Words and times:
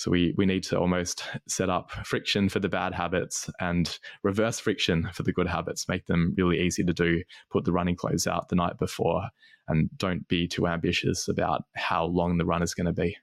So 0.00 0.10
we, 0.10 0.32
we 0.38 0.46
need 0.46 0.62
to 0.62 0.78
almost 0.78 1.24
set 1.46 1.68
up 1.68 1.90
friction 2.06 2.48
for 2.48 2.58
the 2.58 2.70
bad 2.70 2.94
habits 2.94 3.50
and 3.60 3.98
reverse 4.22 4.58
friction 4.58 5.10
for 5.12 5.24
the 5.24 5.32
good 5.32 5.46
habits, 5.46 5.90
make 5.90 6.06
them 6.06 6.32
really 6.38 6.58
easy 6.58 6.82
to 6.84 6.94
do. 6.94 7.22
Put 7.52 7.66
the 7.66 7.72
running 7.72 7.96
clothes 7.96 8.26
out 8.26 8.48
the 8.48 8.56
night 8.56 8.78
before 8.78 9.28
and 9.68 9.90
don't 9.98 10.26
be 10.26 10.48
too 10.48 10.66
ambitious 10.66 11.28
about 11.28 11.64
how 11.76 12.06
long 12.06 12.38
the 12.38 12.46
run 12.46 12.62
is 12.62 12.72
going 12.72 12.86
to 12.86 12.94
be. 12.94 13.14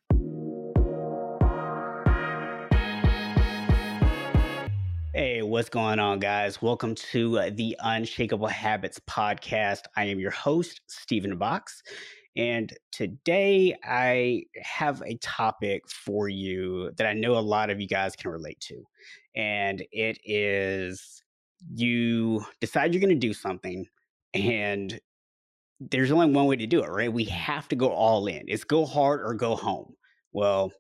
Hey, 5.16 5.41
what's 5.41 5.70
going 5.70 5.98
on, 5.98 6.20
guys? 6.20 6.62
Welcome 6.62 6.94
to 7.12 7.39
uh, 7.39 7.50
the 7.52 7.75
Unshakable 7.80 8.46
Habits 8.46 9.00
podcast. 9.09 9.86
I 9.96 10.04
am 10.04 10.20
your 10.20 10.30
host, 10.30 10.82
Stephen 10.86 11.38
Box. 11.39 11.82
And 12.38 12.71
today 12.91 13.75
I 13.83 14.43
have 14.61 15.01
a 15.01 15.15
topic 15.15 15.89
for 15.89 16.29
you 16.29 16.91
that 16.97 17.07
I 17.07 17.13
know 17.13 17.35
a 17.35 17.39
lot 17.39 17.71
of 17.71 17.81
you 17.81 17.88
guys 17.88 18.15
can 18.15 18.29
relate 18.29 18.59
to. 18.61 18.84
And 19.35 19.84
it 19.91 20.20
is 20.23 21.23
you 21.73 22.45
decide 22.62 22.93
you're 22.93 23.02
going 23.02 23.20
to 23.20 23.27
do 23.27 23.34
something, 23.34 23.88
and 24.34 24.99
there's 25.79 26.12
only 26.12 26.31
one 26.31 26.45
way 26.45 26.55
to 26.55 26.67
do 26.67 26.84
it, 26.84 26.89
right? 26.89 27.12
We 27.12 27.23
have 27.26 27.67
to 27.70 27.76
go 27.76 27.89
all 27.89 28.27
in. 28.27 28.43
It's 28.48 28.63
go 28.63 28.85
hard 28.85 29.21
or 29.21 29.34
go 29.34 29.55
home. 29.55 29.95
Well, 30.31 30.71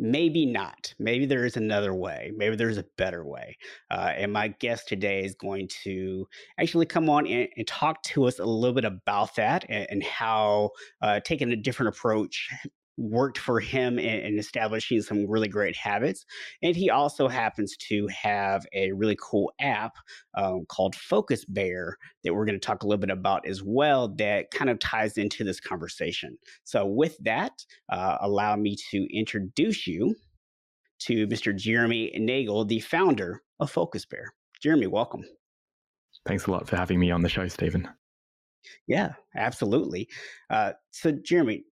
maybe 0.00 0.46
not. 0.46 0.94
Maybe 0.98 1.26
there 1.26 1.44
is 1.44 1.56
another 1.56 1.92
way. 1.94 2.32
Maybe 2.34 2.56
there's 2.56 2.78
a 2.78 2.86
better 2.96 3.24
way. 3.24 3.58
Uh, 3.90 4.12
and 4.16 4.32
my 4.32 4.48
guest 4.48 4.88
today 4.88 5.22
is 5.22 5.34
going 5.34 5.68
to 5.84 6.26
actually 6.58 6.86
come 6.86 7.10
on 7.10 7.26
and, 7.26 7.48
and 7.56 7.66
talk 7.66 8.02
to 8.04 8.24
us 8.24 8.38
a 8.38 8.44
little 8.44 8.74
bit 8.74 8.86
about 8.86 9.36
that 9.36 9.66
and, 9.68 9.86
and 9.90 10.02
how 10.02 10.70
uh, 11.02 11.20
taking 11.20 11.52
a 11.52 11.56
different 11.56 11.94
approach 11.94 12.48
worked 13.00 13.38
for 13.38 13.58
him 13.58 13.98
in, 13.98 14.20
in, 14.20 14.38
establishing 14.38 15.00
some 15.00 15.28
really 15.28 15.48
great 15.48 15.74
habits. 15.74 16.26
And 16.62 16.76
he 16.76 16.90
also 16.90 17.28
happens 17.28 17.76
to 17.88 18.06
have 18.08 18.66
a 18.74 18.92
really 18.92 19.16
cool 19.20 19.50
app 19.58 19.96
um, 20.36 20.66
called 20.68 20.94
Focus 20.94 21.44
Bear 21.46 21.96
that 22.22 22.34
we're 22.34 22.44
going 22.44 22.60
to 22.60 22.64
talk 22.64 22.82
a 22.82 22.86
little 22.86 23.00
bit 23.00 23.10
about 23.10 23.46
as 23.46 23.62
well 23.62 24.08
that 24.16 24.50
kind 24.50 24.70
of 24.70 24.78
ties 24.78 25.16
into 25.16 25.44
this 25.44 25.60
conversation. 25.60 26.36
So, 26.64 26.84
with 26.84 27.16
that, 27.20 27.52
uh, 27.90 28.18
allow 28.20 28.56
me 28.56 28.76
to 28.90 29.16
introduce 29.16 29.86
you 29.86 30.14
to 31.00 31.26
Mr. 31.26 31.56
Jeremy 31.56 32.12
Nagel, 32.14 32.66
the 32.66 32.80
founder 32.80 33.42
of 33.58 33.70
Focus 33.70 34.04
Bear. 34.04 34.34
Jeremy, 34.62 34.86
welcome. 34.86 35.24
Thanks 36.26 36.46
a 36.46 36.50
lot 36.50 36.68
for 36.68 36.76
having 36.76 37.00
me 37.00 37.10
on 37.10 37.22
the 37.22 37.30
show, 37.30 37.48
Stephen. 37.48 37.88
Yeah, 38.86 39.14
absolutely. 39.34 40.08
Uh, 40.50 40.72
so, 40.90 41.12
Jeremy, 41.12 41.64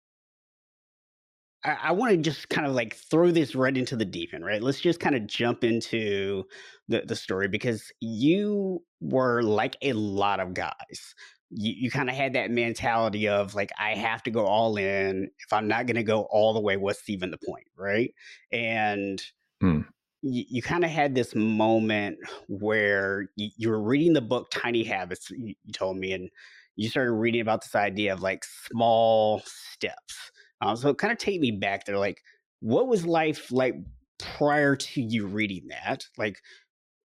I, 1.65 1.77
I 1.85 1.93
want 1.93 2.13
to 2.13 2.17
just 2.19 2.49
kind 2.49 2.67
of 2.67 2.75
like 2.75 2.95
throw 2.95 3.31
this 3.31 3.55
right 3.55 3.77
into 3.77 3.97
the 3.97 4.05
deep 4.05 4.35
end, 4.35 4.45
right? 4.45 4.63
Let's 4.63 4.81
just 4.81 5.01
kind 5.01 5.17
of 5.17 5.27
jump 5.27 5.65
into 5.65 6.45
the, 6.89 7.03
the 7.07 7.17
story 7.17 7.49
because 7.49 7.93
you 8.01 8.83
were 9.01 9.43
like 9.43 9.77
a 9.83 9.93
lot 9.93 10.41
of 10.41 10.55
guys. 10.55 11.15
You, 11.51 11.73
you 11.77 11.91
kind 11.91 12.09
of 12.09 12.15
had 12.15 12.35
that 12.35 12.51
mentality 12.51 13.29
of 13.29 13.55
like, 13.55 13.71
I 13.79 13.95
have 13.95 14.23
to 14.25 14.31
go 14.31 14.45
all 14.47 14.77
in. 14.77 15.31
If 15.45 15.53
I'm 15.53 15.69
not 15.69 15.87
going 15.87 15.97
to 15.97 16.03
go 16.03 16.23
all 16.31 16.55
the 16.55 16.61
way, 16.61 16.77
what's 16.77 17.09
even 17.09 17.31
the 17.31 17.39
point, 17.39 17.67
right? 17.77 18.13
And 18.53 19.23
hmm. 19.61 19.81
you, 20.23 20.45
you 20.49 20.63
kind 20.63 20.85
of 20.85 20.91
had 20.91 21.15
this 21.15 21.35
moment 21.35 22.19
where 22.49 23.31
you, 23.37 23.51
you, 23.57 23.71
were 23.71 23.83
reading 23.83 24.13
the 24.13 24.21
book 24.21 24.51
Tiny 24.51 24.85
Habits, 24.85 25.31
you, 25.31 25.55
you 25.65 25.73
told 25.73 25.97
me, 25.97 26.13
and 26.13 26.29
you 26.77 26.89
started 26.89 27.13
reading 27.13 27.41
about 27.41 27.63
this 27.63 27.75
idea 27.75 28.13
of 28.13 28.21
like 28.21 28.45
small 28.45 29.43
steps 29.45 30.31
um, 30.61 30.77
so 30.77 30.95
kind 30.95 31.13
of 31.13 31.19
take 31.19 31.41
me 31.41 31.51
back 31.51 31.85
there. 31.85 31.99
Like, 31.99 32.23
what 32.61 32.89
was 32.89 33.07
life 33.07 33.53
like 33.53 33.77
prior 34.19 34.77
to 34.77 35.01
you 35.03 35.27
reading 35.27 35.69
that? 35.69 36.07
Like, 36.17 36.41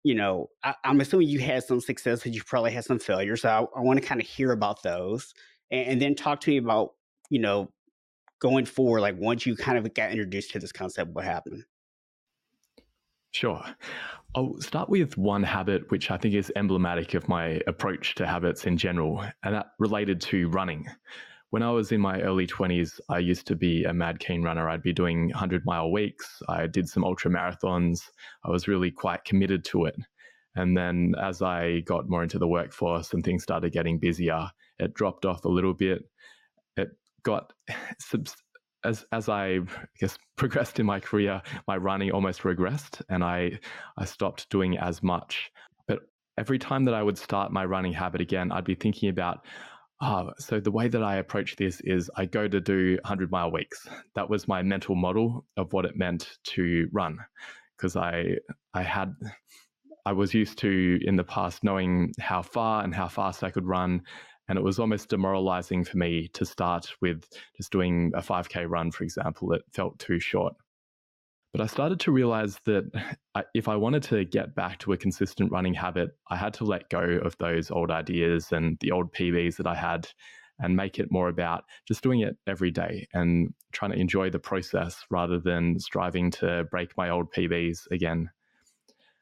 you 0.03 0.15
know, 0.15 0.49
I, 0.63 0.75
am 0.83 0.99
assuming 1.01 1.29
you 1.29 1.39
had 1.39 1.63
some 1.63 1.81
success, 1.81 2.23
but 2.23 2.33
you 2.33 2.41
probably 2.43 2.71
had 2.71 2.85
some 2.85 2.99
failures. 2.99 3.41
So 3.41 3.49
I, 3.49 3.79
I 3.79 3.81
want 3.81 4.01
to 4.01 4.05
kind 4.05 4.21
of 4.21 4.27
hear 4.27 4.51
about 4.51 4.83
those 4.83 5.33
and, 5.71 5.87
and, 5.87 6.01
then 6.01 6.15
talk 6.15 6.41
to 6.41 6.51
me 6.51 6.57
about, 6.57 6.91
you 7.29 7.39
know, 7.39 7.71
going 8.39 8.65
forward, 8.65 9.01
like 9.01 9.17
once 9.17 9.45
you 9.45 9.55
kind 9.55 9.77
of 9.77 9.93
got 9.93 10.11
introduced 10.11 10.51
to 10.51 10.59
this 10.59 10.71
concept, 10.71 11.11
what 11.13 11.25
happened? 11.25 11.63
Sure. 13.31 13.63
I'll 14.35 14.59
start 14.61 14.89
with 14.89 15.17
one 15.17 15.43
habit, 15.43 15.89
which 15.91 16.11
I 16.11 16.17
think 16.17 16.35
is 16.35 16.51
emblematic 16.55 17.13
of 17.13 17.27
my 17.27 17.61
approach 17.67 18.15
to 18.15 18.27
habits 18.27 18.65
in 18.65 18.77
general, 18.77 19.23
and 19.43 19.55
that 19.55 19.67
related 19.79 20.21
to 20.21 20.49
running 20.49 20.87
when 21.51 21.63
I 21.63 21.71
was 21.71 21.91
in 21.91 22.01
my 22.01 22.21
early 22.21 22.45
20s, 22.45 22.99
I 23.09 23.19
used 23.19 23.47
to 23.47 23.55
be 23.55 23.85
a 23.85 23.93
mad 23.93 24.19
keen 24.19 24.43
runner. 24.43 24.69
I'd 24.69 24.83
be 24.83 24.93
doing 24.93 25.29
100 25.29 25.65
mile 25.65 25.91
weeks. 25.91 26.41
I 26.49 26.67
did 26.67 26.89
some 26.89 27.03
ultra 27.03 27.31
marathons. 27.31 28.01
I 28.43 28.49
was 28.49 28.67
really 28.67 28.91
quite 28.91 29.23
committed 29.23 29.63
to 29.65 29.85
it. 29.85 29.95
And 30.55 30.75
then 30.75 31.13
as 31.21 31.41
I 31.41 31.81
got 31.81 32.09
more 32.09 32.23
into 32.23 32.39
the 32.39 32.47
workforce 32.47 33.13
and 33.13 33.23
things 33.23 33.43
started 33.43 33.71
getting 33.71 33.99
busier, 33.99 34.49
it 34.79 34.93
dropped 34.93 35.25
off 35.25 35.45
a 35.45 35.49
little 35.49 35.73
bit. 35.73 36.03
It 36.75 36.89
got 37.23 37.53
as 38.83 39.05
as 39.11 39.29
I, 39.29 39.45
I 39.47 39.59
guess 39.99 40.17
progressed 40.35 40.79
in 40.79 40.85
my 40.85 40.99
career, 40.99 41.41
my 41.67 41.77
running 41.77 42.11
almost 42.11 42.41
regressed, 42.41 43.01
and 43.09 43.23
I 43.23 43.59
I 43.97 44.05
stopped 44.05 44.49
doing 44.49 44.77
as 44.77 45.03
much. 45.03 45.51
But 45.87 45.99
every 46.37 46.59
time 46.59 46.85
that 46.85 46.93
I 46.93 47.03
would 47.03 47.17
start 47.17 47.51
my 47.51 47.65
running 47.65 47.93
habit 47.93 48.21
again, 48.21 48.51
I'd 48.51 48.65
be 48.65 48.75
thinking 48.75 49.09
about, 49.09 49.45
Oh, 49.99 50.31
so 50.37 50.59
the 50.59 50.71
way 50.71 50.87
that 50.87 51.03
I 51.03 51.15
approach 51.15 51.55
this 51.55 51.81
is 51.81 52.09
I 52.15 52.25
go 52.25 52.47
to 52.47 52.61
do 52.61 52.97
100 53.03 53.31
mile 53.31 53.51
weeks. 53.51 53.87
That 54.13 54.29
was 54.29 54.47
my 54.47 54.61
mental 54.61 54.93
model 54.95 55.45
of 55.57 55.73
what 55.73 55.85
it 55.85 55.97
meant 55.97 56.37
to 56.55 56.87
run 56.91 57.17
because 57.75 57.95
I 57.95 58.37
I 58.73 58.83
had 58.83 59.15
I 60.05 60.11
was 60.13 60.33
used 60.33 60.59
to 60.59 60.99
in 61.01 61.15
the 61.15 61.23
past 61.23 61.63
knowing 61.63 62.13
how 62.19 62.41
far 62.43 62.83
and 62.83 62.93
how 62.93 63.07
fast 63.07 63.43
I 63.43 63.49
could 63.49 63.65
run 63.65 64.03
and 64.47 64.57
it 64.57 64.63
was 64.63 64.79
almost 64.79 65.09
demoralizing 65.09 65.83
for 65.83 65.97
me 65.97 66.29
to 66.29 66.45
start 66.45 66.93
with 67.01 67.25
just 67.57 67.71
doing 67.71 68.11
a 68.15 68.21
5k 68.21 68.69
run 68.69 68.91
for 68.91 69.03
example 69.03 69.51
it 69.53 69.63
felt 69.73 69.99
too 69.99 70.19
short 70.19 70.53
but 71.51 71.61
I 71.61 71.67
started 71.67 71.99
to 72.01 72.11
realize 72.11 72.59
that 72.65 72.91
if 73.53 73.67
I 73.67 73.75
wanted 73.75 74.03
to 74.03 74.25
get 74.25 74.55
back 74.55 74.79
to 74.79 74.93
a 74.93 74.97
consistent 74.97 75.51
running 75.51 75.73
habit, 75.73 76.11
I 76.29 76.35
had 76.35 76.53
to 76.55 76.65
let 76.65 76.89
go 76.89 76.99
of 76.99 77.37
those 77.37 77.71
old 77.71 77.91
ideas 77.91 78.51
and 78.51 78.77
the 78.79 78.91
old 78.91 79.13
PBs 79.13 79.57
that 79.57 79.67
I 79.67 79.75
had 79.75 80.07
and 80.59 80.75
make 80.75 80.99
it 80.99 81.11
more 81.11 81.29
about 81.29 81.65
just 81.87 82.01
doing 82.01 82.21
it 82.21 82.35
every 82.47 82.71
day 82.71 83.07
and 83.13 83.53
trying 83.71 83.91
to 83.91 83.99
enjoy 83.99 84.29
the 84.29 84.39
process 84.39 85.05
rather 85.09 85.39
than 85.39 85.79
striving 85.79 86.31
to 86.31 86.65
break 86.71 86.97
my 86.97 87.09
old 87.09 87.31
PBs 87.31 87.89
again. 87.91 88.29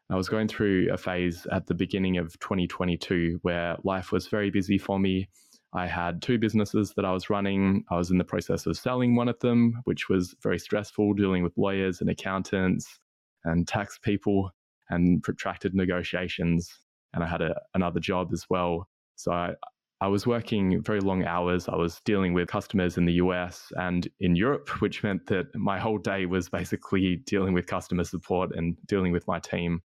I 0.09 0.15
was 0.15 0.29
going 0.29 0.47
through 0.47 0.89
a 0.93 0.97
phase 0.97 1.47
at 1.51 1.65
the 1.65 1.73
beginning 1.73 2.17
of 2.17 2.39
2022 2.39 3.39
where 3.41 3.75
life 3.83 4.11
was 4.11 4.27
very 4.27 4.49
busy 4.49 4.77
for 4.77 4.99
me. 4.99 5.27
I 5.75 5.87
had 5.87 6.21
two 6.21 6.37
businesses 6.39 6.93
that 6.95 7.03
I 7.03 7.11
was 7.11 7.29
running. 7.29 7.83
I 7.91 7.97
was 7.97 8.09
in 8.09 8.17
the 8.17 8.23
process 8.23 8.65
of 8.65 8.77
selling 8.77 9.15
one 9.15 9.27
of 9.27 9.39
them, 9.39 9.81
which 9.83 10.07
was 10.07 10.33
very 10.41 10.57
stressful, 10.57 11.13
dealing 11.13 11.43
with 11.43 11.57
lawyers 11.57 11.99
and 11.99 12.09
accountants 12.09 12.99
and 13.43 13.67
tax 13.67 13.99
people 14.01 14.51
and 14.89 15.21
protracted 15.21 15.75
negotiations. 15.75 16.69
And 17.13 17.23
I 17.23 17.27
had 17.27 17.41
a, 17.41 17.59
another 17.73 17.99
job 17.99 18.29
as 18.31 18.45
well. 18.49 18.87
So 19.17 19.33
I, 19.33 19.53
I 19.99 20.07
was 20.07 20.25
working 20.25 20.81
very 20.81 21.01
long 21.01 21.25
hours. 21.25 21.67
I 21.67 21.75
was 21.75 21.99
dealing 22.05 22.33
with 22.33 22.47
customers 22.47 22.97
in 22.97 23.05
the 23.05 23.13
US 23.13 23.71
and 23.75 24.07
in 24.21 24.35
Europe, 24.35 24.69
which 24.81 25.03
meant 25.03 25.27
that 25.27 25.53
my 25.55 25.77
whole 25.77 25.97
day 25.97 26.25
was 26.25 26.47
basically 26.47 27.17
dealing 27.25 27.53
with 27.53 27.67
customer 27.67 28.05
support 28.05 28.55
and 28.55 28.77
dealing 28.87 29.11
with 29.11 29.27
my 29.27 29.39
team. 29.39 29.81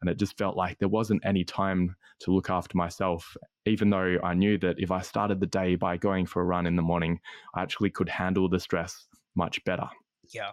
And 0.00 0.08
it 0.08 0.18
just 0.18 0.38
felt 0.38 0.56
like 0.56 0.78
there 0.78 0.88
wasn't 0.88 1.24
any 1.24 1.44
time 1.44 1.96
to 2.20 2.32
look 2.32 2.50
after 2.50 2.76
myself, 2.76 3.36
even 3.66 3.90
though 3.90 4.18
I 4.22 4.34
knew 4.34 4.58
that 4.58 4.76
if 4.78 4.90
I 4.90 5.00
started 5.00 5.40
the 5.40 5.46
day 5.46 5.74
by 5.74 5.96
going 5.96 6.26
for 6.26 6.40
a 6.40 6.44
run 6.44 6.66
in 6.66 6.76
the 6.76 6.82
morning, 6.82 7.20
I 7.54 7.62
actually 7.62 7.90
could 7.90 8.08
handle 8.08 8.48
the 8.48 8.60
stress 8.60 9.06
much 9.34 9.62
better. 9.64 9.88
Yeah. 10.32 10.50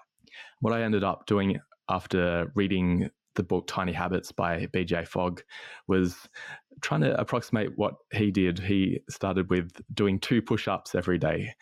What 0.61 0.73
I 0.73 0.83
ended 0.83 1.03
up 1.03 1.25
doing 1.25 1.59
after 1.89 2.51
reading 2.55 3.09
the 3.35 3.43
book 3.43 3.65
Tiny 3.67 3.91
Habits 3.91 4.31
by 4.31 4.67
BJ 4.67 5.07
Fogg 5.07 5.43
was 5.87 6.15
trying 6.81 7.01
to 7.01 7.19
approximate 7.19 7.77
what 7.77 7.95
he 8.13 8.31
did. 8.31 8.59
He 8.59 9.01
started 9.09 9.49
with 9.49 9.71
doing 9.93 10.19
two 10.19 10.41
push 10.41 10.67
ups 10.67 10.95
every 10.95 11.17
day. 11.17 11.53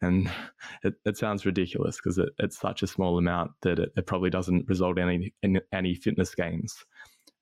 And 0.00 0.30
it, 0.84 0.94
it 1.04 1.16
sounds 1.16 1.44
ridiculous 1.44 1.96
because 1.96 2.18
it, 2.18 2.30
it's 2.38 2.58
such 2.58 2.82
a 2.82 2.86
small 2.86 3.18
amount 3.18 3.52
that 3.62 3.78
it, 3.78 3.90
it 3.96 4.06
probably 4.06 4.30
doesn't 4.30 4.68
result 4.68 4.98
in 4.98 5.08
any, 5.08 5.34
in 5.42 5.60
any 5.72 5.94
fitness 5.94 6.34
gains. 6.34 6.74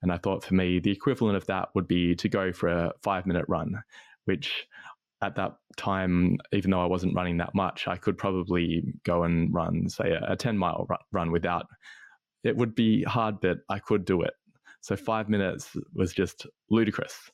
And 0.03 0.13
I 0.13 0.19
thought 0.19 0.45
for 0.45 0.55
me, 0.55 0.79
the 0.79 0.91
equivalent 0.91 1.37
of 1.37 1.47
that 1.47 1.71
would 1.75 1.89
be 1.89 2.15
to 2.17 2.29
go 2.29 2.53
for 2.53 2.69
a 2.69 2.93
five 3.03 3.27
minute 3.27 3.47
run, 3.49 3.83
which 4.25 4.67
at 5.23 5.37
that 5.37 5.57
time, 5.77 6.37
even 6.53 6.71
though 6.71 6.83
I 6.83 6.87
wasn't 6.87 7.15
running 7.15 7.39
that 7.39 7.55
much, 7.55 7.89
I 7.89 7.97
could 7.97 8.19
probably 8.19 8.85
go 9.05 9.25
and 9.25 9.53
run, 9.53 9.89
say, 9.89 10.11
a, 10.11 10.33
a 10.33 10.37
10 10.37 10.59
mile 10.59 10.87
run 11.13 11.33
without. 11.33 11.67
It 12.45 12.57
would 12.57 12.75
be 12.75 13.03
hard, 13.05 13.41
but 13.41 13.59
I 13.69 13.79
could 13.79 14.05
do 14.05 14.23
it. 14.23 14.35
So 14.83 14.95
five 14.95 15.29
minutes 15.29 15.77
was 15.95 16.13
just 16.13 16.47
ludicrous. 16.71 17.31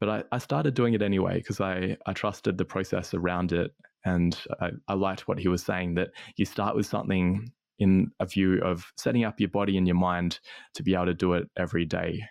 But 0.00 0.08
I, 0.08 0.24
I 0.32 0.38
started 0.38 0.74
doing 0.74 0.94
it 0.94 1.02
anyway 1.02 1.38
because 1.38 1.60
I, 1.60 1.96
I 2.06 2.12
trusted 2.12 2.58
the 2.58 2.64
process 2.64 3.14
around 3.14 3.52
it. 3.52 3.72
And 4.04 4.38
I, 4.60 4.70
I 4.86 4.94
liked 4.94 5.26
what 5.26 5.38
he 5.38 5.48
was 5.48 5.64
saying 5.64 5.94
that 5.94 6.10
you 6.36 6.44
start 6.44 6.76
with 6.76 6.84
something 6.86 7.50
in 7.78 8.10
a 8.20 8.26
view 8.26 8.60
of 8.62 8.92
setting 8.96 9.24
up 9.24 9.40
your 9.40 9.48
body 9.48 9.76
and 9.76 9.86
your 9.86 9.96
mind 9.96 10.40
to 10.74 10.82
be 10.82 10.94
able 10.94 11.06
to 11.06 11.14
do 11.14 11.32
it 11.34 11.48
every 11.56 11.84
day. 11.84 12.24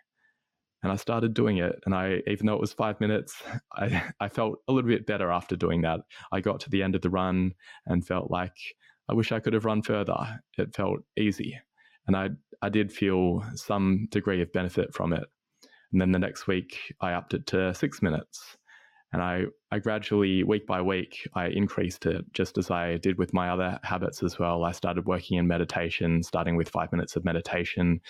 And 0.81 0.92
I 0.92 0.95
started 0.98 1.34
doing 1.34 1.57
it. 1.57 1.80
And 1.86 1.95
I, 1.95 2.22
even 2.28 2.45
though 2.45 2.56
it 2.56 2.62
was 2.62 2.74
five 2.74 3.00
minutes, 3.00 3.36
I, 3.74 4.04
I 4.19 4.30
felt 4.30 4.60
a 4.68 4.74
little 4.74 4.90
bit 4.90 5.06
better 5.07 5.31
after 5.31 5.56
doing 5.56 5.81
that. 5.81 6.01
I 6.31 6.42
got 6.42 6.60
to 6.62 6.69
the 6.69 6.84
end 6.84 6.95
of 6.95 7.01
the 7.01 7.10
run 7.10 7.54
and 7.86 8.06
felt 8.06 8.30
like 8.30 8.56
I 9.10 9.13
wish 9.13 9.31
I 9.31 9.40
could 9.40 9.54
have 9.54 9.66
run 9.66 9.81
further. 9.81 10.42
It 10.57 10.75
felt 10.75 11.00
easy. 11.18 11.57
And 12.07 12.16
I, 12.16 12.30
I 12.62 12.69
did 12.69 12.92
feel 12.92 13.44
some 13.56 14.07
degree 14.12 14.42
of 14.42 14.51
benefit 14.51 14.94
from 14.94 15.13
it. 15.13 15.24
And 15.92 16.01
then 16.01 16.12
the 16.12 16.19
next 16.19 16.48
week, 16.48 16.78
I 17.00 17.13
upped 17.13 17.34
it 17.34 17.45
to 17.48 17.74
six 17.74 18.01
minutes. 18.01 18.57
And 19.13 19.21
I, 19.21 19.44
I 19.71 19.77
gradually, 19.77 20.44
week 20.44 20.65
by 20.65 20.81
week, 20.81 21.27
I 21.36 21.45
increased 21.48 22.07
it 22.07 22.25
just 22.33 22.57
as 22.57 22.71
I 22.71 22.98
did 22.98 23.19
with 23.19 23.31
my 23.31 23.50
other 23.50 23.80
habits 23.83 24.24
as 24.24 24.39
well. 24.39 24.63
I 24.63 24.71
started 24.71 25.06
working 25.06 25.38
in 25.38 25.48
meditation, 25.48 26.24
starting 26.24 26.56
with 26.56 26.69
five 26.69 26.92
minutes 26.92 27.15
of 27.15 27.24
meditation, 27.24 28.01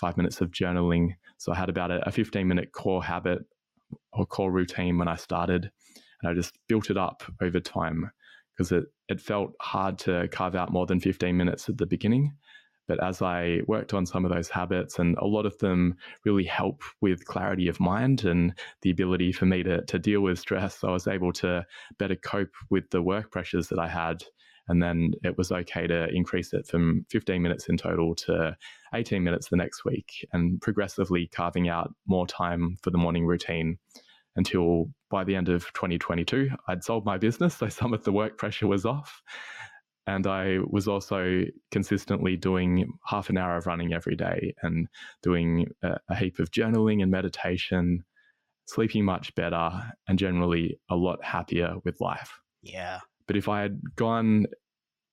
five 0.00 0.16
minutes 0.16 0.40
of 0.40 0.52
journaling. 0.52 1.16
So 1.38 1.52
I 1.52 1.56
had 1.56 1.68
about 1.68 1.90
a, 1.90 2.08
a 2.08 2.12
15 2.12 2.46
minute 2.46 2.70
core 2.72 3.02
habit 3.02 3.40
or 4.12 4.24
core 4.26 4.52
routine 4.52 4.96
when 4.96 5.08
I 5.08 5.16
started. 5.16 5.72
And 6.22 6.30
I 6.30 6.34
just 6.34 6.56
built 6.68 6.88
it 6.88 6.96
up 6.96 7.24
over 7.42 7.58
time 7.58 8.12
because 8.56 8.70
it, 8.70 8.84
it 9.08 9.20
felt 9.20 9.54
hard 9.60 9.98
to 9.98 10.28
carve 10.28 10.54
out 10.54 10.72
more 10.72 10.86
than 10.86 11.00
15 11.00 11.36
minutes 11.36 11.68
at 11.68 11.78
the 11.78 11.86
beginning. 11.86 12.32
But 12.86 13.02
as 13.02 13.22
I 13.22 13.60
worked 13.66 13.94
on 13.94 14.06
some 14.06 14.24
of 14.24 14.32
those 14.32 14.48
habits, 14.48 14.98
and 14.98 15.16
a 15.18 15.26
lot 15.26 15.46
of 15.46 15.56
them 15.58 15.96
really 16.24 16.44
help 16.44 16.82
with 17.00 17.26
clarity 17.26 17.68
of 17.68 17.80
mind 17.80 18.24
and 18.24 18.54
the 18.82 18.90
ability 18.90 19.32
for 19.32 19.46
me 19.46 19.62
to, 19.62 19.82
to 19.84 19.98
deal 19.98 20.20
with 20.20 20.38
stress, 20.38 20.84
I 20.84 20.90
was 20.90 21.06
able 21.06 21.32
to 21.34 21.64
better 21.98 22.16
cope 22.16 22.54
with 22.70 22.90
the 22.90 23.02
work 23.02 23.30
pressures 23.30 23.68
that 23.68 23.78
I 23.78 23.88
had. 23.88 24.24
And 24.68 24.82
then 24.82 25.12
it 25.22 25.36
was 25.36 25.52
okay 25.52 25.86
to 25.86 26.08
increase 26.08 26.54
it 26.54 26.66
from 26.66 27.04
15 27.10 27.42
minutes 27.42 27.68
in 27.68 27.76
total 27.76 28.14
to 28.14 28.56
18 28.94 29.22
minutes 29.22 29.48
the 29.48 29.56
next 29.56 29.84
week 29.84 30.26
and 30.32 30.60
progressively 30.60 31.26
carving 31.26 31.68
out 31.68 31.94
more 32.06 32.26
time 32.26 32.76
for 32.82 32.90
the 32.90 32.98
morning 32.98 33.26
routine 33.26 33.78
until 34.36 34.86
by 35.10 35.24
the 35.24 35.36
end 35.36 35.48
of 35.48 35.64
2022, 35.74 36.50
I'd 36.66 36.82
sold 36.82 37.04
my 37.04 37.18
business. 37.18 37.54
So 37.56 37.68
some 37.68 37.94
of 37.94 38.04
the 38.04 38.12
work 38.12 38.36
pressure 38.38 38.66
was 38.66 38.84
off. 38.84 39.22
And 40.06 40.26
I 40.26 40.58
was 40.66 40.86
also 40.86 41.44
consistently 41.70 42.36
doing 42.36 42.92
half 43.06 43.30
an 43.30 43.38
hour 43.38 43.56
of 43.56 43.66
running 43.66 43.92
every 43.92 44.16
day 44.16 44.54
and 44.62 44.86
doing 45.22 45.66
a, 45.82 45.96
a 46.10 46.14
heap 46.14 46.38
of 46.38 46.50
journaling 46.50 47.02
and 47.02 47.10
meditation, 47.10 48.04
sleeping 48.66 49.04
much 49.04 49.34
better, 49.34 49.70
and 50.06 50.18
generally 50.18 50.78
a 50.90 50.96
lot 50.96 51.24
happier 51.24 51.76
with 51.84 52.00
life. 52.00 52.32
Yeah. 52.62 53.00
But 53.26 53.36
if 53.36 53.48
I 53.48 53.62
had 53.62 53.80
gone, 53.96 54.46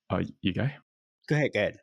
oh, 0.10 0.22
you 0.42 0.54
go. 0.54 0.68
Go 1.28 1.36
ahead. 1.36 1.54
Go 1.54 1.60
ahead. 1.60 1.78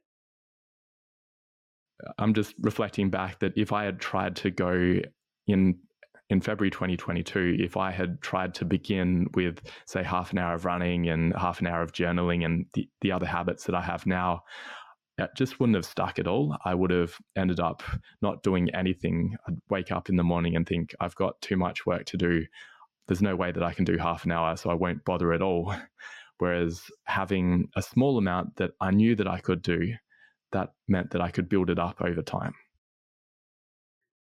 I'm 2.18 2.34
just 2.34 2.54
reflecting 2.60 3.10
back 3.10 3.40
that 3.40 3.54
if 3.56 3.72
I 3.72 3.84
had 3.84 4.00
tried 4.00 4.36
to 4.36 4.50
go 4.50 5.00
in 5.46 5.78
in 6.30 6.40
February 6.40 6.70
2022, 6.70 7.56
if 7.58 7.76
I 7.76 7.90
had 7.90 8.20
tried 8.20 8.54
to 8.54 8.64
begin 8.64 9.28
with, 9.34 9.62
say, 9.86 10.02
half 10.02 10.32
an 10.32 10.38
hour 10.38 10.54
of 10.54 10.64
running 10.64 11.08
and 11.08 11.34
half 11.34 11.60
an 11.60 11.66
hour 11.66 11.82
of 11.82 11.92
journaling 11.92 12.44
and 12.44 12.66
the, 12.74 12.88
the 13.00 13.12
other 13.12 13.26
habits 13.26 13.64
that 13.64 13.74
I 13.74 13.80
have 13.80 14.04
now, 14.04 14.42
it 15.16 15.30
just 15.36 15.58
wouldn't 15.58 15.76
have 15.76 15.86
stuck 15.86 16.18
at 16.18 16.28
all. 16.28 16.56
I 16.64 16.74
would 16.74 16.90
have 16.90 17.14
ended 17.34 17.60
up 17.60 17.82
not 18.20 18.42
doing 18.42 18.72
anything. 18.74 19.36
I'd 19.48 19.56
wake 19.70 19.90
up 19.90 20.08
in 20.08 20.16
the 20.16 20.22
morning 20.22 20.54
and 20.54 20.66
think, 20.66 20.94
I've 21.00 21.16
got 21.16 21.40
too 21.40 21.56
much 21.56 21.86
work 21.86 22.04
to 22.06 22.16
do. 22.16 22.44
There's 23.08 23.22
no 23.22 23.34
way 23.34 23.50
that 23.50 23.62
I 23.62 23.72
can 23.72 23.84
do 23.84 23.96
half 23.96 24.24
an 24.26 24.30
hour, 24.30 24.56
so 24.56 24.70
I 24.70 24.74
won't 24.74 25.04
bother 25.04 25.32
at 25.32 25.42
all. 25.42 25.74
Whereas 26.38 26.82
having 27.04 27.68
a 27.74 27.82
small 27.82 28.16
amount 28.16 28.56
that 28.56 28.72
I 28.80 28.92
knew 28.92 29.16
that 29.16 29.26
I 29.26 29.40
could 29.40 29.62
do, 29.62 29.94
that 30.52 30.70
meant 30.86 31.10
that 31.10 31.20
I 31.20 31.30
could 31.30 31.48
build 31.48 31.68
it 31.68 31.80
up 31.80 32.00
over 32.00 32.22
time. 32.22 32.54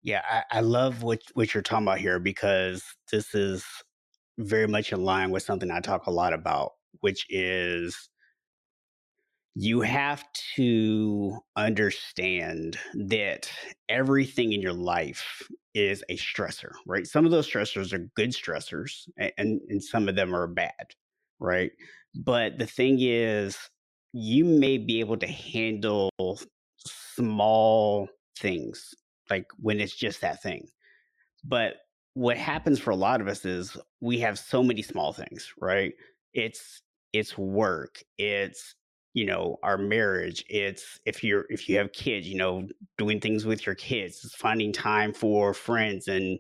Yeah, 0.03 0.23
I, 0.29 0.59
I 0.59 0.61
love 0.61 1.03
what 1.03 1.21
what 1.35 1.53
you're 1.53 1.63
talking 1.63 1.87
about 1.87 1.99
here 1.99 2.19
because 2.19 2.83
this 3.13 3.35
is 3.35 3.65
very 4.39 4.67
much 4.69 4.93
in 4.93 5.05
line 5.05 5.31
with 5.31 5.43
something 5.43 5.71
I 5.71 5.81
talk 5.81 6.07
a 6.07 6.11
lot 6.11 6.33
about, 6.33 6.73
which 7.01 7.27
is 7.29 8.09
you 9.55 9.81
have 9.81 10.25
to 10.57 11.39
understand 11.57 12.79
that 13.09 13.51
everything 13.89 14.53
in 14.53 14.63
your 14.63 14.73
life 14.73 15.43
is 15.75 16.05
a 16.09 16.17
stressor, 16.17 16.73
right? 16.87 17.07
Some 17.07 17.25
of 17.25 17.31
those 17.31 17.51
stressors 17.51 17.93
are 17.93 18.09
good 18.15 18.31
stressors 18.31 19.09
and, 19.19 19.61
and 19.69 19.83
some 19.83 20.09
of 20.09 20.15
them 20.17 20.35
are 20.35 20.47
bad, 20.47 20.73
right? 21.41 21.73
But 22.15 22.59
the 22.59 22.67
thing 22.67 22.99
is, 23.01 23.59
you 24.13 24.45
may 24.45 24.79
be 24.79 25.01
able 25.01 25.17
to 25.19 25.27
handle 25.27 26.11
small 26.79 28.09
things 28.39 28.95
like 29.31 29.47
when 29.59 29.81
it's 29.81 29.95
just 29.95 30.21
that 30.21 30.43
thing. 30.43 30.69
But 31.45 31.75
what 32.15 32.37
happens 32.37 32.79
for 32.79 32.91
a 32.91 32.97
lot 32.97 33.21
of 33.21 33.29
us 33.29 33.45
is 33.45 33.77
we 34.01 34.19
have 34.21 34.39
so 34.39 34.63
many 34.63 34.83
small 34.83 35.13
things, 35.13 35.53
right? 35.61 35.93
It's 36.35 36.83
it's 37.13 37.37
work, 37.39 38.03
it's 38.19 38.75
you 39.15 39.27
know 39.27 39.59
our 39.63 39.77
marriage 39.77 40.45
it's 40.49 41.01
if 41.05 41.25
you're 41.25 41.45
if 41.49 41.69
you 41.69 41.77
have 41.77 41.93
kids 41.93 42.29
you 42.29 42.37
know 42.37 42.67
doing 42.97 43.21
things 43.21 43.45
with 43.45 43.67
your 43.67 43.75
kids 43.75 44.21
it's 44.25 44.35
finding 44.35 44.73
time 44.73 45.13
for 45.13 45.53
friends 45.53 46.07
and 46.07 46.39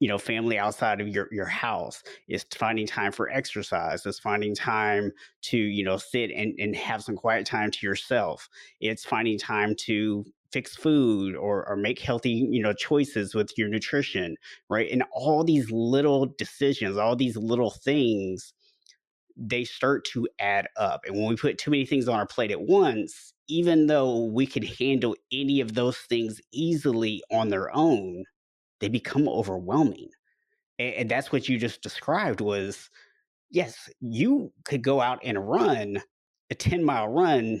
you 0.00 0.08
know 0.08 0.18
family 0.18 0.58
outside 0.58 1.00
of 1.00 1.08
your 1.08 1.28
your 1.32 1.46
house 1.46 2.02
it's 2.28 2.44
finding 2.56 2.86
time 2.86 3.12
for 3.12 3.30
exercise 3.30 4.04
it's 4.04 4.18
finding 4.18 4.54
time 4.54 5.10
to 5.40 5.56
you 5.56 5.84
know 5.84 5.96
sit 5.96 6.30
and, 6.30 6.54
and 6.58 6.76
have 6.76 7.02
some 7.02 7.16
quiet 7.16 7.46
time 7.46 7.70
to 7.70 7.86
yourself 7.86 8.48
it's 8.80 9.04
finding 9.04 9.38
time 9.38 9.74
to 9.74 10.24
fix 10.52 10.74
food 10.76 11.36
or 11.36 11.66
or 11.68 11.76
make 11.76 12.00
healthy 12.00 12.30
you 12.50 12.62
know 12.62 12.72
choices 12.72 13.34
with 13.34 13.50
your 13.56 13.68
nutrition 13.68 14.36
right? 14.68 14.90
And 14.90 15.04
all 15.12 15.44
these 15.44 15.70
little 15.70 16.26
decisions 16.38 16.96
all 16.96 17.16
these 17.16 17.36
little 17.36 17.70
things 17.70 18.52
they 19.42 19.64
start 19.64 20.04
to 20.04 20.28
add 20.38 20.68
up. 20.76 21.00
And 21.06 21.16
when 21.16 21.28
we 21.28 21.36
put 21.36 21.56
too 21.56 21.70
many 21.70 21.86
things 21.86 22.08
on 22.08 22.18
our 22.18 22.26
plate 22.26 22.50
at 22.50 22.60
once 22.60 23.32
even 23.48 23.86
though 23.88 24.26
we 24.26 24.46
can 24.46 24.62
handle 24.62 25.16
any 25.32 25.60
of 25.60 25.74
those 25.74 25.96
things 25.98 26.40
easily 26.52 27.22
on 27.32 27.48
their 27.48 27.74
own 27.74 28.24
they 28.80 28.88
become 28.88 29.28
overwhelming. 29.28 30.08
And, 30.78 30.94
and 30.94 31.10
that's 31.10 31.32
what 31.32 31.48
you 31.48 31.58
just 31.58 31.82
described 31.82 32.40
was 32.40 32.90
yes 33.50 33.88
you 34.00 34.52
could 34.64 34.82
go 34.82 35.00
out 35.00 35.20
and 35.24 35.48
run 35.48 36.00
a 36.50 36.54
10 36.54 36.84
mile 36.84 37.08
run 37.08 37.60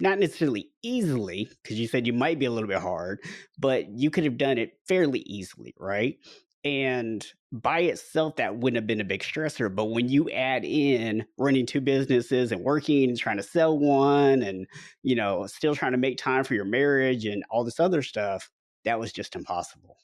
not 0.00 0.18
necessarily 0.18 0.70
easily, 0.82 1.48
because 1.62 1.78
you 1.78 1.86
said 1.86 2.06
you 2.06 2.12
might 2.12 2.38
be 2.38 2.46
a 2.46 2.50
little 2.50 2.68
bit 2.68 2.78
hard, 2.78 3.20
but 3.58 3.88
you 3.90 4.10
could 4.10 4.24
have 4.24 4.38
done 4.38 4.58
it 4.58 4.72
fairly 4.88 5.20
easily, 5.20 5.74
right? 5.78 6.18
And 6.64 7.26
by 7.50 7.80
itself, 7.80 8.36
that 8.36 8.56
wouldn't 8.56 8.76
have 8.76 8.86
been 8.86 9.00
a 9.00 9.04
big 9.04 9.22
stressor. 9.22 9.74
But 9.74 9.86
when 9.86 10.08
you 10.08 10.30
add 10.30 10.64
in 10.64 11.24
running 11.36 11.66
two 11.66 11.80
businesses 11.80 12.52
and 12.52 12.62
working 12.62 13.08
and 13.08 13.18
trying 13.18 13.38
to 13.38 13.42
sell 13.42 13.76
one 13.78 14.42
and, 14.42 14.66
you 15.02 15.16
know, 15.16 15.46
still 15.46 15.74
trying 15.74 15.92
to 15.92 15.98
make 15.98 16.18
time 16.18 16.44
for 16.44 16.54
your 16.54 16.64
marriage 16.64 17.24
and 17.26 17.44
all 17.50 17.64
this 17.64 17.80
other 17.80 18.00
stuff, 18.00 18.48
that 18.84 18.98
was 18.98 19.12
just 19.12 19.34
impossible. 19.34 19.96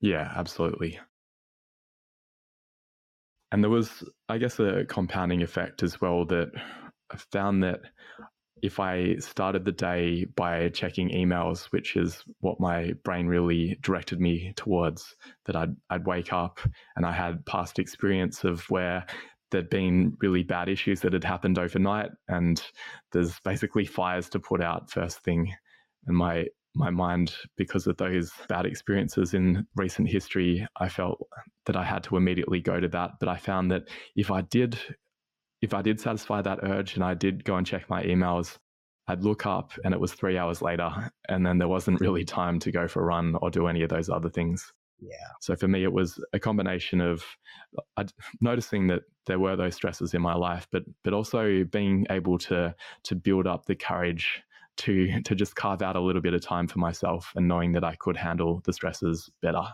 Yeah, 0.00 0.30
absolutely. 0.36 1.00
And 3.50 3.62
there 3.62 3.70
was, 3.70 4.04
I 4.28 4.36
guess, 4.36 4.58
a 4.58 4.84
compounding 4.84 5.42
effect 5.42 5.82
as 5.82 6.00
well 6.00 6.26
that 6.26 6.50
I 7.10 7.16
found 7.32 7.62
that 7.62 7.80
if 8.62 8.80
I 8.80 9.16
started 9.16 9.64
the 9.64 9.72
day 9.72 10.24
by 10.36 10.68
checking 10.70 11.10
emails, 11.10 11.66
which 11.66 11.96
is 11.96 12.24
what 12.40 12.60
my 12.60 12.92
brain 13.04 13.26
really 13.26 13.78
directed 13.82 14.20
me 14.20 14.52
towards, 14.56 15.14
that 15.44 15.56
I'd, 15.56 15.76
I'd 15.90 16.06
wake 16.06 16.32
up 16.32 16.60
and 16.96 17.04
I 17.04 17.12
had 17.12 17.44
past 17.46 17.78
experience 17.78 18.44
of 18.44 18.68
where 18.70 19.04
there'd 19.50 19.70
been 19.70 20.16
really 20.20 20.42
bad 20.42 20.68
issues 20.68 21.00
that 21.00 21.12
had 21.12 21.24
happened 21.24 21.58
overnight, 21.58 22.10
and 22.28 22.62
there's 23.12 23.38
basically 23.40 23.84
fires 23.84 24.28
to 24.30 24.40
put 24.40 24.62
out 24.62 24.90
first 24.90 25.20
thing. 25.20 25.52
And 26.06 26.16
my 26.16 26.46
my 26.74 26.90
mind, 26.90 27.34
because 27.56 27.86
of 27.86 27.96
those 27.96 28.30
bad 28.48 28.66
experiences 28.66 29.32
in 29.32 29.66
recent 29.76 30.10
history, 30.10 30.66
I 30.78 30.90
felt 30.90 31.26
that 31.64 31.74
I 31.74 31.84
had 31.84 32.02
to 32.04 32.18
immediately 32.18 32.60
go 32.60 32.80
to 32.80 32.88
that. 32.88 33.12
But 33.18 33.30
I 33.30 33.36
found 33.36 33.70
that 33.70 33.84
if 34.14 34.30
I 34.30 34.42
did 34.42 34.78
if 35.62 35.74
I 35.74 35.82
did 35.82 36.00
satisfy 36.00 36.42
that 36.42 36.60
urge 36.62 36.94
and 36.94 37.04
I 37.04 37.14
did 37.14 37.44
go 37.44 37.56
and 37.56 37.66
check 37.66 37.88
my 37.88 38.02
emails, 38.04 38.58
I'd 39.08 39.22
look 39.22 39.46
up 39.46 39.72
and 39.84 39.94
it 39.94 40.00
was 40.00 40.12
three 40.12 40.36
hours 40.36 40.62
later, 40.62 40.90
and 41.28 41.46
then 41.46 41.58
there 41.58 41.68
wasn't 41.68 42.00
really 42.00 42.24
time 42.24 42.58
to 42.60 42.72
go 42.72 42.88
for 42.88 43.02
a 43.02 43.04
run 43.04 43.36
or 43.40 43.50
do 43.50 43.68
any 43.68 43.82
of 43.82 43.88
those 43.88 44.08
other 44.08 44.28
things. 44.28 44.72
Yeah. 44.98 45.14
So 45.40 45.54
for 45.54 45.68
me, 45.68 45.84
it 45.84 45.92
was 45.92 46.22
a 46.32 46.38
combination 46.38 47.00
of 47.00 47.22
uh, 47.96 48.04
noticing 48.40 48.86
that 48.88 49.02
there 49.26 49.38
were 49.38 49.54
those 49.54 49.74
stresses 49.74 50.14
in 50.14 50.22
my 50.22 50.34
life, 50.34 50.66
but 50.72 50.84
but 51.04 51.12
also 51.12 51.64
being 51.64 52.06
able 52.10 52.38
to 52.38 52.74
to 53.04 53.14
build 53.14 53.46
up 53.46 53.66
the 53.66 53.74
courage 53.74 54.42
to 54.78 55.20
to 55.22 55.34
just 55.34 55.54
carve 55.54 55.82
out 55.82 55.96
a 55.96 56.00
little 56.00 56.22
bit 56.22 56.34
of 56.34 56.40
time 56.40 56.66
for 56.66 56.78
myself 56.78 57.30
and 57.36 57.46
knowing 57.46 57.72
that 57.72 57.84
I 57.84 57.94
could 57.96 58.16
handle 58.16 58.62
the 58.64 58.72
stresses 58.72 59.30
better 59.42 59.64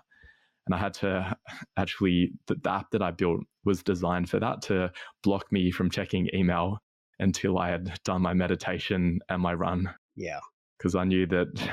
and 0.66 0.74
I 0.74 0.78
had 0.78 0.94
to 0.94 1.36
actually 1.76 2.32
the, 2.46 2.56
the 2.56 2.70
app 2.70 2.90
that 2.92 3.02
I 3.02 3.10
built 3.10 3.40
was 3.64 3.82
designed 3.82 4.28
for 4.28 4.40
that 4.40 4.62
to 4.62 4.92
block 5.22 5.50
me 5.50 5.70
from 5.70 5.90
checking 5.90 6.28
email 6.34 6.78
until 7.18 7.58
I 7.58 7.70
had 7.70 7.98
done 8.04 8.22
my 8.22 8.34
meditation 8.34 9.20
and 9.28 9.42
my 9.42 9.54
run. 9.54 9.92
Yeah. 10.16 10.40
Because 10.78 10.94
I 10.94 11.04
knew 11.04 11.26
that 11.26 11.70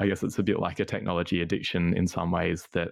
I 0.00 0.06
guess 0.06 0.22
it's 0.22 0.38
a 0.38 0.42
bit 0.42 0.58
like 0.58 0.80
a 0.80 0.84
technology 0.84 1.42
addiction 1.42 1.94
in 1.94 2.06
some 2.06 2.30
ways 2.30 2.66
that 2.72 2.88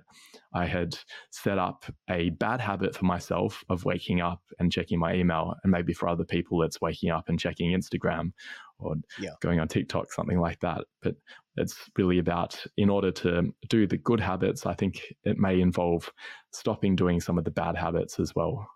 I 0.52 0.66
had 0.66 0.96
set 1.30 1.58
up 1.58 1.86
a 2.10 2.30
bad 2.30 2.60
habit 2.60 2.94
for 2.94 3.06
myself 3.06 3.64
of 3.70 3.86
waking 3.86 4.20
up 4.20 4.42
and 4.58 4.70
checking 4.70 4.98
my 4.98 5.14
email. 5.14 5.54
And 5.62 5.72
maybe 5.72 5.94
for 5.94 6.08
other 6.08 6.24
people, 6.24 6.62
it's 6.62 6.82
waking 6.82 7.10
up 7.10 7.28
and 7.28 7.40
checking 7.40 7.72
Instagram 7.72 8.32
or 8.78 8.94
yeah. 9.18 9.30
going 9.40 9.60
on 9.60 9.68
TikTok, 9.68 10.12
something 10.12 10.38
like 10.38 10.60
that. 10.60 10.84
But 11.02 11.14
it's 11.56 11.76
really 11.96 12.18
about, 12.18 12.64
in 12.76 12.88
order 12.88 13.10
to 13.10 13.52
do 13.68 13.86
the 13.86 13.96
good 13.96 14.20
habits, 14.20 14.66
I 14.66 14.74
think 14.74 15.02
it 15.24 15.38
may 15.38 15.60
involve 15.60 16.10
stopping 16.52 16.94
doing 16.96 17.20
some 17.20 17.38
of 17.38 17.44
the 17.44 17.50
bad 17.50 17.76
habits 17.76 18.20
as 18.20 18.34
well. 18.34 18.68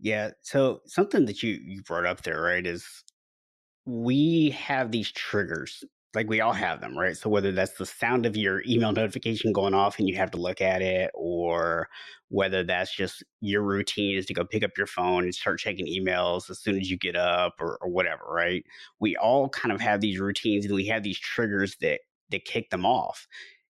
Yeah. 0.00 0.30
So 0.42 0.80
something 0.86 1.26
that 1.26 1.42
you, 1.42 1.58
you 1.62 1.82
brought 1.82 2.06
up 2.06 2.22
there, 2.22 2.40
right, 2.40 2.66
is 2.66 2.86
we 3.84 4.50
have 4.50 4.90
these 4.90 5.10
triggers 5.12 5.84
like 6.14 6.28
we 6.28 6.40
all 6.40 6.52
have 6.52 6.80
them, 6.80 6.96
right? 6.98 7.16
So 7.16 7.28
whether 7.28 7.52
that's 7.52 7.74
the 7.74 7.84
sound 7.84 8.24
of 8.24 8.36
your 8.36 8.62
email 8.66 8.92
notification 8.92 9.52
going 9.52 9.74
off 9.74 9.98
and 9.98 10.08
you 10.08 10.16
have 10.16 10.30
to 10.32 10.38
look 10.38 10.60
at 10.60 10.80
it, 10.80 11.10
or 11.14 11.88
whether 12.28 12.64
that's 12.64 12.94
just 12.94 13.22
your 13.40 13.62
routine 13.62 14.16
is 14.16 14.26
to 14.26 14.34
go 14.34 14.44
pick 14.44 14.64
up 14.64 14.76
your 14.76 14.86
phone 14.86 15.24
and 15.24 15.34
start 15.34 15.58
checking 15.58 15.86
emails 15.86 16.48
as 16.50 16.58
soon 16.60 16.78
as 16.78 16.90
you 16.90 16.96
get 16.96 17.16
up 17.16 17.54
or, 17.60 17.78
or 17.82 17.90
whatever, 17.90 18.24
right? 18.26 18.64
We 19.00 19.16
all 19.16 19.48
kind 19.50 19.72
of 19.72 19.80
have 19.80 20.00
these 20.00 20.18
routines 20.18 20.64
and 20.64 20.74
we 20.74 20.86
have 20.86 21.02
these 21.02 21.18
triggers 21.18 21.76
that 21.80 22.00
that 22.30 22.44
kick 22.44 22.70
them 22.70 22.86
off. 22.86 23.26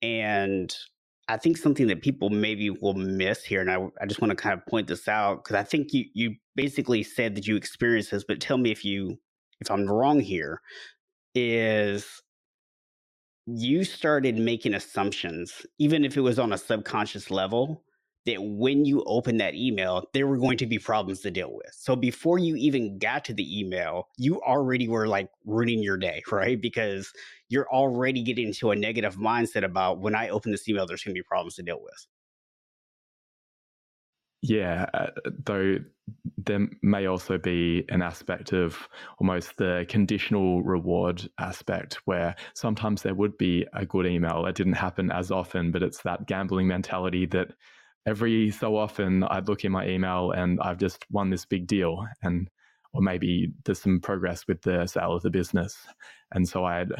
And 0.02 0.74
I 1.28 1.36
think 1.36 1.56
something 1.58 1.88
that 1.88 2.02
people 2.02 2.30
maybe 2.30 2.70
will 2.70 2.94
miss 2.94 3.44
here, 3.44 3.60
and 3.60 3.70
I, 3.70 3.86
I 4.00 4.06
just 4.06 4.20
want 4.20 4.30
to 4.30 4.36
kind 4.36 4.58
of 4.58 4.66
point 4.66 4.86
this 4.86 5.08
out 5.08 5.44
because 5.44 5.56
I 5.56 5.62
think 5.62 5.92
you 5.92 6.04
you 6.14 6.36
basically 6.56 7.02
said 7.02 7.34
that 7.36 7.46
you 7.46 7.56
experienced 7.56 8.10
this, 8.10 8.24
but 8.26 8.40
tell 8.40 8.58
me 8.58 8.70
if 8.70 8.84
you 8.84 9.18
if 9.60 9.70
I'm 9.70 9.86
wrong 9.86 10.20
here 10.20 10.60
is 11.34 12.22
you 13.46 13.84
started 13.84 14.36
making 14.36 14.74
assumptions, 14.74 15.66
even 15.78 16.04
if 16.04 16.16
it 16.16 16.20
was 16.20 16.38
on 16.38 16.52
a 16.52 16.58
subconscious 16.58 17.30
level, 17.30 17.82
that 18.26 18.42
when 18.42 18.84
you 18.84 19.02
open 19.06 19.38
that 19.38 19.54
email, 19.54 20.04
there 20.12 20.26
were 20.26 20.36
going 20.36 20.58
to 20.58 20.66
be 20.66 20.78
problems 20.78 21.20
to 21.20 21.30
deal 21.30 21.50
with. 21.50 21.72
So 21.72 21.96
before 21.96 22.38
you 22.38 22.56
even 22.56 22.98
got 22.98 23.24
to 23.24 23.32
the 23.32 23.58
email, 23.58 24.08
you 24.18 24.42
already 24.42 24.86
were 24.86 25.08
like 25.08 25.30
ruining 25.46 25.82
your 25.82 25.96
day, 25.96 26.22
right? 26.30 26.60
Because 26.60 27.10
you're 27.48 27.68
already 27.72 28.22
getting 28.22 28.48
into 28.48 28.70
a 28.70 28.76
negative 28.76 29.16
mindset 29.16 29.64
about 29.64 30.00
when 30.00 30.14
I 30.14 30.28
open 30.28 30.52
this 30.52 30.68
email, 30.68 30.86
there's 30.86 31.02
going 31.02 31.14
to 31.14 31.18
be 31.18 31.24
problems 31.26 31.54
to 31.54 31.62
deal 31.62 31.80
with. 31.82 32.06
Yeah, 34.42 34.86
uh, 34.94 35.08
though 35.44 35.78
there 36.36 36.68
may 36.82 37.06
also 37.06 37.38
be 37.38 37.84
an 37.88 38.02
aspect 38.02 38.52
of 38.52 38.88
almost 39.18 39.56
the 39.56 39.84
conditional 39.88 40.62
reward 40.62 41.28
aspect 41.40 41.94
where 42.04 42.36
sometimes 42.54 43.02
there 43.02 43.14
would 43.16 43.36
be 43.36 43.66
a 43.74 43.84
good 43.84 44.06
email. 44.06 44.46
It 44.46 44.54
didn't 44.54 44.74
happen 44.74 45.10
as 45.10 45.32
often, 45.32 45.72
but 45.72 45.82
it's 45.82 46.02
that 46.02 46.26
gambling 46.26 46.68
mentality 46.68 47.26
that 47.26 47.48
every 48.06 48.50
so 48.50 48.76
often 48.76 49.24
I'd 49.24 49.48
look 49.48 49.64
in 49.64 49.72
my 49.72 49.88
email 49.88 50.30
and 50.30 50.60
I've 50.60 50.78
just 50.78 51.04
won 51.10 51.30
this 51.30 51.44
big 51.44 51.66
deal 51.66 52.06
and 52.22 52.48
or 52.94 53.02
maybe 53.02 53.52
there's 53.64 53.80
some 53.82 54.00
progress 54.00 54.46
with 54.46 54.62
the 54.62 54.86
sale 54.86 55.12
of 55.14 55.22
the 55.22 55.30
business. 55.30 55.76
And 56.32 56.48
so 56.48 56.64
I'd 56.64 56.92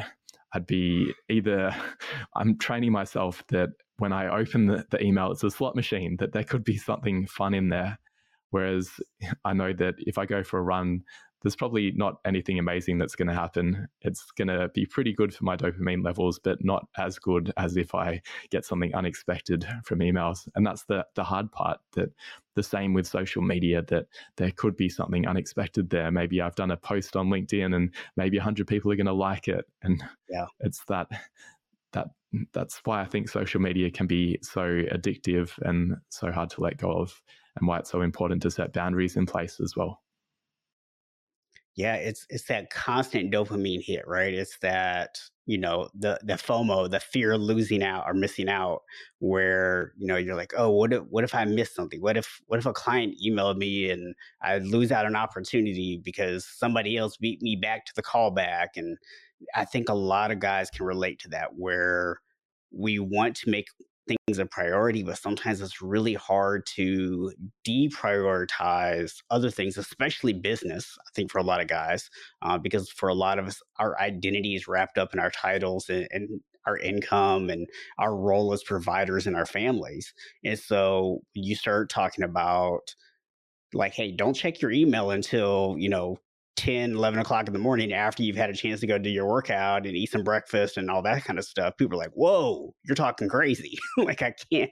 I'd 0.53 0.67
be 0.67 1.13
either 1.29 1.75
I'm 2.35 2.57
training 2.57 2.91
myself 2.91 3.43
that 3.49 3.69
when 3.97 4.13
I 4.13 4.27
open 4.27 4.67
the, 4.67 4.85
the 4.89 5.03
email, 5.03 5.31
it's 5.31 5.43
a 5.43 5.51
slot 5.51 5.75
machine, 5.75 6.15
that 6.19 6.33
there 6.33 6.43
could 6.43 6.63
be 6.63 6.77
something 6.77 7.27
fun 7.27 7.53
in 7.53 7.69
there. 7.69 7.99
Whereas 8.51 8.89
I 9.45 9.53
know 9.53 9.73
that 9.73 9.95
if 9.99 10.17
I 10.17 10.25
go 10.25 10.43
for 10.43 10.59
a 10.59 10.63
run, 10.63 11.01
there's 11.41 11.55
probably 11.55 11.91
not 11.95 12.19
anything 12.25 12.59
amazing 12.59 12.97
that's 12.97 13.15
going 13.15 13.27
to 13.27 13.33
happen. 13.33 13.87
It's 14.01 14.29
going 14.31 14.49
to 14.49 14.69
be 14.73 14.85
pretty 14.85 15.13
good 15.13 15.33
for 15.33 15.45
my 15.45 15.55
dopamine 15.55 16.03
levels, 16.03 16.39
but 16.39 16.63
not 16.63 16.87
as 16.97 17.17
good 17.17 17.53
as 17.55 17.77
if 17.77 17.95
I 17.95 18.21
get 18.49 18.65
something 18.65 18.93
unexpected 18.93 19.65
from 19.85 19.99
emails. 19.99 20.47
And 20.55 20.65
that's 20.65 20.83
the 20.85 21.05
the 21.15 21.23
hard 21.23 21.51
part. 21.51 21.79
That 21.93 22.09
the 22.55 22.63
same 22.63 22.93
with 22.93 23.07
social 23.07 23.41
media. 23.41 23.83
That 23.83 24.07
there 24.35 24.51
could 24.51 24.75
be 24.75 24.89
something 24.89 25.27
unexpected 25.27 25.89
there. 25.89 26.11
Maybe 26.11 26.41
I've 26.41 26.55
done 26.55 26.71
a 26.71 26.77
post 26.77 27.15
on 27.15 27.29
LinkedIn, 27.29 27.73
and 27.75 27.93
maybe 28.17 28.37
hundred 28.37 28.67
people 28.67 28.91
are 28.91 28.97
going 28.97 29.05
to 29.05 29.13
like 29.13 29.47
it, 29.47 29.65
and 29.81 30.03
yeah, 30.29 30.45
it's 30.59 30.83
that 30.85 31.07
that 31.93 32.07
that's 32.53 32.81
why 32.83 33.01
I 33.01 33.05
think 33.05 33.29
social 33.29 33.61
media 33.61 33.89
can 33.89 34.07
be 34.07 34.39
so 34.41 34.61
addictive 34.61 35.57
and 35.61 35.95
so 36.09 36.31
hard 36.31 36.49
to 36.51 36.61
let 36.61 36.77
go 36.77 36.91
of, 36.91 37.21
and 37.55 37.67
why 37.67 37.79
it's 37.79 37.89
so 37.89 38.01
important 38.01 38.41
to 38.41 38.51
set 38.51 38.73
boundaries 38.73 39.15
in 39.15 39.25
place 39.25 39.59
as 39.61 39.75
well. 39.75 40.01
Yeah, 41.79 41.95
it's 41.95 42.25
it's 42.29 42.43
that 42.47 42.69
constant 42.71 43.31
dopamine 43.33 43.81
hit, 43.81 44.05
right? 44.05 44.33
It's 44.33 44.57
that 44.59 45.17
you 45.45 45.57
know 45.57 45.89
the 45.97 46.19
the 46.23 46.33
FOMO, 46.33 46.89
the 46.91 46.99
fear 46.99 47.31
of 47.31 47.41
losing 47.41 47.81
out 47.83 48.03
or 48.05 48.13
missing 48.13 48.49
out, 48.49 48.81
where 49.19 49.93
you 49.97 50.05
know 50.05 50.17
you're 50.17 50.35
like, 50.35 50.53
oh, 50.57 50.69
what 50.71 50.91
if 50.91 51.03
what 51.03 51.23
if 51.23 51.33
I 51.33 51.45
miss 51.45 51.73
something? 51.73 52.01
What 52.01 52.17
if 52.17 52.41
what 52.47 52.59
if 52.59 52.65
a 52.65 52.73
client 52.73 53.15
emailed 53.25 53.55
me 53.57 53.89
and 53.91 54.13
I 54.41 54.57
lose 54.57 54.91
out 54.91 55.05
an 55.05 55.15
opportunity 55.15 56.01
because 56.03 56.45
somebody 56.45 56.97
else 56.97 57.15
beat 57.15 57.41
me 57.41 57.55
back 57.55 57.85
to 57.85 57.93
the 57.95 58.03
callback? 58.03 58.69
And 58.75 58.97
I 59.55 59.63
think 59.63 59.87
a 59.87 59.93
lot 59.93 60.31
of 60.31 60.39
guys 60.39 60.69
can 60.69 60.85
relate 60.85 61.19
to 61.19 61.29
that, 61.29 61.55
where 61.55 62.17
we 62.71 62.99
want 62.99 63.35
to 63.37 63.49
make 63.49 63.67
things 64.27 64.39
a 64.39 64.45
priority, 64.45 65.03
but 65.03 65.17
sometimes 65.17 65.61
it's 65.61 65.81
really 65.81 66.13
hard 66.13 66.65
to 66.75 67.31
deprioritize 67.67 69.21
other 69.29 69.49
things, 69.49 69.77
especially 69.77 70.33
business. 70.33 70.97
I 70.99 71.09
think 71.15 71.31
for 71.31 71.39
a 71.39 71.43
lot 71.43 71.61
of 71.61 71.67
guys, 71.67 72.09
uh, 72.41 72.57
because 72.57 72.89
for 72.89 73.09
a 73.09 73.13
lot 73.13 73.39
of 73.39 73.47
us, 73.47 73.61
our 73.77 73.99
identity 73.99 74.55
is 74.55 74.67
wrapped 74.67 74.97
up 74.97 75.13
in 75.13 75.19
our 75.19 75.31
titles 75.31 75.89
and, 75.89 76.07
and 76.11 76.41
our 76.65 76.77
income 76.77 77.49
and 77.49 77.67
our 77.97 78.15
role 78.15 78.53
as 78.53 78.63
providers 78.63 79.27
in 79.27 79.35
our 79.35 79.45
families. 79.45 80.13
And 80.43 80.59
so 80.59 81.21
you 81.33 81.55
start 81.55 81.89
talking 81.89 82.23
about 82.23 82.95
like, 83.73 83.93
hey, 83.93 84.11
don't 84.11 84.33
check 84.33 84.61
your 84.61 84.71
email 84.71 85.11
until, 85.11 85.75
you 85.77 85.89
know, 85.89 86.17
10, 86.59 86.91
11 86.91 87.19
o'clock 87.19 87.47
in 87.47 87.53
the 87.53 87.59
morning 87.59 87.93
after 87.93 88.21
you've 88.21 88.35
had 88.35 88.49
a 88.49 88.53
chance 88.53 88.81
to 88.81 88.87
go 88.87 88.97
do 88.97 89.09
your 89.09 89.25
workout 89.25 89.85
and 89.85 89.95
eat 89.95 90.11
some 90.11 90.25
breakfast 90.25 90.75
and 90.75 90.91
all 90.91 91.01
that 91.01 91.23
kind 91.23 91.39
of 91.39 91.45
stuff, 91.45 91.77
people 91.77 91.95
are 91.95 92.03
like, 92.03 92.11
whoa, 92.11 92.75
you're 92.83 92.95
talking 92.95 93.29
crazy. 93.29 93.79
like 93.97 94.21
I 94.21 94.33
can't, 94.51 94.69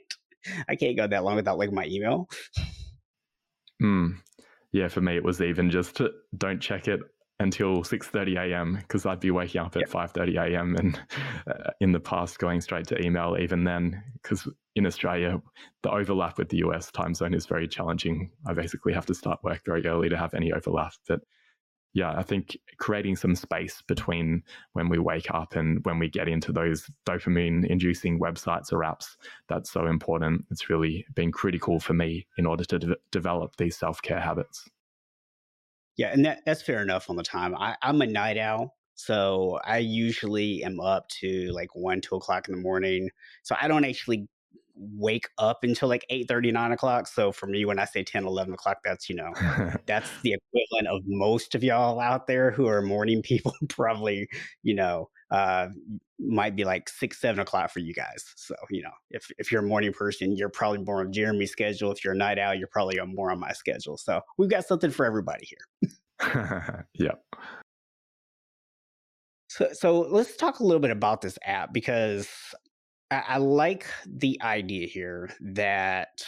I 0.67 0.75
can't 0.75 0.97
go 0.97 1.07
that 1.07 1.23
long 1.23 1.37
without 1.37 1.57
like 1.57 1.71
my 1.71 1.85
email. 1.85 2.27
Hmm. 3.79 4.07
Yeah, 4.73 4.89
for 4.89 4.99
me, 4.99 5.15
it 5.15 5.23
was 5.23 5.39
even 5.39 5.71
just 5.71 6.01
don't 6.37 6.59
check 6.59 6.89
it 6.89 6.99
until 7.39 7.83
6.30 7.83 8.51
a.m. 8.51 8.75
because 8.81 9.05
I'd 9.05 9.21
be 9.21 9.31
waking 9.31 9.61
up 9.61 9.77
at 9.77 9.83
yep. 9.83 9.89
5.30 9.89 10.53
a.m. 10.53 10.75
and 10.75 10.99
uh, 11.47 11.71
in 11.79 11.93
the 11.93 12.01
past 12.01 12.37
going 12.37 12.59
straight 12.59 12.87
to 12.87 13.01
email 13.01 13.37
even 13.39 13.63
then 13.63 14.03
because 14.21 14.45
in 14.75 14.85
Australia, 14.85 15.41
the 15.83 15.91
overlap 15.91 16.37
with 16.37 16.49
the 16.49 16.57
US 16.57 16.91
time 16.91 17.13
zone 17.13 17.33
is 17.33 17.45
very 17.45 17.67
challenging. 17.67 18.29
I 18.45 18.53
basically 18.53 18.91
have 18.91 19.05
to 19.05 19.13
start 19.13 19.39
work 19.41 19.61
very 19.65 19.85
early 19.85 20.09
to 20.09 20.17
have 20.17 20.33
any 20.33 20.51
overlap. 20.51 20.91
But 21.07 21.21
yeah, 21.93 22.13
I 22.15 22.23
think 22.23 22.57
creating 22.77 23.15
some 23.15 23.35
space 23.35 23.81
between 23.87 24.43
when 24.73 24.89
we 24.89 24.99
wake 24.99 25.31
up 25.31 25.55
and 25.55 25.83
when 25.83 25.97
we 25.99 26.09
get 26.09 26.27
into 26.27 26.51
those 26.51 26.89
dopamine 27.07 27.65
inducing 27.65 28.19
websites 28.19 28.71
or 28.71 28.79
apps, 28.79 29.15
that's 29.49 29.71
so 29.71 29.87
important. 29.87 30.45
It's 30.51 30.69
really 30.69 31.05
been 31.15 31.31
critical 31.31 31.79
for 31.79 31.93
me 31.93 32.27
in 32.37 32.45
order 32.45 32.63
to 32.65 32.79
de- 32.79 32.97
develop 33.11 33.55
these 33.55 33.77
self 33.77 34.01
care 34.01 34.19
habits. 34.19 34.69
Yeah, 35.97 36.11
and 36.13 36.23
that, 36.25 36.41
that's 36.45 36.61
fair 36.61 36.81
enough 36.83 37.09
on 37.09 37.15
the 37.15 37.23
time. 37.23 37.55
I, 37.55 37.75
I'm 37.81 38.01
a 38.01 38.07
night 38.07 38.37
owl. 38.37 38.75
So 38.93 39.59
I 39.63 39.77
usually 39.77 40.63
am 40.63 40.79
up 40.79 41.07
to 41.21 41.51
like 41.51 41.75
one, 41.75 42.01
two 42.01 42.15
o'clock 42.15 42.47
in 42.47 42.55
the 42.55 42.61
morning. 42.61 43.09
So 43.43 43.55
I 43.59 43.67
don't 43.67 43.85
actually 43.85 44.27
wake 44.79 45.27
up 45.37 45.63
until 45.63 45.89
like 45.89 46.05
8 46.09 46.27
30 46.27 46.51
9 46.51 46.71
o'clock 46.71 47.07
so 47.07 47.31
for 47.31 47.47
me 47.47 47.65
when 47.65 47.79
i 47.79 47.85
say 47.85 48.03
10 48.03 48.25
11 48.25 48.53
o'clock 48.53 48.77
that's 48.83 49.09
you 49.09 49.15
know 49.15 49.31
that's 49.85 50.09
the 50.23 50.33
equivalent 50.33 50.87
of 50.87 51.01
most 51.07 51.55
of 51.55 51.63
y'all 51.63 51.99
out 51.99 52.27
there 52.27 52.51
who 52.51 52.67
are 52.67 52.81
morning 52.81 53.21
people 53.21 53.53
probably 53.69 54.27
you 54.63 54.75
know 54.75 55.09
uh 55.31 55.67
might 56.19 56.55
be 56.55 56.63
like 56.63 56.89
6 56.89 57.19
7 57.19 57.39
o'clock 57.39 57.69
for 57.69 57.79
you 57.79 57.93
guys. 57.93 58.25
So 58.35 58.55
you 58.71 58.81
know 58.81 58.91
if 59.11 59.29
if 59.37 59.51
you're 59.51 59.63
a 59.63 59.67
morning 59.67 59.93
person 59.93 60.35
you're 60.35 60.49
probably 60.49 60.79
more 60.79 61.01
on 61.01 61.11
jeremy's 61.11 61.51
schedule. 61.51 61.91
If 61.91 62.03
you're 62.03 62.13
a 62.13 62.17
night 62.17 62.39
owl 62.39 62.55
you're 62.55 62.67
probably 62.67 62.99
more 63.05 63.31
on 63.31 63.39
my 63.39 63.51
schedule. 63.51 63.97
So 63.97 64.21
we've 64.37 64.49
got 64.49 64.65
something 64.65 64.91
for 64.91 65.05
everybody 65.05 65.45
here. 65.45 66.87
Yeah 66.93 67.11
so, 69.57 69.69
so 69.73 69.99
let's 70.01 70.35
talk 70.35 70.59
a 70.59 70.63
little 70.63 70.79
bit 70.79 70.91
about 70.91 71.21
this 71.21 71.37
app 71.43 71.73
because 71.73 72.29
I, 73.09 73.37
like 73.37 73.85
the 74.05 74.39
idea 74.41 74.87
here 74.87 75.29
that 75.39 76.21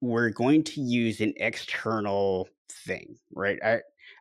we're 0.00 0.30
going 0.30 0.62
to 0.64 0.80
use 0.80 1.20
an 1.20 1.34
external 1.36 2.48
thing, 2.70 3.18
right? 3.34 3.58
I 3.64 3.80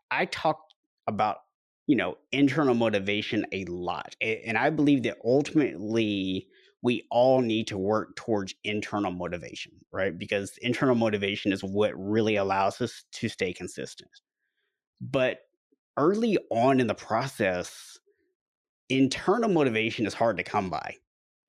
I 0.10 0.25
talked 0.25 0.74
about 1.07 1.38
you 1.86 1.96
know 1.96 2.17
internal 2.31 2.74
motivation 2.74 3.46
a 3.51 3.65
lot, 3.65 4.15
and 4.22 4.57
I 4.57 4.69
believe 4.72 5.03
that 5.03 5.17
ultimately 5.24 6.48
we 6.81 7.05
all 7.12 7.41
need 7.41 7.67
to 7.67 7.77
work 7.77 8.15
towards 8.15 8.55
internal 8.63 9.12
motivation, 9.12 9.74
right? 9.91 10.17
Because 10.17 10.57
internal 10.62 10.96
motivation 10.96 11.51
is 11.51 11.63
what 11.63 11.91
really 11.96 12.36
allows 12.36 12.81
us 12.81 13.03
to 13.13 13.29
stay 13.29 13.53
consistent. 13.53 14.12
But 15.01 15.39
early 15.98 16.38
on 16.50 16.79
in 16.79 16.88
the 16.88 16.96
process, 16.96 17.98
internal 18.89 19.50
motivation 19.50 20.05
is 20.05 20.13
hard 20.13 20.38
to 20.38 20.43
come 20.43 20.69
by. 20.69 20.96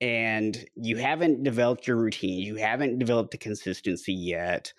And 0.01 0.65
you 0.77 0.97
haven't 0.97 1.43
developed 1.43 1.87
your 1.87 1.97
routine, 1.97 2.41
you 2.41 2.57
haven't 2.57 2.99
developed 2.99 3.33
the 3.33 3.39
consistency 3.39 4.13
yet. 4.13 4.73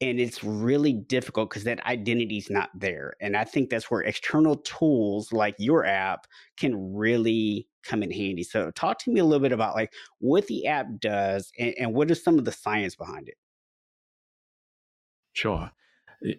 And 0.00 0.18
it's 0.18 0.42
really 0.42 0.94
difficult 0.94 1.50
because 1.50 1.62
that 1.64 1.84
identity 1.86 2.38
is 2.38 2.50
not 2.50 2.70
there. 2.74 3.14
And 3.20 3.36
I 3.36 3.44
think 3.44 3.70
that's 3.70 3.88
where 3.88 4.00
external 4.00 4.56
tools 4.56 5.32
like 5.32 5.54
your 5.58 5.84
app 5.84 6.26
can 6.56 6.94
really 6.94 7.68
come 7.84 8.02
in 8.02 8.10
handy. 8.10 8.42
So 8.42 8.72
talk 8.72 8.98
to 9.00 9.12
me 9.12 9.20
a 9.20 9.24
little 9.24 9.42
bit 9.42 9.52
about 9.52 9.76
like 9.76 9.92
what 10.18 10.46
the 10.48 10.66
app 10.66 10.86
does 10.98 11.52
and, 11.56 11.74
and 11.78 11.94
what 11.94 12.10
is 12.10 12.22
some 12.22 12.38
of 12.38 12.44
the 12.44 12.52
science 12.52 12.96
behind 12.96 13.28
it. 13.28 13.36
Sure. 15.34 15.70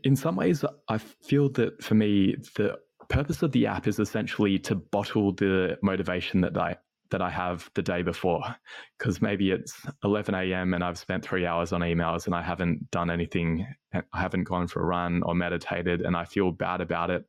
In 0.04 0.16
some 0.16 0.36
ways, 0.36 0.64
I 0.90 0.98
feel 0.98 1.50
that 1.52 1.82
for 1.84 1.96
me, 1.96 2.36
the 2.56 2.78
purpose 3.10 3.42
of 3.44 3.52
the 3.52 3.68
app 3.68 3.88
is 3.88 4.00
essentially 4.00 4.58
to 4.60 4.76
bottle 4.76 5.34
the 5.34 5.78
motivation 5.82 6.42
that 6.42 6.58
I 6.58 6.76
that 7.14 7.22
I 7.22 7.30
have 7.30 7.70
the 7.76 7.84
day 7.84 8.02
before. 8.02 8.44
Because 8.98 9.22
maybe 9.22 9.52
it's 9.52 9.86
11 10.04 10.34
a.m. 10.34 10.74
and 10.74 10.84
I've 10.84 10.98
spent 10.98 11.24
three 11.24 11.46
hours 11.46 11.72
on 11.72 11.82
emails 11.82 12.26
and 12.26 12.34
I 12.34 12.42
haven't 12.42 12.90
done 12.90 13.12
anything. 13.12 13.68
Eh, 13.94 14.02
I 14.12 14.20
haven't 14.20 14.46
gone 14.46 14.68
for 14.68 14.82
a 14.82 14.86
run 14.86 15.22
or 15.22 15.36
meditated 15.36 16.02
and 16.02 16.18
I 16.18 16.26
feel 16.26 16.52
bad 16.52 16.82
about 16.82 17.12
it. 17.12 17.24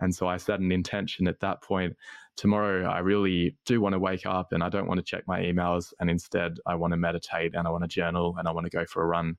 And 0.00 0.12
so 0.12 0.26
I 0.26 0.38
set 0.38 0.58
an 0.58 0.72
intention 0.72 1.28
at 1.28 1.38
that 1.40 1.62
point. 1.62 1.96
Tomorrow, 2.36 2.88
I 2.88 2.98
really 2.98 3.56
do 3.64 3.80
want 3.80 3.92
to 3.92 4.00
wake 4.00 4.26
up 4.26 4.52
and 4.52 4.62
I 4.62 4.68
don't 4.68 4.88
want 4.88 4.98
to 4.98 5.04
check 5.04 5.22
my 5.28 5.40
emails. 5.40 5.92
And 6.00 6.10
instead, 6.10 6.58
I 6.66 6.74
want 6.74 6.92
to 6.92 6.96
meditate 6.96 7.54
and 7.54 7.66
I 7.66 7.70
want 7.70 7.84
to 7.84 7.88
journal 7.88 8.34
and 8.38 8.48
I 8.48 8.50
want 8.50 8.66
to 8.66 8.76
go 8.76 8.84
for 8.86 9.04
a 9.04 9.06
run. 9.06 9.36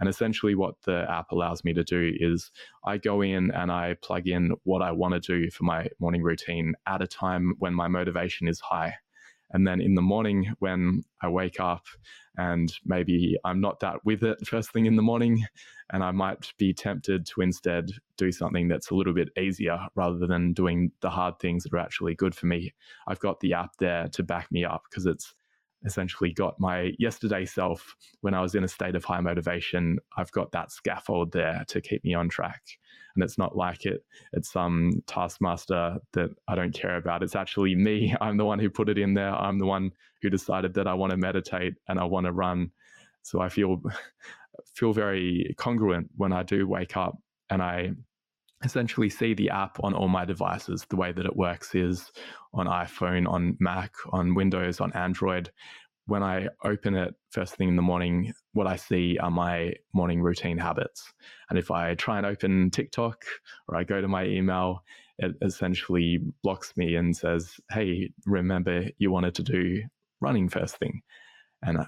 And 0.00 0.08
essentially, 0.08 0.56
what 0.56 0.74
the 0.86 1.06
app 1.08 1.30
allows 1.30 1.62
me 1.62 1.72
to 1.74 1.84
do 1.84 2.12
is 2.18 2.50
I 2.84 2.98
go 2.98 3.20
in 3.20 3.52
and 3.52 3.70
I 3.70 3.94
plug 4.02 4.26
in 4.26 4.52
what 4.64 4.82
I 4.82 4.90
want 4.90 5.14
to 5.14 5.20
do 5.20 5.50
for 5.50 5.62
my 5.62 5.88
morning 6.00 6.22
routine 6.22 6.74
at 6.86 7.02
a 7.02 7.06
time 7.06 7.54
when 7.58 7.74
my 7.74 7.86
motivation 7.86 8.48
is 8.48 8.58
high. 8.58 8.94
And 9.52 9.66
then 9.66 9.80
in 9.80 9.94
the 9.94 10.02
morning, 10.02 10.54
when 10.58 11.02
I 11.22 11.28
wake 11.28 11.60
up 11.60 11.84
and 12.36 12.72
maybe 12.84 13.36
I'm 13.44 13.60
not 13.60 13.80
that 13.80 14.04
with 14.04 14.22
it 14.22 14.46
first 14.46 14.72
thing 14.72 14.86
in 14.86 14.96
the 14.96 15.02
morning, 15.02 15.44
and 15.92 16.04
I 16.04 16.12
might 16.12 16.52
be 16.56 16.72
tempted 16.72 17.26
to 17.26 17.40
instead 17.40 17.90
do 18.16 18.30
something 18.30 18.68
that's 18.68 18.90
a 18.90 18.94
little 18.94 19.12
bit 19.12 19.30
easier 19.36 19.78
rather 19.96 20.26
than 20.26 20.52
doing 20.52 20.92
the 21.00 21.10
hard 21.10 21.38
things 21.40 21.64
that 21.64 21.74
are 21.74 21.78
actually 21.78 22.14
good 22.14 22.34
for 22.34 22.46
me. 22.46 22.72
I've 23.08 23.20
got 23.20 23.40
the 23.40 23.54
app 23.54 23.76
there 23.78 24.08
to 24.12 24.22
back 24.22 24.50
me 24.52 24.64
up 24.64 24.82
because 24.88 25.06
it's 25.06 25.34
essentially 25.84 26.32
got 26.32 26.58
my 26.58 26.92
yesterday 26.98 27.44
self 27.44 27.94
when 28.20 28.34
I 28.34 28.40
was 28.40 28.54
in 28.54 28.64
a 28.64 28.68
state 28.68 28.94
of 28.94 29.04
high 29.04 29.20
motivation. 29.20 29.98
I've 30.16 30.30
got 30.32 30.52
that 30.52 30.70
scaffold 30.72 31.32
there 31.32 31.64
to 31.68 31.80
keep 31.80 32.04
me 32.04 32.14
on 32.14 32.28
track. 32.28 32.62
And 33.14 33.24
it's 33.24 33.38
not 33.38 33.56
like 33.56 33.86
it, 33.86 34.04
it's 34.32 34.52
some 34.52 34.92
taskmaster 35.06 35.96
that 36.12 36.30
I 36.48 36.54
don't 36.54 36.74
care 36.74 36.96
about. 36.96 37.22
It's 37.22 37.36
actually 37.36 37.74
me. 37.74 38.14
I'm 38.20 38.36
the 38.36 38.44
one 38.44 38.58
who 38.58 38.70
put 38.70 38.88
it 38.88 38.98
in 38.98 39.14
there. 39.14 39.34
I'm 39.34 39.58
the 39.58 39.66
one 39.66 39.90
who 40.22 40.30
decided 40.30 40.74
that 40.74 40.86
I 40.86 40.94
want 40.94 41.10
to 41.10 41.16
meditate 41.16 41.74
and 41.88 41.98
I 41.98 42.04
want 42.04 42.26
to 42.26 42.32
run. 42.32 42.70
So 43.22 43.40
I 43.40 43.48
feel 43.48 43.82
feel 44.74 44.92
very 44.92 45.54
congruent 45.58 46.10
when 46.16 46.32
I 46.32 46.42
do 46.42 46.68
wake 46.68 46.96
up 46.96 47.16
and 47.48 47.62
I 47.62 47.92
essentially 48.64 49.08
see 49.08 49.34
the 49.34 49.50
app 49.50 49.82
on 49.82 49.94
all 49.94 50.08
my 50.08 50.24
devices. 50.24 50.84
The 50.88 50.96
way 50.96 51.12
that 51.12 51.26
it 51.26 51.36
works 51.36 51.74
is 51.74 52.10
on 52.52 52.66
iPhone, 52.66 53.28
on 53.28 53.56
Mac, 53.58 53.92
on 54.12 54.34
Windows, 54.34 54.80
on 54.80 54.92
Android. 54.92 55.50
When 56.06 56.22
I 56.22 56.48
open 56.64 56.94
it 56.94 57.14
first 57.30 57.54
thing 57.54 57.68
in 57.68 57.76
the 57.76 57.82
morning, 57.82 58.32
what 58.52 58.66
I 58.66 58.76
see 58.76 59.16
are 59.18 59.30
my 59.30 59.74
morning 59.94 60.20
routine 60.20 60.58
habits. 60.58 61.12
And 61.48 61.58
if 61.58 61.70
I 61.70 61.94
try 61.94 62.18
and 62.18 62.26
open 62.26 62.70
TikTok 62.70 63.24
or 63.68 63.76
I 63.76 63.84
go 63.84 64.00
to 64.00 64.08
my 64.08 64.24
email, 64.24 64.82
it 65.18 65.32
essentially 65.42 66.18
blocks 66.42 66.76
me 66.76 66.96
and 66.96 67.16
says, 67.16 67.60
Hey, 67.70 68.10
remember 68.26 68.86
you 68.98 69.10
wanted 69.10 69.34
to 69.36 69.42
do 69.42 69.82
running 70.20 70.48
first 70.48 70.76
thing. 70.78 71.02
And 71.62 71.78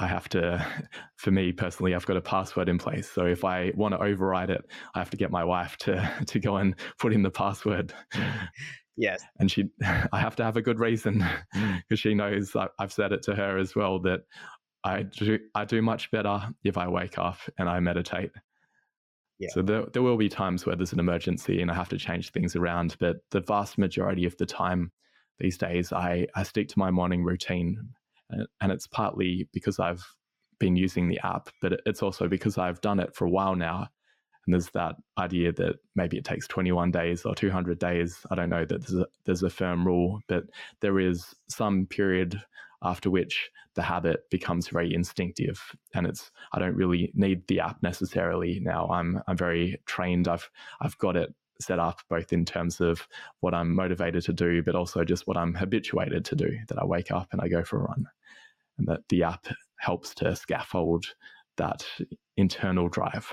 I 0.00 0.06
have 0.06 0.28
to, 0.30 0.66
for 1.16 1.30
me 1.30 1.52
personally, 1.52 1.94
I've 1.94 2.06
got 2.06 2.16
a 2.16 2.22
password 2.22 2.68
in 2.68 2.78
place. 2.78 3.08
So 3.08 3.26
if 3.26 3.44
I 3.44 3.72
want 3.76 3.94
to 3.94 4.02
override 4.02 4.50
it, 4.50 4.64
I 4.94 4.98
have 4.98 5.10
to 5.10 5.16
get 5.16 5.30
my 5.30 5.44
wife 5.44 5.76
to 5.78 6.10
to 6.26 6.38
go 6.40 6.56
and 6.56 6.74
put 6.98 7.12
in 7.12 7.22
the 7.22 7.30
password. 7.30 7.92
Yes. 8.96 9.22
And 9.38 9.50
she, 9.50 9.64
I 10.12 10.20
have 10.20 10.36
to 10.36 10.44
have 10.44 10.56
a 10.56 10.62
good 10.62 10.80
reason 10.80 11.24
mm. 11.54 11.82
because 11.88 12.00
she 12.00 12.14
knows 12.14 12.54
I've 12.78 12.92
said 12.92 13.12
it 13.12 13.22
to 13.24 13.34
her 13.34 13.58
as 13.58 13.76
well 13.76 14.00
that 14.00 14.20
I 14.82 15.02
do, 15.02 15.38
I 15.54 15.64
do 15.64 15.82
much 15.82 16.10
better 16.10 16.40
if 16.64 16.78
I 16.78 16.88
wake 16.88 17.18
up 17.18 17.38
and 17.58 17.68
I 17.68 17.80
meditate. 17.80 18.30
Yeah. 19.38 19.48
So 19.52 19.62
there, 19.62 19.86
there 19.92 20.02
will 20.02 20.16
be 20.16 20.28
times 20.28 20.66
where 20.66 20.76
there's 20.76 20.92
an 20.92 21.00
emergency 21.00 21.62
and 21.62 21.70
I 21.70 21.74
have 21.74 21.88
to 21.90 21.98
change 21.98 22.30
things 22.30 22.56
around, 22.56 22.96
but 23.00 23.16
the 23.30 23.40
vast 23.40 23.78
majority 23.78 24.26
of 24.26 24.36
the 24.36 24.46
time 24.46 24.92
these 25.38 25.56
days, 25.56 25.92
I, 25.92 26.26
I 26.34 26.42
stick 26.42 26.68
to 26.68 26.78
my 26.78 26.90
morning 26.90 27.24
routine 27.24 27.78
and 28.60 28.72
it's 28.72 28.86
partly 28.86 29.48
because 29.52 29.78
I've 29.78 30.04
been 30.58 30.76
using 30.76 31.08
the 31.08 31.20
app, 31.24 31.48
but 31.60 31.80
it's 31.86 32.02
also 32.02 32.28
because 32.28 32.58
I've 32.58 32.80
done 32.80 33.00
it 33.00 33.14
for 33.14 33.24
a 33.24 33.30
while 33.30 33.56
now. 33.56 33.88
And 34.46 34.54
there's 34.54 34.70
that 34.70 34.96
idea 35.18 35.52
that 35.52 35.76
maybe 35.94 36.16
it 36.16 36.24
takes 36.24 36.48
21 36.48 36.90
days 36.90 37.24
or 37.24 37.34
200 37.34 37.78
days. 37.78 38.18
I 38.30 38.34
don't 38.34 38.48
know 38.48 38.64
that 38.64 38.80
there's 38.80 39.00
a, 39.00 39.06
there's 39.24 39.42
a 39.42 39.50
firm 39.50 39.86
rule, 39.86 40.20
but 40.28 40.44
there 40.80 40.98
is 40.98 41.34
some 41.48 41.86
period 41.86 42.40
after 42.82 43.10
which 43.10 43.50
the 43.74 43.82
habit 43.82 44.28
becomes 44.30 44.68
very 44.68 44.94
instinctive 44.94 45.74
and 45.94 46.06
it's 46.06 46.30
I 46.52 46.58
don't 46.58 46.74
really 46.74 47.12
need 47.14 47.46
the 47.46 47.60
app 47.60 47.82
necessarily 47.82 48.58
now 48.60 48.88
I'm 48.88 49.20
I'm 49.28 49.36
very 49.36 49.80
trained 49.86 50.28
I've 50.28 50.50
I've 50.80 50.98
got 50.98 51.16
it 51.16 51.34
set 51.62 51.78
up 51.78 52.00
both 52.08 52.32
in 52.32 52.44
terms 52.44 52.80
of 52.80 53.06
what 53.40 53.54
I'm 53.54 53.74
motivated 53.74 54.24
to 54.24 54.32
do 54.32 54.62
but 54.62 54.74
also 54.74 55.04
just 55.04 55.26
what 55.26 55.36
I'm 55.36 55.54
habituated 55.54 56.24
to 56.26 56.36
do 56.36 56.50
that 56.68 56.78
I 56.78 56.84
wake 56.84 57.10
up 57.10 57.28
and 57.32 57.40
I 57.40 57.48
go 57.48 57.64
for 57.64 57.78
a 57.78 57.82
run 57.82 58.06
and 58.78 58.88
that 58.88 59.00
the 59.08 59.22
app 59.22 59.46
helps 59.78 60.14
to 60.16 60.34
scaffold 60.34 61.04
that 61.56 61.86
internal 62.36 62.88
drive. 62.88 63.32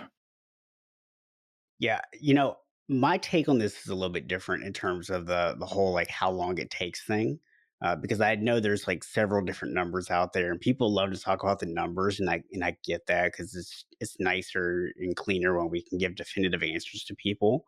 Yeah, 1.80 2.02
you 2.20 2.34
know, 2.34 2.58
my 2.90 3.18
take 3.18 3.50
on 3.50 3.58
this 3.58 3.82
is 3.82 3.88
a 3.88 3.96
little 3.96 4.14
bit 4.14 4.28
different 4.28 4.64
in 4.64 4.74
terms 4.74 5.10
of 5.10 5.26
the 5.26 5.56
the 5.60 5.66
whole 5.66 5.94
like 5.94 6.10
how 6.10 6.32
long 6.32 6.58
it 6.58 6.70
takes 6.70 7.04
thing. 7.04 7.40
Uh, 7.80 7.96
because 7.96 8.22
I 8.22 8.34
know 8.34 8.60
there's 8.60 8.88
like 8.88 9.04
several 9.04 9.46
different 9.46 9.76
numbers 9.76 10.10
out 10.10 10.34
there, 10.34 10.52
and 10.52 10.60
people 10.60 10.92
love 10.92 11.12
to 11.12 11.20
talk 11.20 11.44
about 11.44 11.60
the 11.60 11.68
numbers, 11.68 12.20
and 12.20 12.30
I 12.30 12.42
and 12.52 12.64
I 12.64 12.76
get 12.84 13.06
that 13.08 13.32
because 13.32 13.56
it's 13.56 13.86
it's 14.00 14.16
nicer 14.20 14.92
and 15.00 15.16
cleaner 15.16 15.58
when 15.58 15.70
we 15.70 15.84
can 15.84 15.98
give 16.00 16.16
definitive 16.16 16.64
answers 16.64 17.04
to 17.06 17.16
people. 17.16 17.66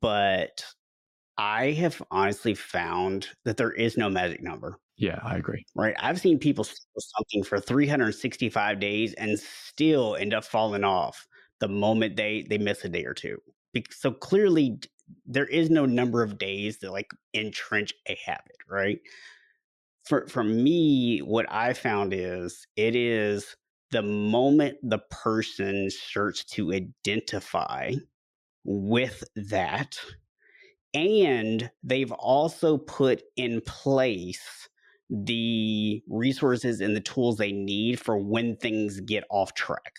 But 0.00 0.64
I 1.38 1.70
have 1.72 2.02
honestly 2.10 2.54
found 2.54 3.28
that 3.44 3.56
there 3.56 3.72
is 3.72 3.96
no 3.96 4.10
magic 4.10 4.42
number. 4.42 4.78
Yeah, 4.96 5.20
I 5.22 5.36
agree. 5.36 5.64
Right. 5.76 5.94
I've 5.98 6.20
seen 6.20 6.38
people 6.38 6.64
something 6.64 7.44
for 7.44 7.60
365 7.60 8.80
days 8.80 9.14
and 9.14 9.38
still 9.38 10.16
end 10.16 10.34
up 10.34 10.44
falling 10.44 10.84
off 10.84 11.26
the 11.60 11.68
moment 11.68 12.16
they 12.16 12.44
they 12.48 12.58
miss 12.58 12.84
a 12.84 12.88
day 12.88 13.04
or 13.04 13.14
two. 13.14 13.38
So 13.90 14.10
clearly 14.10 14.80
there 15.24 15.46
is 15.46 15.70
no 15.70 15.86
number 15.86 16.22
of 16.22 16.38
days 16.38 16.78
that 16.78 16.92
like 16.92 17.12
entrench 17.32 17.94
a 18.08 18.18
habit, 18.24 18.56
right? 18.68 18.98
For 20.04 20.26
for 20.26 20.42
me, 20.42 21.20
what 21.20 21.46
I 21.48 21.72
found 21.74 22.12
is 22.12 22.66
it 22.76 22.96
is 22.96 23.56
the 23.90 24.02
moment 24.02 24.78
the 24.82 24.98
person 25.10 25.90
starts 25.90 26.44
to 26.44 26.72
identify 26.72 27.92
with 28.70 29.24
that 29.34 29.98
and 30.94 31.70
they've 31.82 32.12
also 32.12 32.78
put 32.78 33.22
in 33.36 33.60
place 33.62 34.68
the 35.10 36.02
resources 36.08 36.80
and 36.80 36.94
the 36.94 37.00
tools 37.00 37.38
they 37.38 37.52
need 37.52 37.98
for 37.98 38.18
when 38.18 38.56
things 38.56 39.00
get 39.00 39.24
off 39.30 39.54
track 39.54 39.94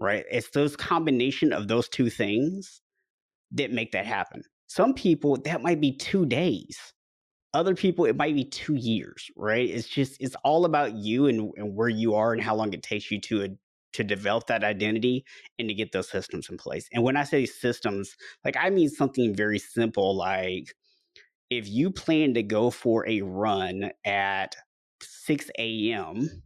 right? 0.00 0.24
It's 0.30 0.50
those 0.50 0.76
combination 0.76 1.52
of 1.52 1.68
those 1.68 1.88
two 1.88 2.10
things 2.10 2.80
that 3.52 3.72
make 3.72 3.92
that 3.92 4.06
happen. 4.06 4.42
Some 4.66 4.94
people 4.94 5.36
that 5.44 5.62
might 5.62 5.80
be 5.80 5.96
two 5.96 6.26
days. 6.26 6.78
Other 7.52 7.74
people 7.74 8.04
it 8.06 8.16
might 8.16 8.34
be 8.34 8.44
two 8.44 8.76
years 8.76 9.30
right? 9.36 9.68
It's 9.68 9.88
just 9.88 10.16
it's 10.20 10.36
all 10.44 10.64
about 10.64 10.94
you 10.94 11.26
and, 11.26 11.52
and 11.56 11.74
where 11.76 11.88
you 11.88 12.14
are 12.14 12.32
and 12.32 12.42
how 12.42 12.54
long 12.54 12.72
it 12.72 12.82
takes 12.82 13.10
you 13.10 13.20
to 13.22 13.42
to 13.92 14.04
develop 14.04 14.46
that 14.46 14.64
identity 14.64 15.24
and 15.58 15.68
to 15.68 15.74
get 15.74 15.92
those 15.92 16.08
systems 16.08 16.48
in 16.48 16.56
place 16.56 16.88
and 16.92 17.02
when 17.02 17.16
i 17.16 17.24
say 17.24 17.44
systems 17.44 18.16
like 18.44 18.56
i 18.58 18.70
mean 18.70 18.88
something 18.88 19.34
very 19.34 19.58
simple 19.58 20.16
like 20.16 20.74
if 21.50 21.68
you 21.68 21.90
plan 21.90 22.34
to 22.34 22.42
go 22.42 22.70
for 22.70 23.06
a 23.08 23.20
run 23.22 23.90
at 24.04 24.56
6 25.02 25.50
a.m. 25.58 26.42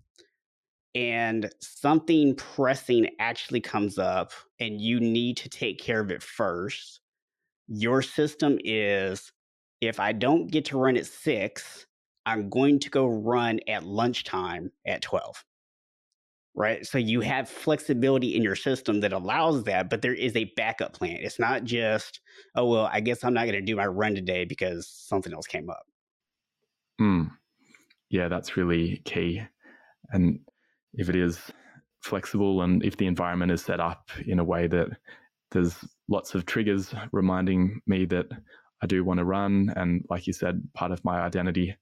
and 0.95 1.51
something 1.61 2.35
pressing 2.35 3.11
actually 3.19 3.61
comes 3.61 3.99
up 3.99 4.33
and 4.59 4.81
you 4.81 4.99
need 5.01 5.37
to 5.37 5.49
take 5.51 5.79
care 5.79 6.01
of 6.01 6.11
it 6.11 6.23
first, 6.23 7.01
your 7.69 8.01
system 8.01 8.59
is 8.65 9.33
if 9.81 10.01
I 10.01 10.13
don't 10.13 10.51
get 10.51 10.65
to 10.67 10.79
run 10.79 10.97
at 10.97 11.07
6, 11.07 11.87
I'm 12.27 12.49
going 12.49 12.79
to 12.81 12.91
go 12.91 13.07
run 13.07 13.61
at 13.69 13.85
lunchtime 13.85 14.73
at 14.87 15.03
12. 15.03 15.45
Right? 16.55 16.87
So 16.87 16.99
you 16.99 17.21
have 17.21 17.49
flexibility 17.49 18.37
in 18.37 18.43
your 18.43 18.55
system 18.55 19.01
that 19.01 19.13
allows 19.13 19.65
that, 19.65 19.91
but 19.91 20.03
there 20.03 20.15
is 20.15 20.37
a 20.37 20.53
backup 20.57 20.93
plan. 20.93 21.19
It's 21.21 21.39
not 21.39 21.65
just, 21.65 22.21
oh, 22.55 22.67
well, 22.67 22.89
I 22.93 23.01
guess 23.01 23.25
I'm 23.25 23.35
not 23.35 23.47
going 23.47 23.55
to 23.55 23.61
do 23.61 23.77
my 23.77 23.87
run 23.87 24.15
today 24.15 24.45
because 24.45 24.89
something 24.89 25.33
else 25.33 25.47
came 25.47 25.69
up. 25.69 25.85
Mm. 27.01 27.31
Yeah, 28.09 28.29
that's 28.29 28.57
really 28.57 29.03
key. 29.05 29.43
And 30.11 30.39
if 30.93 31.09
it 31.09 31.17
is 31.17 31.41
flexible 32.03 32.63
and 32.63 32.85
if 32.85 32.97
the 32.97 33.07
environment 33.07 33.51
is 33.51 33.63
set 33.63 33.81
up 33.81 34.11
in 34.27 34.39
a 34.39 34.45
way 34.45 34.69
that 34.69 34.89
there's 35.51 35.75
lots 36.09 36.35
of 36.35 36.47
triggers 36.47 36.95
reminding 37.13 37.81
me 37.87 38.05
that 38.05 38.27
I 38.83 38.87
do 38.87 39.03
want 39.03 39.19
to 39.19 39.25
run, 39.25 39.73
and 39.75 40.05
like 40.11 40.27
you 40.27 40.33
said, 40.33 40.63
part 40.75 40.93
of 40.93 41.05
my 41.05 41.21
identity, 41.21 41.75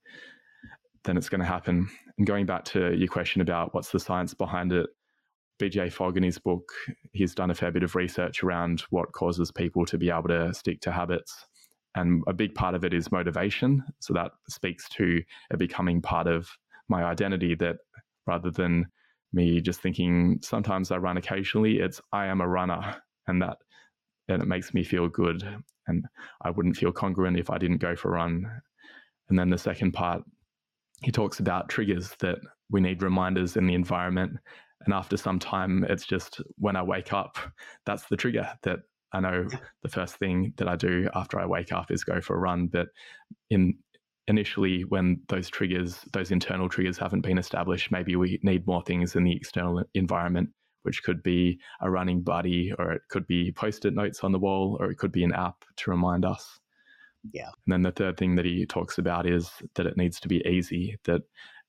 then 1.03 1.17
it's 1.17 1.29
going 1.29 1.41
to 1.41 1.47
happen. 1.47 1.89
And 2.17 2.27
going 2.27 2.45
back 2.45 2.63
to 2.65 2.93
your 2.93 3.07
question 3.07 3.41
about 3.41 3.73
what's 3.73 3.91
the 3.91 3.99
science 3.99 4.33
behind 4.33 4.71
it, 4.71 4.89
BJ 5.61 5.91
Fogg 5.91 6.17
in 6.17 6.23
his 6.23 6.39
book, 6.39 6.71
he's 7.11 7.35
done 7.35 7.51
a 7.51 7.55
fair 7.55 7.71
bit 7.71 7.83
of 7.83 7.95
research 7.95 8.43
around 8.43 8.81
what 8.89 9.11
causes 9.11 9.51
people 9.51 9.85
to 9.85 9.97
be 9.97 10.09
able 10.09 10.27
to 10.29 10.53
stick 10.53 10.81
to 10.81 10.91
habits. 10.91 11.45
And 11.95 12.23
a 12.27 12.33
big 12.33 12.55
part 12.55 12.75
of 12.75 12.83
it 12.83 12.93
is 12.93 13.11
motivation. 13.11 13.83
So 13.99 14.13
that 14.13 14.31
speaks 14.49 14.89
to 14.89 15.21
it 15.51 15.59
becoming 15.59 16.01
part 16.01 16.27
of 16.27 16.49
my 16.89 17.03
identity 17.03 17.55
that 17.55 17.77
rather 18.25 18.49
than 18.49 18.87
me 19.31 19.61
just 19.61 19.81
thinking 19.81 20.39
sometimes 20.41 20.91
I 20.91 20.97
run 20.97 21.17
occasionally, 21.17 21.79
it's 21.79 22.01
I 22.11 22.27
am 22.27 22.41
a 22.41 22.47
runner. 22.47 22.95
And 23.27 23.41
that 23.41 23.57
and 24.27 24.41
it 24.41 24.47
makes 24.47 24.73
me 24.73 24.83
feel 24.83 25.07
good. 25.07 25.47
And 25.87 26.05
I 26.41 26.49
wouldn't 26.49 26.77
feel 26.77 26.91
congruent 26.91 27.37
if 27.37 27.49
I 27.49 27.57
didn't 27.57 27.77
go 27.77 27.95
for 27.95 28.09
a 28.09 28.11
run. 28.13 28.49
And 29.29 29.37
then 29.37 29.49
the 29.49 29.57
second 29.57 29.91
part 29.93 30.23
he 31.03 31.11
talks 31.11 31.39
about 31.39 31.69
triggers 31.69 32.15
that 32.19 32.39
we 32.69 32.81
need 32.81 33.03
reminders 33.03 33.55
in 33.55 33.67
the 33.67 33.75
environment. 33.75 34.37
And 34.85 34.93
after 34.93 35.17
some 35.17 35.39
time, 35.39 35.85
it's 35.89 36.05
just 36.05 36.41
when 36.57 36.75
I 36.75 36.83
wake 36.83 37.13
up, 37.13 37.37
that's 37.85 38.05
the 38.07 38.17
trigger 38.17 38.49
that 38.63 38.79
I 39.13 39.19
know 39.19 39.47
the 39.83 39.89
first 39.89 40.15
thing 40.15 40.53
that 40.57 40.67
I 40.67 40.75
do 40.75 41.07
after 41.13 41.39
I 41.39 41.45
wake 41.45 41.71
up 41.71 41.91
is 41.91 42.03
go 42.03 42.19
for 42.19 42.35
a 42.35 42.39
run. 42.39 42.67
But 42.67 42.87
in 43.49 43.75
initially, 44.27 44.81
when 44.81 45.21
those 45.27 45.49
triggers, 45.49 45.99
those 46.13 46.31
internal 46.31 46.69
triggers 46.69 46.97
haven't 46.97 47.21
been 47.21 47.37
established, 47.37 47.91
maybe 47.91 48.15
we 48.15 48.39
need 48.43 48.65
more 48.65 48.81
things 48.83 49.15
in 49.15 49.23
the 49.23 49.35
external 49.35 49.83
environment, 49.93 50.49
which 50.83 51.03
could 51.03 51.21
be 51.21 51.59
a 51.81 51.91
running 51.91 52.23
buddy, 52.23 52.73
or 52.79 52.91
it 52.91 53.01
could 53.09 53.27
be 53.27 53.51
post 53.51 53.85
it 53.85 53.93
notes 53.93 54.23
on 54.23 54.31
the 54.31 54.39
wall, 54.39 54.77
or 54.79 54.89
it 54.89 54.97
could 54.97 55.11
be 55.11 55.23
an 55.23 55.33
app 55.33 55.63
to 55.77 55.91
remind 55.91 56.25
us. 56.25 56.59
Yeah. 57.31 57.49
And 57.65 57.73
then 57.73 57.81
the 57.83 57.91
third 57.91 58.17
thing 58.17 58.35
that 58.35 58.45
he 58.45 58.65
talks 58.65 58.97
about 58.97 59.25
is 59.25 59.51
that 59.75 59.85
it 59.85 59.97
needs 59.97 60.19
to 60.21 60.27
be 60.27 60.45
easy, 60.47 60.97
that 61.05 61.21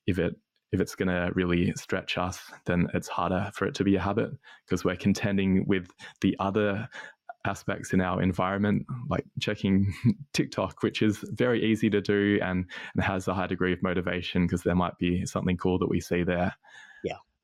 if 0.06 0.18
it 0.18 0.34
if 0.72 0.80
it's 0.80 0.96
going 0.96 1.08
to 1.08 1.30
really 1.34 1.72
stretch 1.76 2.18
us, 2.18 2.40
then 2.66 2.88
it's 2.94 3.06
harder 3.06 3.48
for 3.54 3.64
it 3.64 3.74
to 3.76 3.84
be 3.84 3.94
a 3.94 4.00
habit 4.00 4.30
because 4.66 4.84
we're 4.84 4.96
contending 4.96 5.64
with 5.68 5.88
the 6.20 6.34
other 6.40 6.88
aspects 7.44 7.92
in 7.92 8.00
our 8.00 8.20
environment, 8.20 8.84
like 9.08 9.24
checking 9.38 9.94
TikTok, 10.32 10.82
which 10.82 11.00
is 11.00 11.18
very 11.18 11.64
easy 11.64 11.88
to 11.90 12.00
do 12.00 12.40
and, 12.42 12.66
and 12.94 13.04
has 13.04 13.28
a 13.28 13.34
high 13.34 13.46
degree 13.46 13.72
of 13.72 13.82
motivation 13.82 14.46
because 14.46 14.62
there 14.62 14.74
might 14.74 14.98
be 14.98 15.24
something 15.26 15.56
cool 15.56 15.78
that 15.78 15.88
we 15.88 16.00
see 16.00 16.24
there. 16.24 16.54